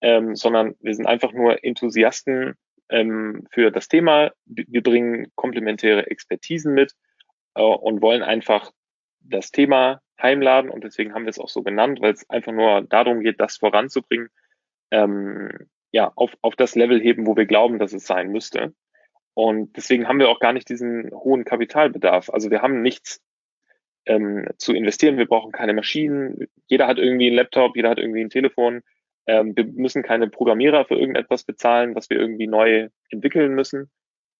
ähm, 0.00 0.36
sondern 0.36 0.74
wir 0.80 0.94
sind 0.94 1.06
einfach 1.06 1.32
nur 1.32 1.62
Enthusiasten 1.64 2.54
ähm, 2.88 3.46
für 3.50 3.70
das 3.70 3.88
Thema. 3.88 4.32
Wir 4.44 4.82
bringen 4.82 5.32
komplementäre 5.34 6.06
Expertisen 6.06 6.74
mit 6.74 6.92
äh, 7.54 7.62
und 7.62 8.02
wollen 8.02 8.22
einfach 8.22 8.72
das 9.20 9.50
Thema 9.50 10.00
heimladen 10.20 10.70
und 10.70 10.84
deswegen 10.84 11.14
haben 11.14 11.24
wir 11.24 11.30
es 11.30 11.38
auch 11.38 11.48
so 11.48 11.62
genannt, 11.62 12.00
weil 12.00 12.12
es 12.12 12.28
einfach 12.30 12.52
nur 12.52 12.82
darum 12.82 13.20
geht, 13.20 13.40
das 13.40 13.58
voranzubringen, 13.58 14.28
ähm, 14.90 15.50
ja, 15.92 16.12
auf, 16.14 16.36
auf 16.42 16.56
das 16.56 16.74
Level 16.74 17.00
heben, 17.00 17.26
wo 17.26 17.36
wir 17.36 17.46
glauben, 17.46 17.78
dass 17.78 17.92
es 17.92 18.06
sein 18.06 18.30
müsste. 18.30 18.74
Und 19.36 19.76
deswegen 19.76 20.08
haben 20.08 20.18
wir 20.18 20.30
auch 20.30 20.40
gar 20.40 20.54
nicht 20.54 20.66
diesen 20.70 21.10
hohen 21.10 21.44
Kapitalbedarf. 21.44 22.30
Also 22.30 22.50
wir 22.50 22.62
haben 22.62 22.80
nichts 22.80 23.20
ähm, 24.06 24.48
zu 24.56 24.72
investieren. 24.72 25.18
Wir 25.18 25.26
brauchen 25.26 25.52
keine 25.52 25.74
Maschinen. 25.74 26.48
Jeder 26.68 26.86
hat 26.86 26.96
irgendwie 26.96 27.26
einen 27.26 27.36
Laptop, 27.36 27.76
jeder 27.76 27.90
hat 27.90 27.98
irgendwie 27.98 28.22
ein 28.22 28.30
Telefon. 28.30 28.80
Ähm, 29.26 29.54
wir 29.54 29.66
müssen 29.66 30.02
keine 30.02 30.28
Programmierer 30.28 30.86
für 30.86 30.94
irgendetwas 30.94 31.44
bezahlen, 31.44 31.94
was 31.94 32.08
wir 32.08 32.18
irgendwie 32.18 32.46
neu 32.46 32.88
entwickeln 33.10 33.54
müssen. 33.54 33.90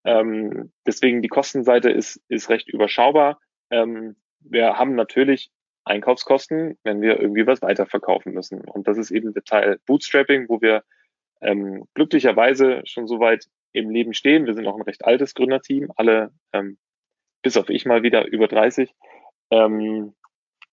Ähm, 0.07 0.72
deswegen 0.86 1.20
die 1.20 1.28
Kostenseite 1.28 1.90
ist, 1.90 2.22
ist 2.28 2.49
recht 2.49 2.70
überschaubar. 2.70 3.38
Ähm, 3.70 4.16
wir 4.40 4.78
haben 4.78 4.94
natürlich 4.94 5.51
Einkaufskosten, 5.84 6.78
wenn 6.84 7.03
wir 7.03 7.20
irgendwie 7.20 7.47
was 7.47 7.61
weiterverkaufen 7.61 8.32
müssen. 8.32 8.62
Und 8.62 8.88
das 8.88 8.97
ist 8.97 9.11
eben 9.11 9.34
der 9.34 9.44
Teil 9.44 9.78
Bootstrapping, 9.84 10.49
wo 10.49 10.62
wir 10.62 10.84
ähm, 11.42 11.84
glücklicherweise 11.92 12.80
schon 12.86 13.07
so 13.07 13.20
weit 13.20 13.47
im 13.76 13.90
Leben 13.90 14.14
stehen. 14.14 14.46
Wir 14.46 14.54
sind 14.54 14.66
auch 14.66 14.76
ein 14.76 14.82
recht 14.82 15.04
altes 15.04 15.34
Gründerteam, 15.34 15.92
alle 15.96 16.30
ähm, 16.52 16.78
bis 17.42 17.56
auf 17.56 17.68
ich 17.68 17.86
mal 17.86 18.02
wieder 18.02 18.26
über 18.26 18.48
30 18.48 18.92
ähm, 19.50 20.14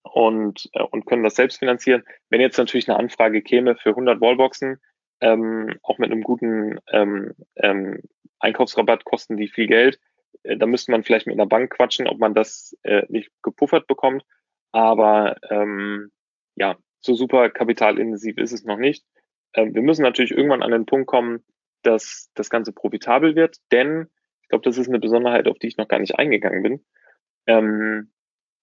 und, 0.02 0.70
äh, 0.74 0.84
und 0.84 1.06
können 1.06 1.24
das 1.24 1.36
selbst 1.36 1.60
finanzieren. 1.60 2.04
Wenn 2.30 2.42
jetzt 2.42 2.58
natürlich 2.58 2.90
eine 2.90 2.98
Anfrage 2.98 3.42
käme 3.42 3.76
für 3.76 3.90
100 3.90 4.22
Wallboxen, 4.22 4.80
ähm, 5.22 5.78
auch 5.84 5.98
mit 5.98 6.12
einem 6.12 6.24
guten 6.24 6.80
ähm, 6.92 7.34
ähm, 7.56 8.02
Einkaufsrabatt 8.40 9.06
kosten 9.06 9.38
die 9.38 9.48
viel 9.48 9.68
Geld, 9.68 10.00
äh, 10.44 10.58
da 10.58 10.66
müsste 10.66 10.92
man 10.92 11.04
vielleicht 11.04 11.28
mit 11.28 11.36
einer 11.36 11.48
Bank 11.48 11.72
quatschen, 11.72 12.08
ob 12.08 12.20
man 12.20 12.34
das 12.34 12.76
äh, 12.84 13.04
nicht 13.10 13.32
gepuffert 13.42 13.88
bekommt. 13.88 14.24
Aber 14.72 15.38
ähm, 15.50 16.12
ja, 16.56 16.78
so 17.00 17.14
super 17.14 17.50
kapitalintensiv 17.50 18.38
ist 18.38 18.52
es 18.52 18.64
noch 18.64 18.78
nicht. 18.78 19.06
Ähm, 19.54 19.74
wir 19.76 19.82
müssen 19.82 20.04
natürlich 20.04 20.32
irgendwann 20.32 20.64
an 20.64 20.72
den 20.72 20.86
Punkt 20.86 21.08
kommen, 21.08 21.44
dass 21.84 22.32
das 22.34 22.50
Ganze 22.50 22.72
profitabel 22.72 23.36
wird, 23.36 23.58
denn 23.72 24.10
ich 24.42 24.50
glaube, 24.50 24.64
das 24.64 24.78
ist 24.78 24.88
eine 24.88 25.00
Besonderheit, 25.00 25.48
auf 25.48 25.58
die 25.60 25.68
ich 25.68 25.78
noch 25.78 25.88
gar 25.88 26.00
nicht 26.00 26.18
eingegangen 26.18 26.64
bin. 26.64 26.86
Ähm, 27.48 28.12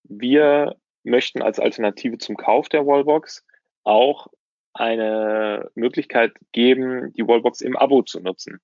wir 0.05 0.77
möchten 1.03 1.43
als 1.43 1.59
Alternative 1.59 2.18
zum 2.18 2.37
Kauf 2.37 2.68
der 2.68 2.87
Wallbox 2.87 3.45
auch 3.85 4.29
eine 4.73 5.71
Möglichkeit 5.75 6.35
geben, 6.53 7.12
die 7.14 7.27
Wallbox 7.27 7.61
im 7.61 7.77
Abo 7.77 8.03
zu 8.03 8.21
nutzen. 8.21 8.61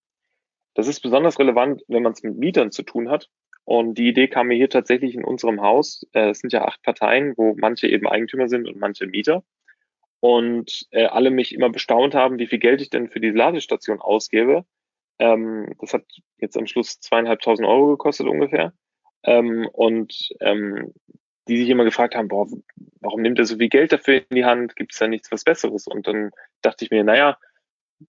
Das 0.75 0.89
ist 0.89 1.01
besonders 1.01 1.39
relevant, 1.39 1.83
wenn 1.89 2.03
man 2.03 2.13
es 2.13 2.23
mit 2.23 2.37
Mietern 2.37 2.71
zu 2.71 2.83
tun 2.83 3.11
hat. 3.11 3.31
Und 3.65 3.99
die 3.99 4.09
Idee 4.09 4.29
kam 4.29 4.49
mir 4.49 4.55
hier 4.55 4.71
tatsächlich 4.71 5.15
in 5.15 5.25
unserem 5.25 5.61
Haus. 5.61 6.07
Äh, 6.13 6.31
es 6.31 6.39
sind 6.39 6.53
ja 6.53 6.65
acht 6.65 6.83
Parteien, 6.83 7.35
wo 7.37 7.55
manche 7.57 7.89
eben 7.89 8.07
Eigentümer 8.07 8.49
sind 8.49 8.69
und 8.69 8.79
manche 8.79 9.07
Mieter 9.07 9.43
und 10.27 10.89
äh, 10.91 11.05
alle 11.05 11.31
mich 11.31 11.55
immer 11.55 11.71
bestaunt 11.71 12.17
haben, 12.17 12.41
wie 12.41 12.49
viel 12.49 12.59
Geld 12.59 12.81
ich 12.81 12.91
denn 12.91 13.09
für 13.09 13.21
die 13.21 13.31
Ladestation 13.31 14.01
ausgebe. 14.01 14.65
Ähm, 15.21 15.73
das 15.79 15.95
hat 15.95 16.03
jetzt 16.39 16.59
am 16.59 16.67
Schluss 16.67 16.99
zweieinhalbtausend 16.99 17.67
Euro 17.67 17.91
gekostet 17.91 18.27
ungefähr. 18.27 18.73
Ähm, 19.23 19.69
und 19.73 20.31
ähm, 20.41 20.93
die 21.47 21.59
sich 21.59 21.69
immer 21.69 21.85
gefragt 21.85 22.17
haben, 22.17 22.27
boah, 22.27 22.49
warum 22.99 23.23
nimmt 23.23 23.39
er 23.39 23.45
so 23.45 23.57
viel 23.57 23.69
Geld 23.69 23.93
dafür 23.93 24.17
in 24.17 24.35
die 24.35 24.45
Hand? 24.45 24.75
Gibt 24.75 24.95
es 24.95 24.99
da 24.99 25.07
nichts 25.07 25.31
was 25.31 25.45
Besseres? 25.45 25.87
Und 25.87 26.09
dann 26.09 26.33
dachte 26.61 26.85
ich 26.85 26.91
mir, 26.91 27.05
naja, 27.05 27.39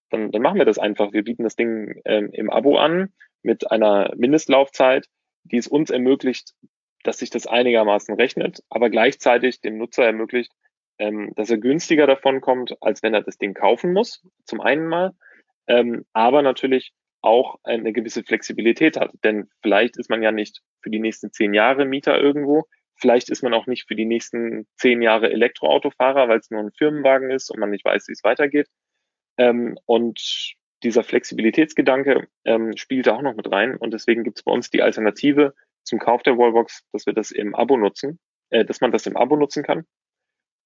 dann, 0.10 0.32
dann 0.32 0.42
machen 0.42 0.58
wir 0.58 0.66
das 0.66 0.80
einfach. 0.80 1.14
Wir 1.14 1.24
bieten 1.24 1.44
das 1.44 1.56
Ding 1.56 2.02
ähm, 2.06 2.32
im 2.34 2.50
Abo 2.50 2.80
an 2.80 3.14
mit 3.44 3.70
einer 3.70 4.12
Mindestlaufzeit, 4.16 5.06
die 5.44 5.58
es 5.58 5.68
uns 5.68 5.92
ermöglicht, 5.92 6.56
dass 7.04 7.20
sich 7.20 7.30
das 7.30 7.46
einigermaßen 7.46 8.16
rechnet, 8.16 8.64
aber 8.72 8.90
gleichzeitig 8.90 9.62
dem 9.62 9.78
Nutzer 9.78 10.04
ermöglicht, 10.04 10.52
ähm, 11.00 11.32
dass 11.36 11.50
er 11.50 11.58
günstiger 11.58 12.08
davon 12.08 12.42
kommt, 12.42 12.82
als 12.82 13.04
wenn 13.04 13.14
er 13.14 13.22
das 13.22 13.38
Ding 13.38 13.54
kaufen 13.54 13.94
muss, 13.94 14.26
zum 14.46 14.62
einen 14.62 14.88
mal, 14.88 15.14
ähm, 15.68 16.06
aber 16.14 16.42
natürlich 16.42 16.94
auch 17.22 17.58
eine 17.64 17.94
gewisse 17.94 18.24
Flexibilität 18.24 18.98
hat. 18.98 19.12
Denn 19.24 19.50
vielleicht 19.62 19.98
ist 19.98 20.10
man 20.10 20.24
ja 20.24 20.32
nicht 20.32 20.62
für 20.82 20.90
die 20.90 21.00
nächsten 21.00 21.32
zehn 21.32 21.54
Jahre 21.54 21.86
Mieter 21.86 22.20
irgendwo, 22.20 22.66
vielleicht 22.96 23.30
ist 23.30 23.44
man 23.44 23.54
auch 23.54 23.68
nicht 23.68 23.88
für 23.88 23.96
die 23.96 24.06
nächsten 24.06 24.68
zehn 24.76 25.02
Jahre 25.02 25.32
Elektroautofahrer, 25.32 26.28
weil 26.28 26.40
es 26.40 26.50
nur 26.50 26.62
ein 26.62 26.72
Firmenwagen 26.72 27.32
ist 27.32 27.50
und 27.50 27.60
man 27.60 27.70
nicht 27.70 27.86
weiß, 27.86 28.08
wie 28.08 28.14
es 28.14 28.24
weitergeht. 28.24 28.68
Ähm, 29.38 29.78
und 29.86 30.56
dieser 30.84 31.04
Flexibilitätsgedanke 31.04 32.28
ähm, 32.46 32.76
spielt 32.78 33.08
da 33.08 33.16
auch 33.16 33.22
noch 33.22 33.36
mit 33.36 33.52
rein. 33.52 33.76
Und 33.78 33.94
deswegen 33.94 34.24
gibt 34.24 34.40
es 34.40 34.44
bei 34.44 34.52
uns 34.52 34.70
die 34.70 34.82
Alternative 34.82 35.54
zum 35.84 36.00
Kauf 36.00 36.24
der 36.24 36.38
Wallbox, 36.38 36.84
dass 36.92 37.06
wir 37.06 37.14
das 37.14 37.32
im 37.32 37.56
Abo 37.56 37.78
nutzen, 37.78 38.20
äh, 38.50 38.66
dass 38.66 38.82
man 38.82 38.92
das 38.92 39.06
im 39.06 39.18
Abo 39.18 39.36
nutzen 39.36 39.64
kann. 39.64 39.86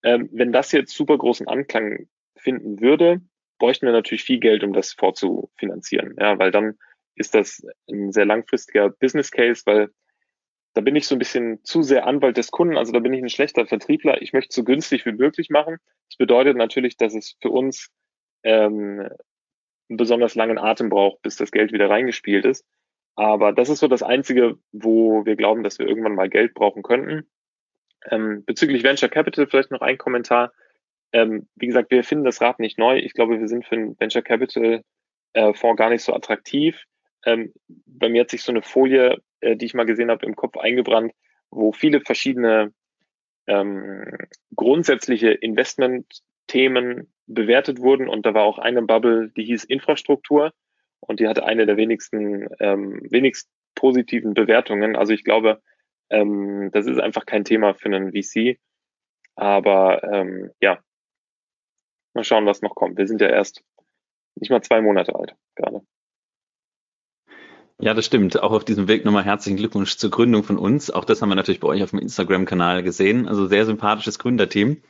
Ähm, 0.04 0.30
wenn 0.32 0.52
das 0.52 0.72
jetzt 0.72 0.96
super 0.96 1.18
großen 1.18 1.48
Anklang 1.48 2.08
finden 2.36 2.82
würde, 2.82 3.22
bräuchten 3.60 3.86
wir 3.86 3.94
natürlich 3.94 4.24
viel 4.24 4.40
Geld, 4.40 4.64
um 4.64 4.74
das 4.74 4.94
vorzufinanzieren. 4.94 6.16
Ja, 6.20 6.40
weil 6.40 6.52
dann 6.52 6.78
ist 7.16 7.36
das 7.36 7.64
ein 7.90 8.12
sehr 8.12 8.26
langfristiger 8.26 8.90
Business 8.90 9.32
Case, 9.32 9.64
weil 9.66 9.90
da 10.74 10.82
bin 10.82 10.96
ich 10.96 11.06
so 11.06 11.16
ein 11.16 11.20
bisschen 11.20 11.64
zu 11.64 11.84
sehr 11.84 12.08
Anwalt 12.08 12.38
des 12.38 12.52
Kunden, 12.52 12.78
also 12.78 12.94
da 12.94 13.00
bin 13.00 13.14
ich 13.14 13.22
ein 13.22 13.30
schlechter 13.30 13.66
Vertriebler. 13.66 14.22
Ich 14.22 14.34
möchte 14.34 14.54
so 14.54 14.64
günstig 14.64 15.06
wie 15.06 15.12
möglich 15.12 15.50
machen. 15.50 15.78
Das 16.10 16.18
bedeutet 16.18 16.56
natürlich, 16.56 16.98
dass 16.98 17.14
es 17.14 17.36
für 17.42 17.50
uns 17.50 17.90
ähm, 18.44 19.10
einen 19.90 19.98
besonders 19.98 20.36
langen 20.36 20.58
Atem 20.58 20.90
braucht, 20.90 21.22
bis 21.22 21.36
das 21.36 21.52
Geld 21.52 21.74
wieder 21.74 21.90
reingespielt 21.90 22.46
ist. 22.46 22.66
Aber 23.16 23.52
das 23.52 23.70
ist 23.70 23.80
so 23.80 23.88
das 23.88 24.04
Einzige, 24.04 24.58
wo 24.72 25.26
wir 25.26 25.36
glauben, 25.36 25.64
dass 25.64 25.78
wir 25.78 25.88
irgendwann 25.88 26.16
mal 26.16 26.30
Geld 26.30 26.54
brauchen 26.54 26.82
könnten. 26.82 27.30
Ähm, 28.10 28.44
bezüglich 28.46 28.84
Venture 28.84 29.10
Capital 29.10 29.48
vielleicht 29.48 29.72
noch 29.72 29.82
ein 29.82 29.98
Kommentar. 29.98 30.52
Ähm, 31.14 31.48
wie 31.56 31.68
gesagt, 31.68 31.92
wir 31.92 32.04
finden 32.04 32.26
das 32.26 32.42
Rad 32.42 32.60
nicht 32.60 32.80
neu. 32.80 32.98
Ich 32.98 33.14
glaube, 33.14 33.40
wir 33.40 33.48
sind 33.48 33.66
für 33.66 33.76
einen 33.76 34.00
Venture 34.00 34.22
Capital 34.22 34.84
äh, 35.34 35.54
Fonds 35.54 35.78
gar 35.78 35.90
nicht 35.90 36.04
so 36.04 36.14
attraktiv. 36.14 36.84
Ähm, 37.26 37.54
bei 37.86 38.10
mir 38.10 38.22
hat 38.22 38.32
sich 38.32 38.44
so 38.44 38.52
eine 38.52 38.62
Folie, 38.62 39.18
äh, 39.42 39.56
die 39.56 39.66
ich 39.66 39.74
mal 39.74 39.86
gesehen 39.86 40.10
habe, 40.10 40.26
im 40.26 40.36
Kopf 40.36 40.58
eingebrannt, 40.58 41.14
wo 41.52 41.72
viele 41.72 42.02
verschiedene 42.02 42.74
ähm, 43.48 44.18
grundsätzliche 44.56 45.32
Investment-Themen 45.32 47.12
bewertet 47.28 47.80
wurden 47.80 48.08
und 48.08 48.26
da 48.26 48.34
war 48.34 48.44
auch 48.44 48.60
eine 48.60 48.82
Bubble, 48.82 49.32
die 49.36 49.46
hieß 49.46 49.64
Infrastruktur 49.66 50.54
und 51.00 51.20
die 51.20 51.28
hatte 51.28 51.46
eine 51.46 51.66
der 51.66 51.78
wenigsten, 51.78 52.48
ähm, 52.60 53.02
wenigst 53.10 53.50
positiven 53.76 54.34
Bewertungen. 54.34 54.96
Also 54.96 55.14
ich 55.14 55.24
glaube, 55.24 55.62
ähm, 56.12 56.70
das 56.72 56.86
ist 56.86 57.00
einfach 57.00 57.26
kein 57.26 57.44
Thema 57.44 57.74
für 57.74 57.86
einen 57.86 58.12
VC. 58.12 58.60
Aber 59.36 60.04
ähm, 60.04 60.52
ja, 60.62 60.80
mal 62.14 62.24
schauen, 62.24 62.46
was 62.46 62.62
noch 62.62 62.76
kommt. 62.76 62.98
Wir 62.98 63.08
sind 63.08 63.22
ja 63.22 63.30
erst 63.30 63.64
nicht 64.36 64.52
mal 64.52 64.62
zwei 64.62 64.82
Monate 64.82 65.16
alt 65.16 65.36
gerade. 65.56 65.82
Ja, 67.80 67.96
das 67.96 68.06
stimmt. 68.06 68.40
Auch 68.42 68.52
auf 68.52 68.64
diesem 68.64 68.88
Weg 68.88 69.06
nochmal 69.06 69.24
herzlichen 69.24 69.58
Glückwunsch 69.58 69.98
zur 69.98 70.12
Gründung 70.12 70.44
von 70.44 70.60
uns. 70.60 70.92
Auch 70.92 71.04
das 71.04 71.22
haben 71.22 71.30
wir 71.30 71.36
natürlich 71.36 71.60
bei 71.60 71.68
euch 71.68 71.82
auf 71.82 71.90
dem 71.90 72.00
Instagram-Kanal 72.00 72.84
gesehen. 72.84 73.28
Also 73.28 73.48
sehr 73.48 73.66
sympathisches 73.66 74.20
Gründerteam. 74.20 74.84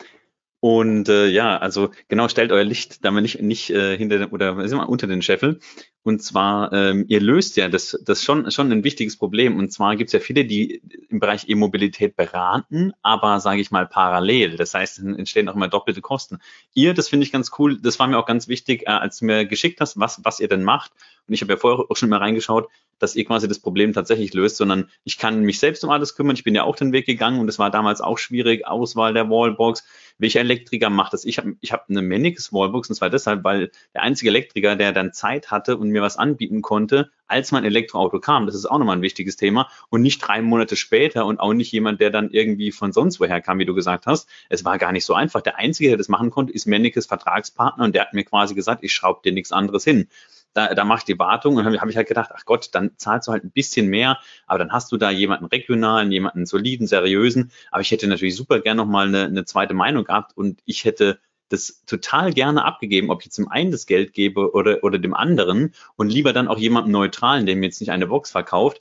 Und 0.60 1.08
äh, 1.08 1.28
ja, 1.28 1.58
also 1.58 1.92
genau, 2.10 2.28
stellt 2.28 2.52
euer 2.52 2.66
Licht 2.66 3.04
damit 3.06 3.24
nicht, 3.24 3.42
nicht 3.42 3.70
äh, 3.70 3.98
hinter 3.98 4.32
oder 4.34 4.68
sind 4.68 4.78
wir 4.78 4.90
unter 4.90 5.08
den 5.08 5.22
Scheffel. 5.22 5.60
Und 6.04 6.24
zwar, 6.24 6.74
ähm, 6.74 7.06
ihr 7.10 7.22
löst 7.22 7.58
ja 7.58 7.70
das, 7.70 8.00
das 8.04 8.24
schon, 8.24 8.50
schon 8.50 8.72
ein 8.72 8.84
wichtiges 8.84 9.18
Problem. 9.18 9.58
Und 9.58 9.72
zwar 9.72 9.96
gibt 9.96 10.08
es 10.08 10.14
ja 10.14 10.20
viele, 10.20 10.46
die 10.46 10.82
im 11.10 11.20
Bereich 11.20 11.48
E-Mobilität 11.48 12.16
beraten, 12.16 12.94
aber 13.04 13.40
sage 13.40 13.62
ich 13.62 13.70
mal 13.70 13.86
parallel. 13.86 14.56
Das 14.56 14.74
heißt, 14.74 15.00
entstehen 15.00 15.48
auch 15.48 15.56
immer 15.56 15.68
doppelte 15.68 16.02
Kosten. 16.02 16.40
Ihr, 16.74 16.96
das 16.96 17.10
finde 17.10 17.26
ich 17.26 17.32
ganz 17.32 17.52
cool, 17.60 17.80
das 17.80 18.00
war 18.00 18.08
mir 18.08 18.18
auch 18.18 18.26
ganz 18.26 18.48
wichtig, 18.48 18.84
äh, 18.84 18.92
als 18.92 19.20
du 19.20 19.26
mir 19.26 19.46
geschickt 19.46 19.80
hast, 19.80 20.00
was, 20.00 20.22
was 20.24 20.40
ihr 20.40 20.48
denn 20.48 20.64
macht. 20.64 20.92
Und 21.28 21.36
ich 21.36 21.42
habe 21.42 21.54
ja 21.54 21.58
vorher 21.58 21.86
auch 21.90 21.96
schon 21.96 22.10
mal 22.10 22.18
reingeschaut, 22.18 22.68
dass 23.02 23.16
ihr 23.16 23.26
quasi 23.26 23.48
das 23.48 23.60
Problem 23.60 23.94
tatsächlich 23.94 24.34
löst, 24.34 24.58
sondern 24.58 24.90
ich 25.04 25.18
kann 25.18 25.42
mich 25.42 25.60
selbst 25.60 25.84
um 25.84 25.90
alles 25.90 26.16
kümmern. 26.16 26.36
Ich 26.36 26.44
bin 26.44 26.54
ja 26.54 26.64
auch 26.64 26.76
den 26.76 26.92
Weg 26.92 27.08
gegangen 27.08 27.40
und 27.40 27.48
es 27.48 27.58
war 27.58 27.72
damals 27.72 28.00
auch 28.00 28.18
schwierig. 28.18 28.68
Auswahl 28.68 29.14
der 29.14 29.30
Wallbox, 29.30 29.84
welcher 30.20 30.42
Elektriker 30.42 30.90
macht 30.90 31.14
das? 31.14 31.26
Ich 31.26 31.40
habe 31.40 31.56
ich 31.62 31.72
hab 31.72 31.90
eine 31.90 32.02
Mennekes 32.02 32.54
Wallbox 32.54 32.90
und 32.90 32.96
zwar 32.96 33.10
deshalb, 33.10 33.44
weil 33.44 33.72
der 33.94 34.04
einzige 34.04 34.30
Elektriker, 34.30 34.76
der 34.76 34.92
dann 34.92 35.14
Zeit 35.14 35.50
hatte 35.50 35.78
und 35.78 35.90
mir 35.92 36.02
was 36.02 36.18
anbieten 36.18 36.62
konnte, 36.62 37.12
als 37.28 37.52
mein 37.52 37.64
Elektroauto 37.64 38.20
kam, 38.20 38.46
das 38.46 38.56
ist 38.56 38.66
auch 38.66 38.78
nochmal 38.78 38.98
ein 38.98 39.02
wichtiges 39.02 39.38
Thema 39.38 39.70
und 39.90 40.02
nicht 40.02 40.20
drei 40.20 40.42
Monate 40.42 40.76
später 40.76 41.26
und 41.26 41.40
auch 41.40 41.54
nicht 41.54 41.72
jemand, 41.72 42.02
der 42.02 42.10
dann 42.10 42.30
irgendwie 42.32 42.72
von 42.72 42.92
sonst 42.92 43.20
woher 43.20 43.42
kam, 43.42 43.60
wie 43.60 43.66
du 43.66 43.74
gesagt 43.74 44.06
hast. 44.06 44.28
Es 44.50 44.66
war 44.66 44.78
gar 44.78 44.92
nicht 44.92 45.06
so 45.06 45.14
einfach. 45.14 45.42
Der 45.42 45.58
einzige, 45.58 45.90
der 45.90 45.98
das 45.98 46.10
machen 46.10 46.30
konnte, 46.30 46.54
ist 46.54 46.66
Mennekes 46.66 47.06
Vertragspartner 47.06 47.86
und 47.86 47.96
der 47.96 48.04
hat 48.04 48.14
mir 48.14 48.24
quasi 48.24 48.56
gesagt, 48.56 48.84
ich 48.84 48.94
schraube 48.94 49.22
dir 49.24 49.32
nichts 49.32 49.52
anderes 49.52 49.84
hin 49.84 50.08
da, 50.54 50.74
da 50.74 50.84
mache 50.84 51.00
ich 51.00 51.06
die 51.06 51.20
Wartung 51.20 51.56
und 51.56 51.66
habe 51.66 51.80
hab 51.80 51.90
ich 51.90 51.96
halt 51.96 52.08
gedacht, 52.08 52.32
ach 52.34 52.46
Gott, 52.46 52.70
dann 52.74 52.92
zahlst 52.98 53.28
du 53.28 53.32
halt 53.32 53.44
ein 53.44 53.52
bisschen 53.52 53.88
mehr, 53.88 54.20
aber 54.48 54.60
dann 54.60 54.72
hast 54.72 54.92
du 54.92 54.98
da 54.98 55.10
jemanden 55.10 55.46
regionalen, 55.46 56.12
jemanden 56.12 56.46
soliden, 56.46 56.88
seriösen. 56.88 57.52
Aber 57.72 57.82
ich 57.82 57.92
hätte 57.92 58.08
natürlich 58.08 58.36
super 58.36 58.60
gern 58.60 58.78
nochmal 58.78 59.08
eine, 59.08 59.26
eine 59.26 59.46
zweite 59.46 59.74
Meinung 59.74 60.04
gehabt 60.04 60.36
und 60.36 60.62
ich 60.66 60.86
hätte 60.86 61.20
das 61.52 61.84
total 61.86 62.34
gerne 62.34 62.66
abgegeben, 62.66 63.10
ob 63.10 63.26
ich 63.26 63.32
dem 63.32 63.50
einen 63.50 63.72
das 63.72 63.86
Geld 63.86 64.14
gebe 64.14 64.54
oder, 64.54 64.84
oder 64.84 65.00
dem 65.00 65.14
anderen 65.14 65.74
und 65.96 66.12
lieber 66.12 66.34
dann 66.34 66.48
auch 66.48 66.58
jemandem 66.58 66.94
Neutralen, 66.94 67.46
der 67.46 67.56
mir 67.56 67.66
jetzt 67.66 67.82
nicht 67.82 67.92
eine 67.92 68.08
Box 68.08 68.32
verkauft, 68.32 68.80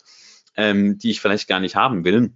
ähm, 0.57 0.99
die 0.99 1.11
ich 1.11 1.21
vielleicht 1.21 1.49
gar 1.49 1.61
nicht 1.61 1.77
haben 1.77 2.05
will 2.05 2.33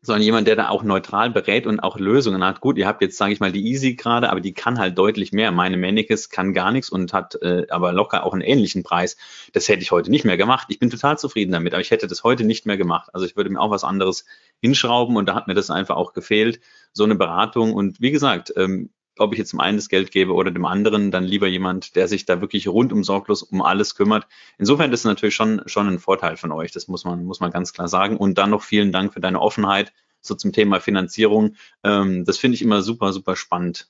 sondern 0.00 0.22
jemand, 0.22 0.46
der 0.46 0.54
da 0.54 0.68
auch 0.68 0.84
neutral 0.84 1.30
berät 1.30 1.66
und 1.66 1.80
auch 1.80 1.98
Lösungen 1.98 2.44
hat. 2.44 2.60
Gut, 2.60 2.78
ihr 2.78 2.86
habt 2.86 3.02
jetzt, 3.02 3.16
sage 3.16 3.32
ich 3.32 3.40
mal, 3.40 3.50
die 3.50 3.66
Easy 3.66 3.94
gerade, 3.94 4.30
aber 4.30 4.40
die 4.40 4.54
kann 4.54 4.78
halt 4.78 4.96
deutlich 4.96 5.32
mehr. 5.32 5.50
Meine 5.50 5.76
Mannekes 5.76 6.30
kann 6.30 6.54
gar 6.54 6.70
nichts 6.70 6.88
und 6.88 7.12
hat 7.12 7.34
äh, 7.42 7.66
aber 7.68 7.92
locker 7.92 8.24
auch 8.24 8.32
einen 8.32 8.42
ähnlichen 8.42 8.84
Preis. 8.84 9.16
Das 9.52 9.68
hätte 9.68 9.82
ich 9.82 9.90
heute 9.90 10.10
nicht 10.10 10.24
mehr 10.24 10.36
gemacht. 10.36 10.68
Ich 10.70 10.78
bin 10.78 10.90
total 10.90 11.18
zufrieden 11.18 11.50
damit, 11.50 11.74
aber 11.74 11.80
ich 11.80 11.90
hätte 11.90 12.06
das 12.06 12.22
heute 12.22 12.44
nicht 12.44 12.64
mehr 12.64 12.76
gemacht. 12.76 13.10
Also 13.12 13.26
ich 13.26 13.36
würde 13.36 13.50
mir 13.50 13.60
auch 13.60 13.70
was 13.70 13.82
anderes 13.82 14.24
hinschrauben 14.60 15.16
und 15.16 15.28
da 15.28 15.34
hat 15.34 15.48
mir 15.48 15.54
das 15.54 15.68
einfach 15.68 15.96
auch 15.96 16.12
gefehlt, 16.12 16.60
so 16.92 17.02
eine 17.02 17.16
Beratung. 17.16 17.74
Und 17.74 18.00
wie 18.00 18.12
gesagt, 18.12 18.52
ähm, 18.56 18.90
ob 19.20 19.32
ich 19.32 19.38
jetzt 19.38 19.52
dem 19.52 19.60
einen 19.60 19.78
das 19.78 19.88
Geld 19.88 20.10
gebe 20.10 20.34
oder 20.34 20.50
dem 20.50 20.64
anderen, 20.64 21.10
dann 21.10 21.24
lieber 21.24 21.46
jemand, 21.46 21.96
der 21.96 22.08
sich 22.08 22.24
da 22.24 22.40
wirklich 22.40 22.68
rundum 22.68 23.04
sorglos 23.04 23.42
um 23.42 23.62
alles 23.62 23.94
kümmert. 23.94 24.26
Insofern 24.58 24.92
ist 24.92 25.00
es 25.00 25.04
natürlich 25.04 25.34
schon, 25.34 25.62
schon 25.66 25.88
ein 25.88 25.98
Vorteil 25.98 26.36
von 26.36 26.52
euch. 26.52 26.72
Das 26.72 26.88
muss 26.88 27.04
man, 27.04 27.24
muss 27.24 27.40
man 27.40 27.50
ganz 27.50 27.72
klar 27.72 27.88
sagen. 27.88 28.16
Und 28.16 28.38
dann 28.38 28.50
noch 28.50 28.62
vielen 28.62 28.92
Dank 28.92 29.12
für 29.12 29.20
deine 29.20 29.40
Offenheit 29.40 29.92
so 30.20 30.34
zum 30.34 30.52
Thema 30.52 30.80
Finanzierung. 30.80 31.56
Ähm, 31.84 32.24
das 32.24 32.38
finde 32.38 32.56
ich 32.56 32.62
immer 32.62 32.82
super, 32.82 33.12
super 33.12 33.36
spannend. 33.36 33.88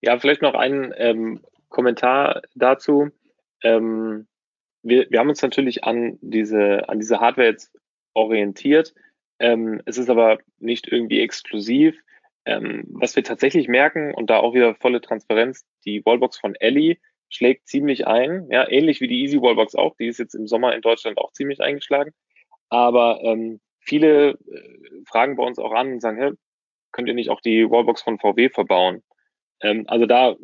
Ja, 0.00 0.18
vielleicht 0.18 0.42
noch 0.42 0.54
ein 0.54 0.92
ähm, 0.96 1.40
Kommentar 1.68 2.42
dazu. 2.54 3.10
Ähm, 3.62 4.26
wir, 4.82 5.10
wir 5.10 5.18
haben 5.18 5.30
uns 5.30 5.42
natürlich 5.42 5.84
an 5.84 6.18
diese, 6.20 6.88
an 6.88 7.00
diese 7.00 7.20
Hardware 7.20 7.48
jetzt 7.48 7.72
orientiert. 8.12 8.94
Ähm, 9.38 9.80
es 9.86 9.98
ist 9.98 10.10
aber 10.10 10.38
nicht 10.58 10.88
irgendwie 10.88 11.20
exklusiv. 11.20 11.96
Ähm, 12.46 12.84
was 12.88 13.16
wir 13.16 13.24
tatsächlich 13.24 13.68
merken, 13.68 14.12
und 14.14 14.28
da 14.28 14.38
auch 14.38 14.54
wieder 14.54 14.74
volle 14.74 15.00
Transparenz, 15.00 15.64
die 15.84 16.04
Wallbox 16.04 16.38
von 16.38 16.54
Ellie 16.54 16.98
schlägt 17.30 17.66
ziemlich 17.66 18.06
ein, 18.06 18.48
ja, 18.50 18.68
ähnlich 18.68 19.00
wie 19.00 19.08
die 19.08 19.22
Easy 19.22 19.40
Wallbox 19.40 19.74
auch, 19.74 19.96
die 19.96 20.06
ist 20.06 20.18
jetzt 20.18 20.34
im 20.34 20.46
Sommer 20.46 20.74
in 20.74 20.82
Deutschland 20.82 21.18
auch 21.18 21.32
ziemlich 21.32 21.60
eingeschlagen. 21.60 22.12
Aber 22.68 23.20
ähm, 23.22 23.60
viele 23.80 24.30
äh, 24.30 25.04
fragen 25.06 25.36
bei 25.36 25.44
uns 25.44 25.58
auch 25.58 25.72
an 25.72 25.92
und 25.92 26.00
sagen, 26.00 26.18
hey, 26.18 26.32
könnt 26.92 27.08
ihr 27.08 27.14
nicht 27.14 27.30
auch 27.30 27.40
die 27.40 27.68
Wallbox 27.68 28.02
von 28.02 28.18
VW 28.18 28.50
verbauen? 28.50 29.02
Ähm, 29.60 29.84
also 29.88 30.06
da, 30.06 30.36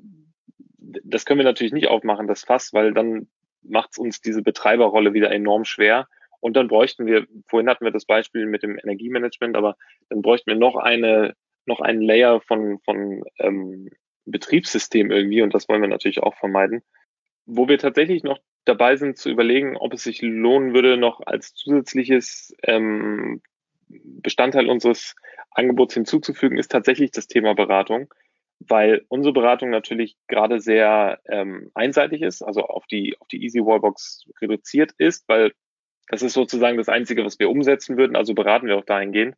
das 0.78 1.24
können 1.24 1.38
wir 1.38 1.44
natürlich 1.44 1.72
nicht 1.72 1.88
aufmachen, 1.88 2.26
das 2.26 2.44
Fass, 2.44 2.72
weil 2.72 2.92
dann 2.92 3.28
macht 3.62 3.90
es 3.92 3.98
uns 3.98 4.20
diese 4.20 4.42
Betreiberrolle 4.42 5.12
wieder 5.12 5.30
enorm 5.30 5.64
schwer. 5.64 6.08
Und 6.40 6.56
dann 6.56 6.68
bräuchten 6.68 7.06
wir, 7.06 7.26
vorhin 7.46 7.68
hatten 7.68 7.84
wir 7.84 7.92
das 7.92 8.06
Beispiel 8.06 8.46
mit 8.46 8.62
dem 8.62 8.78
Energiemanagement, 8.78 9.56
aber 9.56 9.76
dann 10.08 10.22
bräuchten 10.22 10.50
wir 10.50 10.56
noch 10.56 10.76
eine 10.76 11.34
noch 11.66 11.80
einen 11.80 12.02
Layer 12.02 12.40
von, 12.40 12.78
von 12.80 13.22
ähm, 13.38 13.90
Betriebssystem 14.26 15.10
irgendwie 15.10 15.42
und 15.42 15.54
das 15.54 15.68
wollen 15.68 15.82
wir 15.82 15.88
natürlich 15.88 16.22
auch 16.22 16.34
vermeiden. 16.36 16.82
Wo 17.46 17.68
wir 17.68 17.78
tatsächlich 17.78 18.22
noch 18.22 18.38
dabei 18.64 18.96
sind 18.96 19.16
zu 19.16 19.30
überlegen, 19.30 19.76
ob 19.76 19.94
es 19.94 20.04
sich 20.04 20.22
lohnen 20.22 20.74
würde, 20.74 20.96
noch 20.96 21.20
als 21.24 21.54
zusätzliches 21.54 22.54
ähm, 22.62 23.42
Bestandteil 23.88 24.68
unseres 24.68 25.16
Angebots 25.50 25.94
hinzuzufügen, 25.94 26.58
ist 26.58 26.70
tatsächlich 26.70 27.10
das 27.10 27.26
Thema 27.26 27.54
Beratung, 27.54 28.12
weil 28.60 29.04
unsere 29.08 29.32
Beratung 29.32 29.70
natürlich 29.70 30.16
gerade 30.28 30.60
sehr 30.60 31.20
ähm, 31.28 31.70
einseitig 31.74 32.22
ist, 32.22 32.42
also 32.42 32.62
auf 32.62 32.86
die, 32.86 33.16
auf 33.18 33.26
die 33.28 33.42
Easy 33.42 33.60
Wallbox 33.60 34.26
reduziert 34.40 34.92
ist, 34.98 35.28
weil 35.28 35.52
das 36.08 36.22
ist 36.22 36.34
sozusagen 36.34 36.76
das 36.76 36.88
Einzige, 36.88 37.24
was 37.24 37.38
wir 37.38 37.50
umsetzen 37.50 37.96
würden, 37.96 38.16
also 38.16 38.34
beraten 38.34 38.66
wir 38.66 38.76
auch 38.76 38.84
dahingehend. 38.84 39.36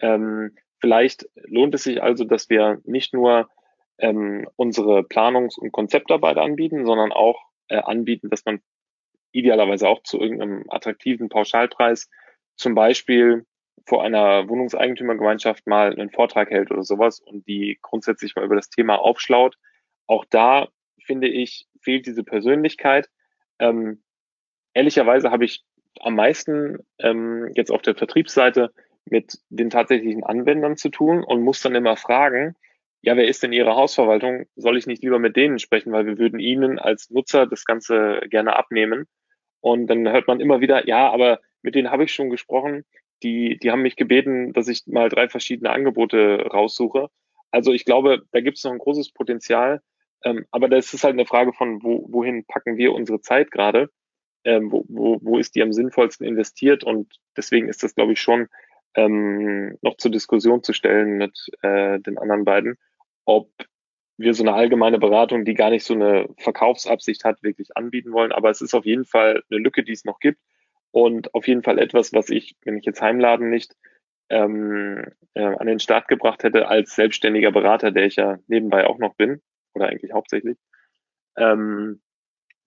Ähm, 0.00 0.56
Vielleicht 0.86 1.28
lohnt 1.34 1.74
es 1.74 1.82
sich 1.82 2.00
also, 2.00 2.22
dass 2.22 2.48
wir 2.48 2.80
nicht 2.84 3.12
nur 3.12 3.50
ähm, 3.98 4.48
unsere 4.54 5.00
Planungs- 5.00 5.58
und 5.58 5.72
Konzeptarbeit 5.72 6.36
anbieten, 6.36 6.86
sondern 6.86 7.10
auch 7.10 7.42
äh, 7.66 7.78
anbieten, 7.78 8.30
dass 8.30 8.44
man 8.44 8.60
idealerweise 9.32 9.88
auch 9.88 10.04
zu 10.04 10.20
irgendeinem 10.20 10.62
attraktiven 10.68 11.28
Pauschalpreis 11.28 12.08
zum 12.54 12.76
Beispiel 12.76 13.46
vor 13.84 14.04
einer 14.04 14.48
Wohnungseigentümergemeinschaft 14.48 15.66
mal 15.66 15.90
einen 15.90 16.12
Vortrag 16.12 16.50
hält 16.50 16.70
oder 16.70 16.84
sowas 16.84 17.18
und 17.18 17.48
die 17.48 17.80
grundsätzlich 17.82 18.36
mal 18.36 18.44
über 18.44 18.54
das 18.54 18.70
Thema 18.70 19.00
aufschlaut. 19.00 19.56
Auch 20.06 20.24
da 20.30 20.68
finde 21.04 21.26
ich, 21.26 21.66
fehlt 21.80 22.06
diese 22.06 22.22
Persönlichkeit. 22.22 23.10
Ähm, 23.58 24.04
ehrlicherweise 24.72 25.32
habe 25.32 25.46
ich 25.46 25.64
am 25.98 26.14
meisten 26.14 26.78
ähm, 27.00 27.50
jetzt 27.56 27.72
auf 27.72 27.82
der 27.82 27.96
Vertriebsseite 27.96 28.72
mit 29.08 29.38
den 29.48 29.70
tatsächlichen 29.70 30.24
Anwendern 30.24 30.76
zu 30.76 30.88
tun 30.88 31.22
und 31.24 31.42
muss 31.42 31.62
dann 31.62 31.74
immer 31.74 31.96
fragen, 31.96 32.56
ja, 33.02 33.16
wer 33.16 33.28
ist 33.28 33.42
denn 33.42 33.52
Ihre 33.52 33.76
Hausverwaltung? 33.76 34.46
Soll 34.56 34.76
ich 34.76 34.86
nicht 34.86 35.02
lieber 35.02 35.18
mit 35.18 35.36
denen 35.36 35.58
sprechen, 35.58 35.92
weil 35.92 36.06
wir 36.06 36.18
würden 36.18 36.40
Ihnen 36.40 36.78
als 36.78 37.08
Nutzer 37.10 37.46
das 37.46 37.64
Ganze 37.64 38.20
gerne 38.28 38.56
abnehmen. 38.56 39.06
Und 39.60 39.86
dann 39.86 40.08
hört 40.10 40.26
man 40.26 40.40
immer 40.40 40.60
wieder, 40.60 40.88
ja, 40.88 41.10
aber 41.10 41.40
mit 41.62 41.74
denen 41.74 41.90
habe 41.90 42.04
ich 42.04 42.12
schon 42.12 42.30
gesprochen. 42.30 42.84
Die, 43.22 43.58
die 43.58 43.70
haben 43.70 43.82
mich 43.82 43.96
gebeten, 43.96 44.52
dass 44.52 44.68
ich 44.68 44.86
mal 44.86 45.08
drei 45.08 45.28
verschiedene 45.28 45.70
Angebote 45.70 46.46
raussuche. 46.52 47.08
Also 47.50 47.72
ich 47.72 47.84
glaube, 47.84 48.22
da 48.32 48.40
gibt 48.40 48.58
es 48.58 48.64
noch 48.64 48.72
ein 48.72 48.78
großes 48.78 49.12
Potenzial. 49.12 49.80
Ähm, 50.24 50.46
aber 50.50 50.68
das 50.68 50.92
ist 50.92 51.04
halt 51.04 51.14
eine 51.14 51.26
Frage 51.26 51.52
von, 51.52 51.82
wo, 51.82 52.06
wohin 52.10 52.44
packen 52.44 52.76
wir 52.76 52.92
unsere 52.92 53.20
Zeit 53.20 53.50
gerade? 53.50 53.88
Ähm, 54.44 54.72
wo, 54.72 54.84
wo, 54.88 55.18
wo 55.22 55.38
ist 55.38 55.54
die 55.54 55.62
am 55.62 55.72
sinnvollsten 55.72 56.26
investiert? 56.26 56.84
Und 56.84 57.20
deswegen 57.36 57.68
ist 57.68 57.82
das, 57.82 57.94
glaube 57.94 58.12
ich, 58.12 58.20
schon 58.20 58.48
ähm, 58.96 59.78
noch 59.82 59.96
zur 59.96 60.10
Diskussion 60.10 60.62
zu 60.62 60.72
stellen 60.72 61.16
mit 61.16 61.38
äh, 61.62 62.00
den 62.00 62.18
anderen 62.18 62.44
beiden, 62.44 62.76
ob 63.24 63.50
wir 64.18 64.32
so 64.34 64.42
eine 64.42 64.54
allgemeine 64.54 64.98
Beratung, 64.98 65.44
die 65.44 65.54
gar 65.54 65.70
nicht 65.70 65.84
so 65.84 65.94
eine 65.94 66.28
Verkaufsabsicht 66.38 67.24
hat, 67.24 67.42
wirklich 67.42 67.76
anbieten 67.76 68.12
wollen. 68.12 68.32
Aber 68.32 68.50
es 68.50 68.62
ist 68.62 68.74
auf 68.74 68.86
jeden 68.86 69.04
Fall 69.04 69.42
eine 69.50 69.60
Lücke, 69.60 69.82
die 69.84 69.92
es 69.92 70.04
noch 70.04 70.18
gibt 70.18 70.40
und 70.90 71.34
auf 71.34 71.46
jeden 71.46 71.62
Fall 71.62 71.78
etwas, 71.78 72.14
was 72.14 72.30
ich, 72.30 72.56
wenn 72.64 72.78
ich 72.78 72.86
jetzt 72.86 73.02
Heimladen 73.02 73.50
nicht 73.50 73.76
ähm, 74.30 75.04
äh, 75.34 75.42
an 75.42 75.66
den 75.66 75.78
Start 75.78 76.08
gebracht 76.08 76.42
hätte, 76.42 76.68
als 76.68 76.94
selbstständiger 76.94 77.52
Berater, 77.52 77.90
der 77.92 78.06
ich 78.06 78.16
ja 78.16 78.38
nebenbei 78.46 78.86
auch 78.86 78.98
noch 78.98 79.14
bin, 79.14 79.42
oder 79.74 79.88
eigentlich 79.88 80.12
hauptsächlich, 80.12 80.56
ähm, 81.36 82.00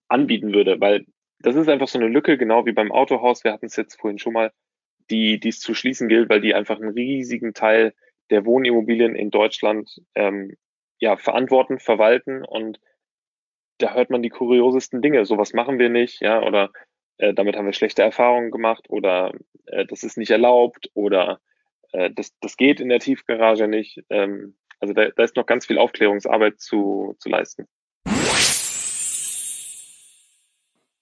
anbieten 0.08 0.54
würde, 0.54 0.80
weil 0.80 1.06
das 1.40 1.56
ist 1.56 1.70
einfach 1.70 1.88
so 1.88 1.98
eine 2.00 2.08
Lücke, 2.08 2.38
genau 2.38 2.66
wie 2.66 2.74
beim 2.74 2.92
Autohaus. 2.92 3.44
Wir 3.44 3.54
hatten 3.54 3.66
es 3.66 3.76
jetzt 3.76 4.00
vorhin 4.00 4.20
schon 4.20 4.34
mal 4.34 4.52
die 5.10 5.40
die 5.40 5.50
es 5.50 5.60
zu 5.60 5.74
schließen 5.74 6.08
gilt, 6.08 6.30
weil 6.30 6.42
die 6.42 6.54
einfach 6.54 6.80
einen 6.80 6.90
riesigen 6.90 7.54
Teil 7.54 7.94
der 8.30 8.46
Wohnimmobilien 8.46 9.16
in 9.16 9.32
Deutschland 9.32 10.02
ähm, 10.16 10.56
ja, 11.00 11.18
verantworten, 11.18 11.80
verwalten 11.80 12.44
und 12.46 12.80
da 13.78 13.94
hört 13.94 14.10
man 14.10 14.22
die 14.22 14.30
kuriosesten 14.30 15.02
Dinge. 15.02 15.26
Sowas 15.26 15.54
machen 15.54 15.80
wir 15.80 15.90
nicht, 15.90 16.22
ja, 16.22 16.42
oder 16.44 16.72
äh, 17.18 17.34
damit 17.34 17.56
haben 17.56 17.66
wir 17.66 17.74
schlechte 17.74 18.04
Erfahrungen 18.04 18.52
gemacht 18.52 18.86
oder 18.90 19.34
äh, 19.66 19.86
das 19.86 20.04
ist 20.04 20.18
nicht 20.18 20.32
erlaubt 20.32 20.90
oder 20.94 21.40
äh, 21.92 22.12
das, 22.12 22.38
das 22.40 22.58
geht 22.58 22.80
in 22.80 22.90
der 22.90 23.00
Tiefgarage 23.00 23.68
nicht. 23.68 24.04
Ähm, 24.10 24.56
also 24.80 24.94
da, 24.94 25.10
da 25.10 25.24
ist 25.24 25.36
noch 25.36 25.46
ganz 25.46 25.66
viel 25.66 25.78
Aufklärungsarbeit 25.78 26.60
zu, 26.60 27.16
zu 27.20 27.30
leisten. 27.30 27.68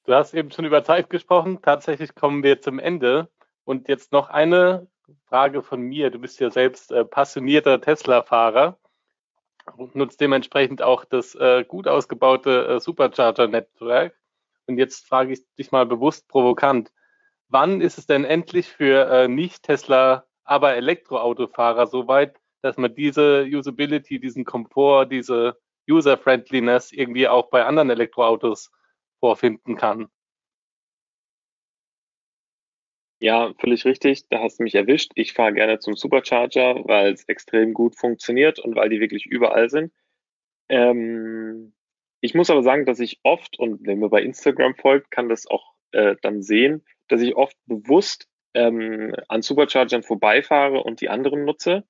Du 0.05 0.13
hast 0.13 0.33
eben 0.33 0.51
schon 0.51 0.65
über 0.65 0.83
Zeit 0.83 1.09
gesprochen. 1.09 1.59
Tatsächlich 1.61 2.15
kommen 2.15 2.41
wir 2.41 2.61
zum 2.61 2.79
Ende. 2.79 3.29
Und 3.67 3.89
jetzt 3.89 4.13
noch 4.13 4.29
eine 4.29 4.87
Frage 5.25 5.61
von 5.61 5.81
mir. 5.81 6.09
Du 6.09 6.19
bist 6.19 6.39
ja 6.39 6.49
selbst 6.49 6.89
äh, 6.89 7.03
passionierter 7.03 7.81
Tesla-Fahrer 7.81 8.79
und 9.75 9.93
nutzt 9.93 10.21
dementsprechend 10.21 10.81
auch 10.81 11.03
das 11.03 11.35
äh, 11.35 11.65
gut 11.65 11.85
ausgebaute 11.85 12.65
äh, 12.65 12.79
Supercharger-Netzwerk. 12.79 14.15
Und 14.67 14.77
jetzt 14.77 15.05
frage 15.05 15.33
ich 15.33 15.41
dich 15.55 15.73
mal 15.73 15.85
bewusst 15.85 16.29
provokant. 16.29 16.93
Wann 17.49 17.81
ist 17.81 17.97
es 17.97 18.05
denn 18.05 18.23
endlich 18.23 18.69
für 18.69 19.05
äh, 19.09 19.27
Nicht-Tesla, 19.27 20.23
aber 20.45 20.75
Elektroautofahrer 20.75 21.87
so 21.87 22.07
weit, 22.07 22.37
dass 22.61 22.77
man 22.77 22.95
diese 22.95 23.43
Usability, 23.43 24.21
diesen 24.21 24.45
Komfort, 24.45 25.07
diese 25.07 25.57
User-Friendliness 25.89 26.93
irgendwie 26.93 27.27
auch 27.27 27.49
bei 27.49 27.65
anderen 27.65 27.89
Elektroautos 27.89 28.71
vorfinden 29.19 29.75
kann? 29.75 30.07
Ja, 33.19 33.53
völlig 33.59 33.83
richtig. 33.85 34.27
Da 34.29 34.41
hast 34.41 34.59
du 34.59 34.63
mich 34.63 34.75
erwischt. 34.75 35.11
Ich 35.15 35.33
fahre 35.33 35.53
gerne 35.53 35.79
zum 35.79 35.95
Supercharger, 35.95 36.83
weil 36.87 37.13
es 37.13 37.23
extrem 37.27 37.73
gut 37.73 37.95
funktioniert 37.97 38.59
und 38.59 38.75
weil 38.75 38.89
die 38.89 38.99
wirklich 38.99 39.25
überall 39.25 39.69
sind. 39.69 39.91
Ähm, 40.69 41.73
ich 42.21 42.35
muss 42.35 42.49
aber 42.49 42.63
sagen, 42.63 42.85
dass 42.85 42.99
ich 42.99 43.19
oft, 43.23 43.57
und 43.57 43.85
wenn 43.85 43.99
mir 43.99 44.09
bei 44.09 44.21
Instagram 44.21 44.75
folgt, 44.75 45.11
kann 45.11 45.29
das 45.29 45.47
auch 45.47 45.73
äh, 45.91 46.15
dann 46.21 46.41
sehen, 46.43 46.85
dass 47.07 47.21
ich 47.21 47.35
oft 47.35 47.55
bewusst 47.65 48.27
ähm, 48.53 49.15
an 49.29 49.41
Superchargern 49.41 50.03
vorbeifahre 50.03 50.83
und 50.83 51.01
die 51.01 51.09
anderen 51.09 51.45
nutze, 51.45 51.85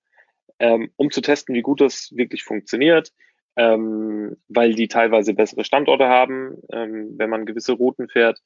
ähm, 0.59 0.91
um 0.95 1.11
zu 1.11 1.21
testen, 1.21 1.55
wie 1.55 1.61
gut 1.61 1.81
das 1.81 2.11
wirklich 2.15 2.43
funktioniert, 2.43 3.11
ähm, 3.57 4.37
weil 4.47 4.75
die 4.75 4.87
teilweise 4.87 5.33
bessere 5.33 5.63
Standorte 5.65 6.07
haben, 6.07 6.61
ähm, 6.71 7.15
wenn 7.17 7.29
man 7.29 7.45
gewisse 7.45 7.73
Routen 7.73 8.07
fährt 8.09 8.41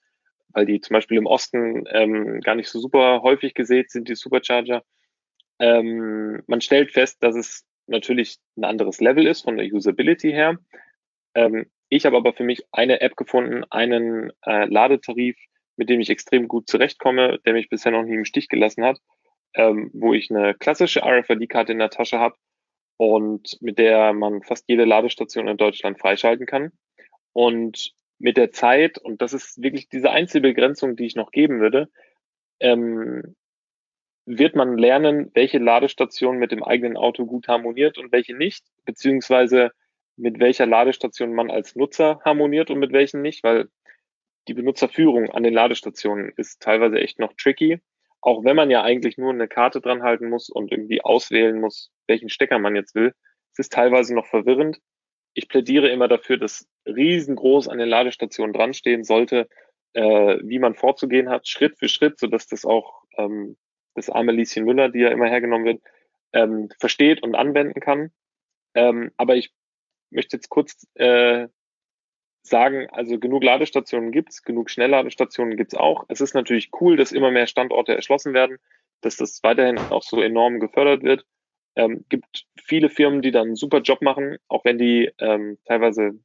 weil 0.53 0.65
die 0.65 0.81
zum 0.81 0.93
Beispiel 0.93 1.17
im 1.17 1.25
Osten 1.25 1.85
ähm, 1.91 2.41
gar 2.41 2.55
nicht 2.55 2.69
so 2.69 2.79
super 2.79 3.21
häufig 3.21 3.53
gesät 3.53 3.91
sind, 3.91 4.09
die 4.09 4.15
Supercharger. 4.15 4.83
Ähm, 5.59 6.41
man 6.47 6.61
stellt 6.61 6.91
fest, 6.91 7.21
dass 7.21 7.35
es 7.35 7.65
natürlich 7.87 8.37
ein 8.57 8.63
anderes 8.63 8.99
Level 8.99 9.27
ist 9.27 9.41
von 9.41 9.57
der 9.57 9.65
Usability 9.65 10.31
her. 10.31 10.57
Ähm, 11.35 11.69
ich 11.89 12.05
habe 12.05 12.17
aber 12.17 12.33
für 12.33 12.43
mich 12.43 12.63
eine 12.71 13.01
App 13.01 13.15
gefunden, 13.15 13.63
einen 13.69 14.31
äh, 14.45 14.65
Ladetarif, 14.65 15.37
mit 15.75 15.89
dem 15.89 15.99
ich 15.99 16.09
extrem 16.09 16.47
gut 16.47 16.69
zurechtkomme, 16.69 17.39
der 17.45 17.53
mich 17.53 17.69
bisher 17.69 17.91
noch 17.91 18.03
nie 18.03 18.15
im 18.15 18.25
Stich 18.25 18.47
gelassen 18.47 18.83
hat, 18.83 18.99
ähm, 19.53 19.91
wo 19.93 20.13
ich 20.13 20.31
eine 20.31 20.53
klassische 20.53 21.01
RFID-Karte 21.03 21.73
in 21.73 21.79
der 21.79 21.89
Tasche 21.89 22.19
habe 22.19 22.35
und 22.97 23.57
mit 23.61 23.77
der 23.77 24.13
man 24.13 24.41
fast 24.41 24.65
jede 24.67 24.85
Ladestation 24.85 25.47
in 25.47 25.57
Deutschland 25.57 25.99
freischalten 25.99 26.45
kann. 26.45 26.71
Und 27.33 27.93
mit 28.21 28.37
der 28.37 28.51
Zeit, 28.51 28.97
und 28.97 29.21
das 29.21 29.33
ist 29.33 29.61
wirklich 29.61 29.89
diese 29.89 30.11
Einzelbegrenzung, 30.11 30.95
die 30.95 31.05
ich 31.05 31.15
noch 31.15 31.31
geben 31.31 31.59
würde, 31.59 31.89
ähm, 32.59 33.35
wird 34.25 34.55
man 34.55 34.77
lernen, 34.77 35.31
welche 35.33 35.57
Ladestation 35.57 36.37
mit 36.37 36.51
dem 36.51 36.63
eigenen 36.63 36.95
Auto 36.95 37.25
gut 37.25 37.47
harmoniert 37.47 37.97
und 37.97 38.11
welche 38.11 38.35
nicht, 38.35 38.63
beziehungsweise 38.85 39.71
mit 40.15 40.39
welcher 40.39 40.67
Ladestation 40.67 41.33
man 41.33 41.49
als 41.49 41.75
Nutzer 41.75 42.21
harmoniert 42.23 42.69
und 42.69 42.77
mit 42.77 42.93
welchen 42.93 43.21
nicht, 43.21 43.43
weil 43.43 43.69
die 44.47 44.53
Benutzerführung 44.53 45.31
an 45.31 45.43
den 45.43 45.53
Ladestationen 45.53 46.31
ist 46.37 46.61
teilweise 46.61 46.99
echt 46.99 47.19
noch 47.19 47.33
tricky. 47.33 47.81
Auch 48.21 48.43
wenn 48.43 48.55
man 48.55 48.69
ja 48.69 48.83
eigentlich 48.83 49.17
nur 49.17 49.31
eine 49.31 49.47
Karte 49.47 49.81
dran 49.81 50.03
halten 50.03 50.29
muss 50.29 50.49
und 50.49 50.71
irgendwie 50.71 51.01
auswählen 51.01 51.59
muss, 51.59 51.91
welchen 52.07 52.29
Stecker 52.29 52.59
man 52.59 52.75
jetzt 52.75 52.93
will. 52.93 53.13
Es 53.53 53.59
ist 53.59 53.73
teilweise 53.73 54.13
noch 54.13 54.27
verwirrend 54.27 54.79
ich 55.33 55.47
plädiere 55.47 55.89
immer 55.89 56.07
dafür, 56.07 56.37
dass 56.37 56.67
riesengroß 56.85 57.67
an 57.67 57.77
den 57.77 57.89
Ladestationen 57.89 58.53
dranstehen 58.53 59.03
sollte, 59.03 59.47
äh, 59.93 60.37
wie 60.43 60.59
man 60.59 60.75
vorzugehen 60.75 61.29
hat, 61.29 61.47
Schritt 61.47 61.77
für 61.77 61.87
Schritt, 61.87 62.19
so 62.19 62.27
dass 62.27 62.47
das 62.47 62.65
auch 62.65 63.03
ähm, 63.17 63.57
das 63.95 64.09
arme 64.09 64.31
Lieschen 64.31 64.65
Müller, 64.65 64.89
die 64.89 64.99
ja 64.99 65.09
immer 65.09 65.27
hergenommen 65.27 65.65
wird, 65.65 65.81
ähm, 66.33 66.69
versteht 66.79 67.23
und 67.23 67.35
anwenden 67.35 67.79
kann. 67.79 68.11
Ähm, 68.73 69.11
aber 69.17 69.35
ich 69.35 69.51
möchte 70.11 70.37
jetzt 70.37 70.49
kurz 70.49 70.87
äh, 70.95 71.47
sagen, 72.43 72.87
also 72.91 73.19
genug 73.19 73.43
Ladestationen 73.43 74.11
gibt's, 74.11 74.43
genug 74.43 74.69
Schnellladestationen 74.69 75.57
gibt's 75.57 75.75
auch. 75.75 76.05
Es 76.07 76.21
ist 76.21 76.33
natürlich 76.33 76.71
cool, 76.79 76.97
dass 76.97 77.11
immer 77.11 77.31
mehr 77.31 77.47
Standorte 77.47 77.95
erschlossen 77.95 78.33
werden, 78.33 78.57
dass 79.01 79.17
das 79.17 79.43
weiterhin 79.43 79.77
auch 79.77 80.03
so 80.03 80.21
enorm 80.21 80.59
gefördert 80.59 81.03
wird. 81.03 81.25
Ähm, 81.75 82.05
gibt 82.09 82.45
viele 82.61 82.89
Firmen, 82.89 83.21
die 83.21 83.31
dann 83.31 83.47
einen 83.47 83.55
super 83.55 83.79
Job 83.79 84.01
machen, 84.01 84.37
auch 84.47 84.65
wenn 84.65 84.77
die 84.77 85.11
ähm, 85.19 85.57
teilweise 85.65 86.19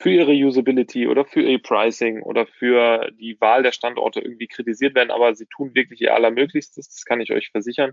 für 0.00 0.10
ihre 0.10 0.32
Usability 0.32 1.06
oder 1.06 1.24
für 1.24 1.42
ihr 1.42 1.60
Pricing 1.60 2.22
oder 2.22 2.46
für 2.46 3.10
die 3.12 3.40
Wahl 3.40 3.62
der 3.62 3.72
Standorte 3.72 4.20
irgendwie 4.20 4.48
kritisiert 4.48 4.94
werden, 4.94 5.10
aber 5.10 5.34
sie 5.34 5.46
tun 5.46 5.74
wirklich 5.74 6.00
ihr 6.00 6.14
Allermöglichstes, 6.14 6.88
das 6.88 7.04
kann 7.04 7.20
ich 7.20 7.32
euch 7.32 7.50
versichern. 7.50 7.92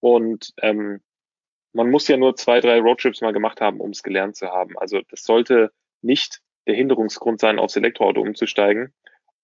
Und 0.00 0.52
ähm, 0.62 1.00
man 1.72 1.90
muss 1.90 2.08
ja 2.08 2.16
nur 2.16 2.36
zwei, 2.36 2.60
drei 2.60 2.80
Roadtrips 2.80 3.20
mal 3.20 3.32
gemacht 3.32 3.60
haben, 3.60 3.80
um 3.80 3.90
es 3.90 4.02
gelernt 4.02 4.36
zu 4.36 4.48
haben. 4.48 4.78
Also 4.78 5.00
das 5.10 5.24
sollte 5.24 5.72
nicht 6.00 6.40
der 6.66 6.74
Hinderungsgrund 6.74 7.40
sein, 7.40 7.58
aufs 7.58 7.76
Elektroauto 7.76 8.20
umzusteigen. 8.20 8.94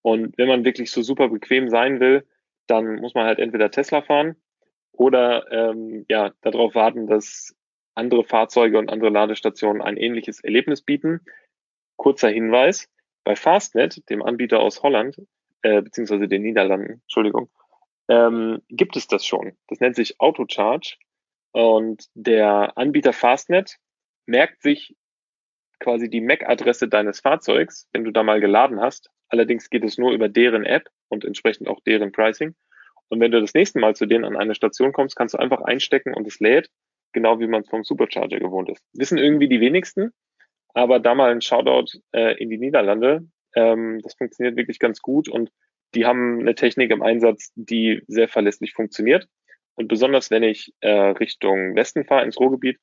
Und 0.02 0.36
wenn 0.38 0.48
man 0.48 0.64
wirklich 0.64 0.90
so 0.90 1.02
super 1.02 1.28
bequem 1.28 1.68
sein 1.68 2.00
will, 2.00 2.26
dann 2.66 2.96
muss 2.96 3.14
man 3.14 3.26
halt 3.26 3.38
entweder 3.38 3.70
Tesla 3.70 4.02
fahren 4.02 4.36
oder 4.98 5.50
ähm, 5.52 6.04
ja, 6.08 6.32
darauf 6.40 6.74
warten, 6.74 7.06
dass 7.06 7.54
andere 7.94 8.24
Fahrzeuge 8.24 8.78
und 8.78 8.90
andere 8.90 9.10
Ladestationen 9.10 9.80
ein 9.80 9.96
ähnliches 9.96 10.42
Erlebnis 10.42 10.82
bieten. 10.82 11.20
Kurzer 11.96 12.28
Hinweis, 12.28 12.88
bei 13.24 13.36
Fastnet, 13.36 14.08
dem 14.10 14.22
Anbieter 14.22 14.60
aus 14.60 14.82
Holland, 14.82 15.16
äh, 15.62 15.82
beziehungsweise 15.82 16.26
den 16.26 16.42
Niederlanden, 16.42 17.00
Entschuldigung, 17.02 17.48
ähm, 18.08 18.60
gibt 18.68 18.96
es 18.96 19.06
das 19.06 19.24
schon. 19.24 19.56
Das 19.68 19.78
nennt 19.78 19.94
sich 19.94 20.20
Autocharge 20.20 20.96
und 21.52 22.06
der 22.14 22.76
Anbieter 22.76 23.12
Fastnet 23.12 23.76
merkt 24.26 24.62
sich 24.62 24.96
quasi 25.78 26.10
die 26.10 26.20
MAC-Adresse 26.20 26.88
deines 26.88 27.20
Fahrzeugs, 27.20 27.88
wenn 27.92 28.02
du 28.02 28.10
da 28.10 28.24
mal 28.24 28.40
geladen 28.40 28.80
hast. 28.80 29.10
Allerdings 29.28 29.70
geht 29.70 29.84
es 29.84 29.96
nur 29.96 30.10
über 30.10 30.28
deren 30.28 30.64
App 30.64 30.88
und 31.08 31.24
entsprechend 31.24 31.68
auch 31.68 31.80
deren 31.80 32.10
Pricing. 32.10 32.56
Und 33.08 33.20
wenn 33.20 33.30
du 33.30 33.40
das 33.40 33.54
nächste 33.54 33.78
Mal 33.78 33.96
zu 33.96 34.06
denen 34.06 34.24
an 34.24 34.36
eine 34.36 34.54
Station 34.54 34.92
kommst, 34.92 35.16
kannst 35.16 35.34
du 35.34 35.38
einfach 35.38 35.62
einstecken 35.62 36.14
und 36.14 36.26
es 36.26 36.40
lädt, 36.40 36.70
genau 37.12 37.40
wie 37.40 37.46
man 37.46 37.62
es 37.62 37.68
vom 37.68 37.84
Supercharger 37.84 38.38
gewohnt 38.38 38.68
ist. 38.68 38.84
Wissen 38.92 39.18
irgendwie 39.18 39.48
die 39.48 39.60
wenigsten, 39.60 40.12
aber 40.74 41.00
da 41.00 41.14
mal 41.14 41.30
ein 41.30 41.40
Shoutout 41.40 41.98
äh, 42.12 42.36
in 42.38 42.50
die 42.50 42.58
Niederlande. 42.58 43.26
Ähm, 43.54 44.00
das 44.02 44.14
funktioniert 44.14 44.56
wirklich 44.56 44.78
ganz 44.78 45.00
gut 45.00 45.28
und 45.28 45.50
die 45.94 46.04
haben 46.04 46.40
eine 46.40 46.54
Technik 46.54 46.90
im 46.90 47.02
Einsatz, 47.02 47.50
die 47.54 48.02
sehr 48.06 48.28
verlässlich 48.28 48.74
funktioniert. 48.74 49.26
Und 49.74 49.88
besonders 49.88 50.30
wenn 50.30 50.42
ich 50.42 50.74
äh, 50.80 50.90
Richtung 50.90 51.74
Westen 51.74 52.04
fahre, 52.04 52.24
ins 52.24 52.38
Ruhrgebiet, 52.38 52.78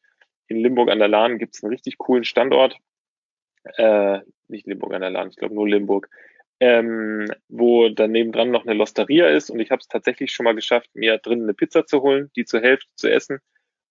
in 0.48 0.58
Limburg 0.58 0.90
an 0.90 1.00
der 1.00 1.08
Lahn 1.08 1.38
gibt 1.38 1.56
es 1.56 1.64
einen 1.64 1.74
richtig 1.74 1.98
coolen 1.98 2.24
Standort. 2.24 2.78
Äh, 3.78 4.20
nicht 4.48 4.66
Limburg 4.66 4.94
an 4.94 5.02
der 5.02 5.10
Lahn, 5.10 5.30
ich 5.30 5.36
glaube 5.36 5.56
nur 5.56 5.68
Limburg 5.68 6.10
ähm, 6.60 7.28
wo 7.50 7.90
daneben 7.90 8.32
dran 8.32 8.52
noch 8.52 8.66
eine 8.66 8.76
Losteria 8.76 9.28
ist 9.28 9.50
und 9.50 9.60
ich 9.60 9.72
habe 9.72 9.82
es 9.82 9.88
tatsächlich 9.88 10.32
schon 10.32 10.46
mal 10.46 10.56
geschafft, 10.56 10.90
mir 10.94 11.18
drinnen 11.18 11.44
eine 11.44 11.54
Pizza 11.54 11.86
zu 11.86 12.02
holen, 12.02 12.32
die 12.36 12.46
zur 12.46 12.62
Hälfte 12.62 12.90
zu 12.96 13.12
essen, 13.12 13.40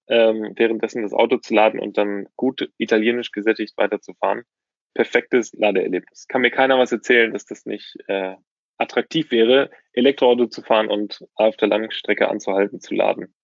ähm, 0.08 0.52
währenddessen 0.56 1.02
das 1.02 1.12
Auto 1.12 1.38
zu 1.38 1.54
laden 1.54 1.80
und 1.80 1.98
dann 1.98 2.26
gut 2.36 2.70
italienisch 2.78 3.32
gesättigt 3.32 3.76
weiterzufahren. 3.76 4.44
Perfektes 4.94 5.52
Ladeerlebnis. 5.54 6.26
Kann 6.28 6.42
mir 6.42 6.50
keiner 6.50 6.78
was 6.78 6.92
erzählen, 6.92 7.32
dass 7.32 7.46
das 7.46 7.66
nicht 7.66 7.96
äh, 8.06 8.36
attraktiv 8.78 9.30
wäre, 9.30 9.70
Elektroauto 9.92 10.46
zu 10.46 10.62
fahren 10.62 10.88
und 10.88 11.24
auf 11.34 11.56
der 11.56 11.68
Langstrecke 11.68 12.28
anzuhalten 12.28 12.80
zu 12.80 12.94
laden 12.94 13.34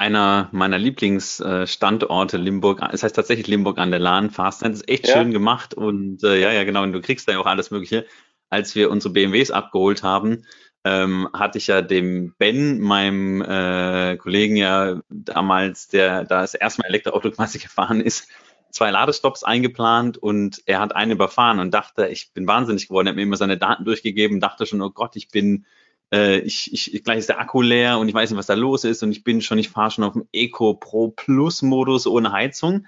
einer 0.00 0.48
meiner 0.50 0.78
Lieblingsstandorte 0.78 2.38
Limburg. 2.38 2.80
Es 2.90 3.02
heißt 3.02 3.14
tatsächlich 3.14 3.46
Limburg 3.46 3.78
an 3.78 3.90
der 3.90 4.00
Lahn. 4.00 4.30
Fastnet 4.30 4.72
ist 4.72 4.88
echt 4.88 5.06
ja. 5.06 5.14
schön 5.14 5.30
gemacht 5.30 5.74
und 5.74 6.24
äh, 6.24 6.40
ja, 6.40 6.50
ja, 6.50 6.64
genau. 6.64 6.82
Und 6.82 6.92
du 6.92 7.02
kriegst 7.02 7.28
da 7.28 7.32
ja 7.32 7.38
auch 7.38 7.46
alles 7.46 7.70
Mögliche. 7.70 8.06
Als 8.48 8.74
wir 8.74 8.90
unsere 8.90 9.12
BMWs 9.12 9.50
abgeholt 9.50 10.02
haben, 10.02 10.46
ähm, 10.84 11.28
hatte 11.34 11.58
ich 11.58 11.66
ja 11.66 11.82
dem 11.82 12.34
Ben, 12.38 12.80
meinem 12.80 13.42
äh, 13.42 14.16
Kollegen 14.16 14.56
ja 14.56 15.00
damals, 15.10 15.88
der 15.88 16.24
da 16.24 16.40
das 16.40 16.54
erste 16.54 16.80
Mal 16.80 16.88
Elektroauto 16.88 17.30
quasi 17.36 17.58
gefahren 17.58 18.00
ist, 18.00 18.28
zwei 18.70 18.90
Ladestops 18.90 19.44
eingeplant 19.44 20.16
und 20.16 20.62
er 20.64 20.80
hat 20.80 20.96
einen 20.96 21.12
überfahren 21.12 21.60
und 21.60 21.74
dachte, 21.74 22.06
ich 22.06 22.32
bin 22.32 22.46
wahnsinnig 22.46 22.88
geworden. 22.88 23.06
Er 23.06 23.10
hat 23.10 23.16
mir 23.16 23.22
immer 23.22 23.36
seine 23.36 23.58
Daten 23.58 23.84
durchgegeben, 23.84 24.40
dachte 24.40 24.64
schon, 24.64 24.80
oh 24.80 24.90
Gott, 24.90 25.14
ich 25.16 25.28
bin 25.28 25.66
äh, 26.12 26.38
ich, 26.38 26.72
ich, 26.72 27.04
gleich 27.04 27.18
ist 27.18 27.28
der 27.28 27.40
Akku 27.40 27.62
leer 27.62 27.98
und 27.98 28.08
ich 28.08 28.14
weiß 28.14 28.30
nicht, 28.30 28.38
was 28.38 28.46
da 28.46 28.54
los 28.54 28.84
ist 28.84 29.02
und 29.02 29.12
ich 29.12 29.24
bin 29.24 29.40
schon, 29.40 29.58
ich 29.58 29.70
fahre 29.70 29.90
schon 29.90 30.04
auf 30.04 30.14
dem 30.14 30.28
Eco 30.32 30.74
Pro 30.74 31.08
Plus 31.08 31.62
Modus 31.62 32.06
ohne 32.06 32.32
Heizung 32.32 32.86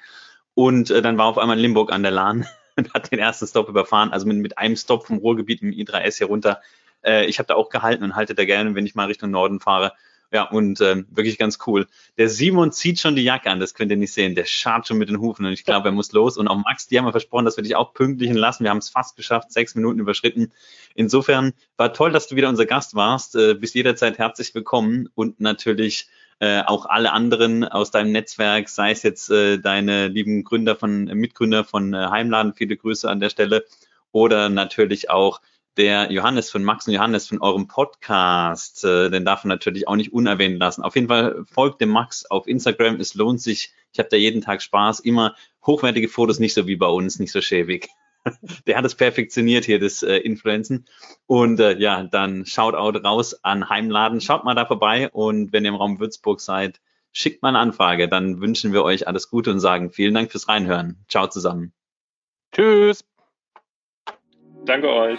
und 0.54 0.90
äh, 0.90 1.02
dann 1.02 1.18
war 1.18 1.26
auf 1.26 1.38
einmal 1.38 1.58
Limburg 1.58 1.92
an 1.92 2.02
der 2.02 2.12
Lahn 2.12 2.46
und 2.76 2.92
hat 2.94 3.10
den 3.12 3.18
ersten 3.18 3.46
Stop 3.46 3.68
überfahren, 3.68 4.12
also 4.12 4.26
mit, 4.26 4.38
mit 4.38 4.58
einem 4.58 4.76
Stop 4.76 5.06
vom 5.06 5.18
Ruhrgebiet 5.18 5.62
im 5.62 5.70
i3S 5.70 6.18
hier 6.18 6.26
runter. 6.26 6.60
Äh, 7.02 7.26
ich 7.26 7.38
habe 7.38 7.46
da 7.46 7.54
auch 7.54 7.68
gehalten 7.68 8.04
und 8.04 8.16
halte 8.16 8.34
da 8.34 8.44
gerne, 8.44 8.74
wenn 8.74 8.86
ich 8.86 8.94
mal 8.94 9.06
Richtung 9.06 9.30
Norden 9.30 9.60
fahre. 9.60 9.92
Ja, 10.32 10.44
und 10.44 10.80
ähm, 10.80 11.06
wirklich 11.10 11.36
ganz 11.36 11.58
cool. 11.66 11.86
Der 12.16 12.30
Simon 12.30 12.72
zieht 12.72 12.98
schon 12.98 13.16
die 13.16 13.22
Jacke 13.22 13.50
an, 13.50 13.60
das 13.60 13.74
könnt 13.74 13.90
ihr 13.90 13.98
nicht 13.98 14.14
sehen. 14.14 14.34
Der 14.34 14.46
schart 14.46 14.86
schon 14.86 14.96
mit 14.96 15.10
den 15.10 15.20
Hufen 15.20 15.44
und 15.44 15.52
ich 15.52 15.64
glaube, 15.64 15.90
er 15.90 15.92
muss 15.92 16.12
los. 16.12 16.38
Und 16.38 16.48
auch 16.48 16.56
Max, 16.56 16.88
die 16.88 16.98
haben 16.98 17.04
wir 17.04 17.12
versprochen, 17.12 17.44
dass 17.44 17.58
wir 17.58 17.64
dich 17.64 17.76
auch 17.76 17.92
pünktlich 17.92 18.32
lassen. 18.32 18.64
Wir 18.64 18.70
haben 18.70 18.78
es 18.78 18.88
fast 18.88 19.14
geschafft, 19.16 19.52
sechs 19.52 19.74
Minuten 19.74 20.00
überschritten. 20.00 20.50
Insofern 20.94 21.52
war 21.76 21.92
toll, 21.92 22.12
dass 22.12 22.28
du 22.28 22.36
wieder 22.36 22.48
unser 22.48 22.64
Gast 22.64 22.94
warst. 22.94 23.36
Äh, 23.36 23.54
bist 23.54 23.74
jederzeit 23.74 24.16
herzlich 24.16 24.54
willkommen 24.54 25.10
und 25.14 25.38
natürlich 25.38 26.08
äh, 26.38 26.62
auch 26.62 26.86
alle 26.86 27.12
anderen 27.12 27.62
aus 27.64 27.90
deinem 27.90 28.12
Netzwerk, 28.12 28.70
sei 28.70 28.92
es 28.92 29.02
jetzt 29.02 29.30
äh, 29.30 29.58
deine 29.58 30.08
lieben 30.08 30.44
Gründer 30.44 30.76
von 30.76 31.08
äh, 31.08 31.14
Mitgründer 31.14 31.62
von 31.62 31.92
äh, 31.92 32.06
Heimladen, 32.06 32.54
viele 32.54 32.78
Grüße 32.78 33.08
an 33.08 33.20
der 33.20 33.28
Stelle, 33.28 33.66
oder 34.12 34.48
natürlich 34.48 35.10
auch 35.10 35.40
der 35.76 36.12
Johannes 36.12 36.50
von 36.50 36.64
Max 36.64 36.86
und 36.86 36.94
Johannes 36.94 37.28
von 37.28 37.40
eurem 37.40 37.66
Podcast, 37.66 38.84
äh, 38.84 39.10
den 39.10 39.24
darf 39.24 39.44
man 39.44 39.48
natürlich 39.48 39.88
auch 39.88 39.96
nicht 39.96 40.12
unerwähnt 40.12 40.58
lassen. 40.58 40.82
Auf 40.82 40.94
jeden 40.94 41.08
Fall 41.08 41.44
folgt 41.50 41.80
dem 41.80 41.88
Max 41.88 42.26
auf 42.26 42.46
Instagram, 42.46 42.96
es 42.96 43.14
lohnt 43.14 43.40
sich. 43.40 43.72
Ich 43.92 43.98
habe 43.98 44.08
da 44.08 44.16
jeden 44.16 44.42
Tag 44.42 44.62
Spaß, 44.62 45.00
immer 45.00 45.34
hochwertige 45.64 46.08
Fotos, 46.08 46.38
nicht 46.38 46.54
so 46.54 46.66
wie 46.66 46.76
bei 46.76 46.86
uns, 46.86 47.18
nicht 47.18 47.32
so 47.32 47.40
schäbig. 47.40 47.88
der 48.66 48.76
hat 48.76 48.84
es 48.84 48.94
perfektioniert 48.94 49.64
hier, 49.64 49.80
das 49.80 50.02
äh, 50.02 50.16
Influenzen. 50.16 50.86
Und 51.26 51.60
äh, 51.60 51.78
ja, 51.78 52.04
dann 52.04 52.46
Shoutout 52.46 52.98
raus 53.00 53.42
an 53.42 53.68
Heimladen. 53.68 54.20
Schaut 54.20 54.44
mal 54.44 54.54
da 54.54 54.66
vorbei 54.66 55.10
und 55.10 55.52
wenn 55.52 55.64
ihr 55.64 55.70
im 55.70 55.76
Raum 55.76 56.00
Würzburg 56.00 56.40
seid, 56.40 56.80
schickt 57.12 57.42
mal 57.42 57.50
eine 57.50 57.58
Anfrage. 57.58 58.08
Dann 58.08 58.40
wünschen 58.40 58.72
wir 58.72 58.84
euch 58.84 59.06
alles 59.06 59.28
Gute 59.28 59.50
und 59.50 59.60
sagen 59.60 59.90
vielen 59.90 60.14
Dank 60.14 60.30
fürs 60.30 60.48
Reinhören. 60.48 61.04
Ciao 61.08 61.26
zusammen. 61.26 61.72
Tschüss. 62.52 63.04
Danke 64.64 64.88
euch. 64.88 65.18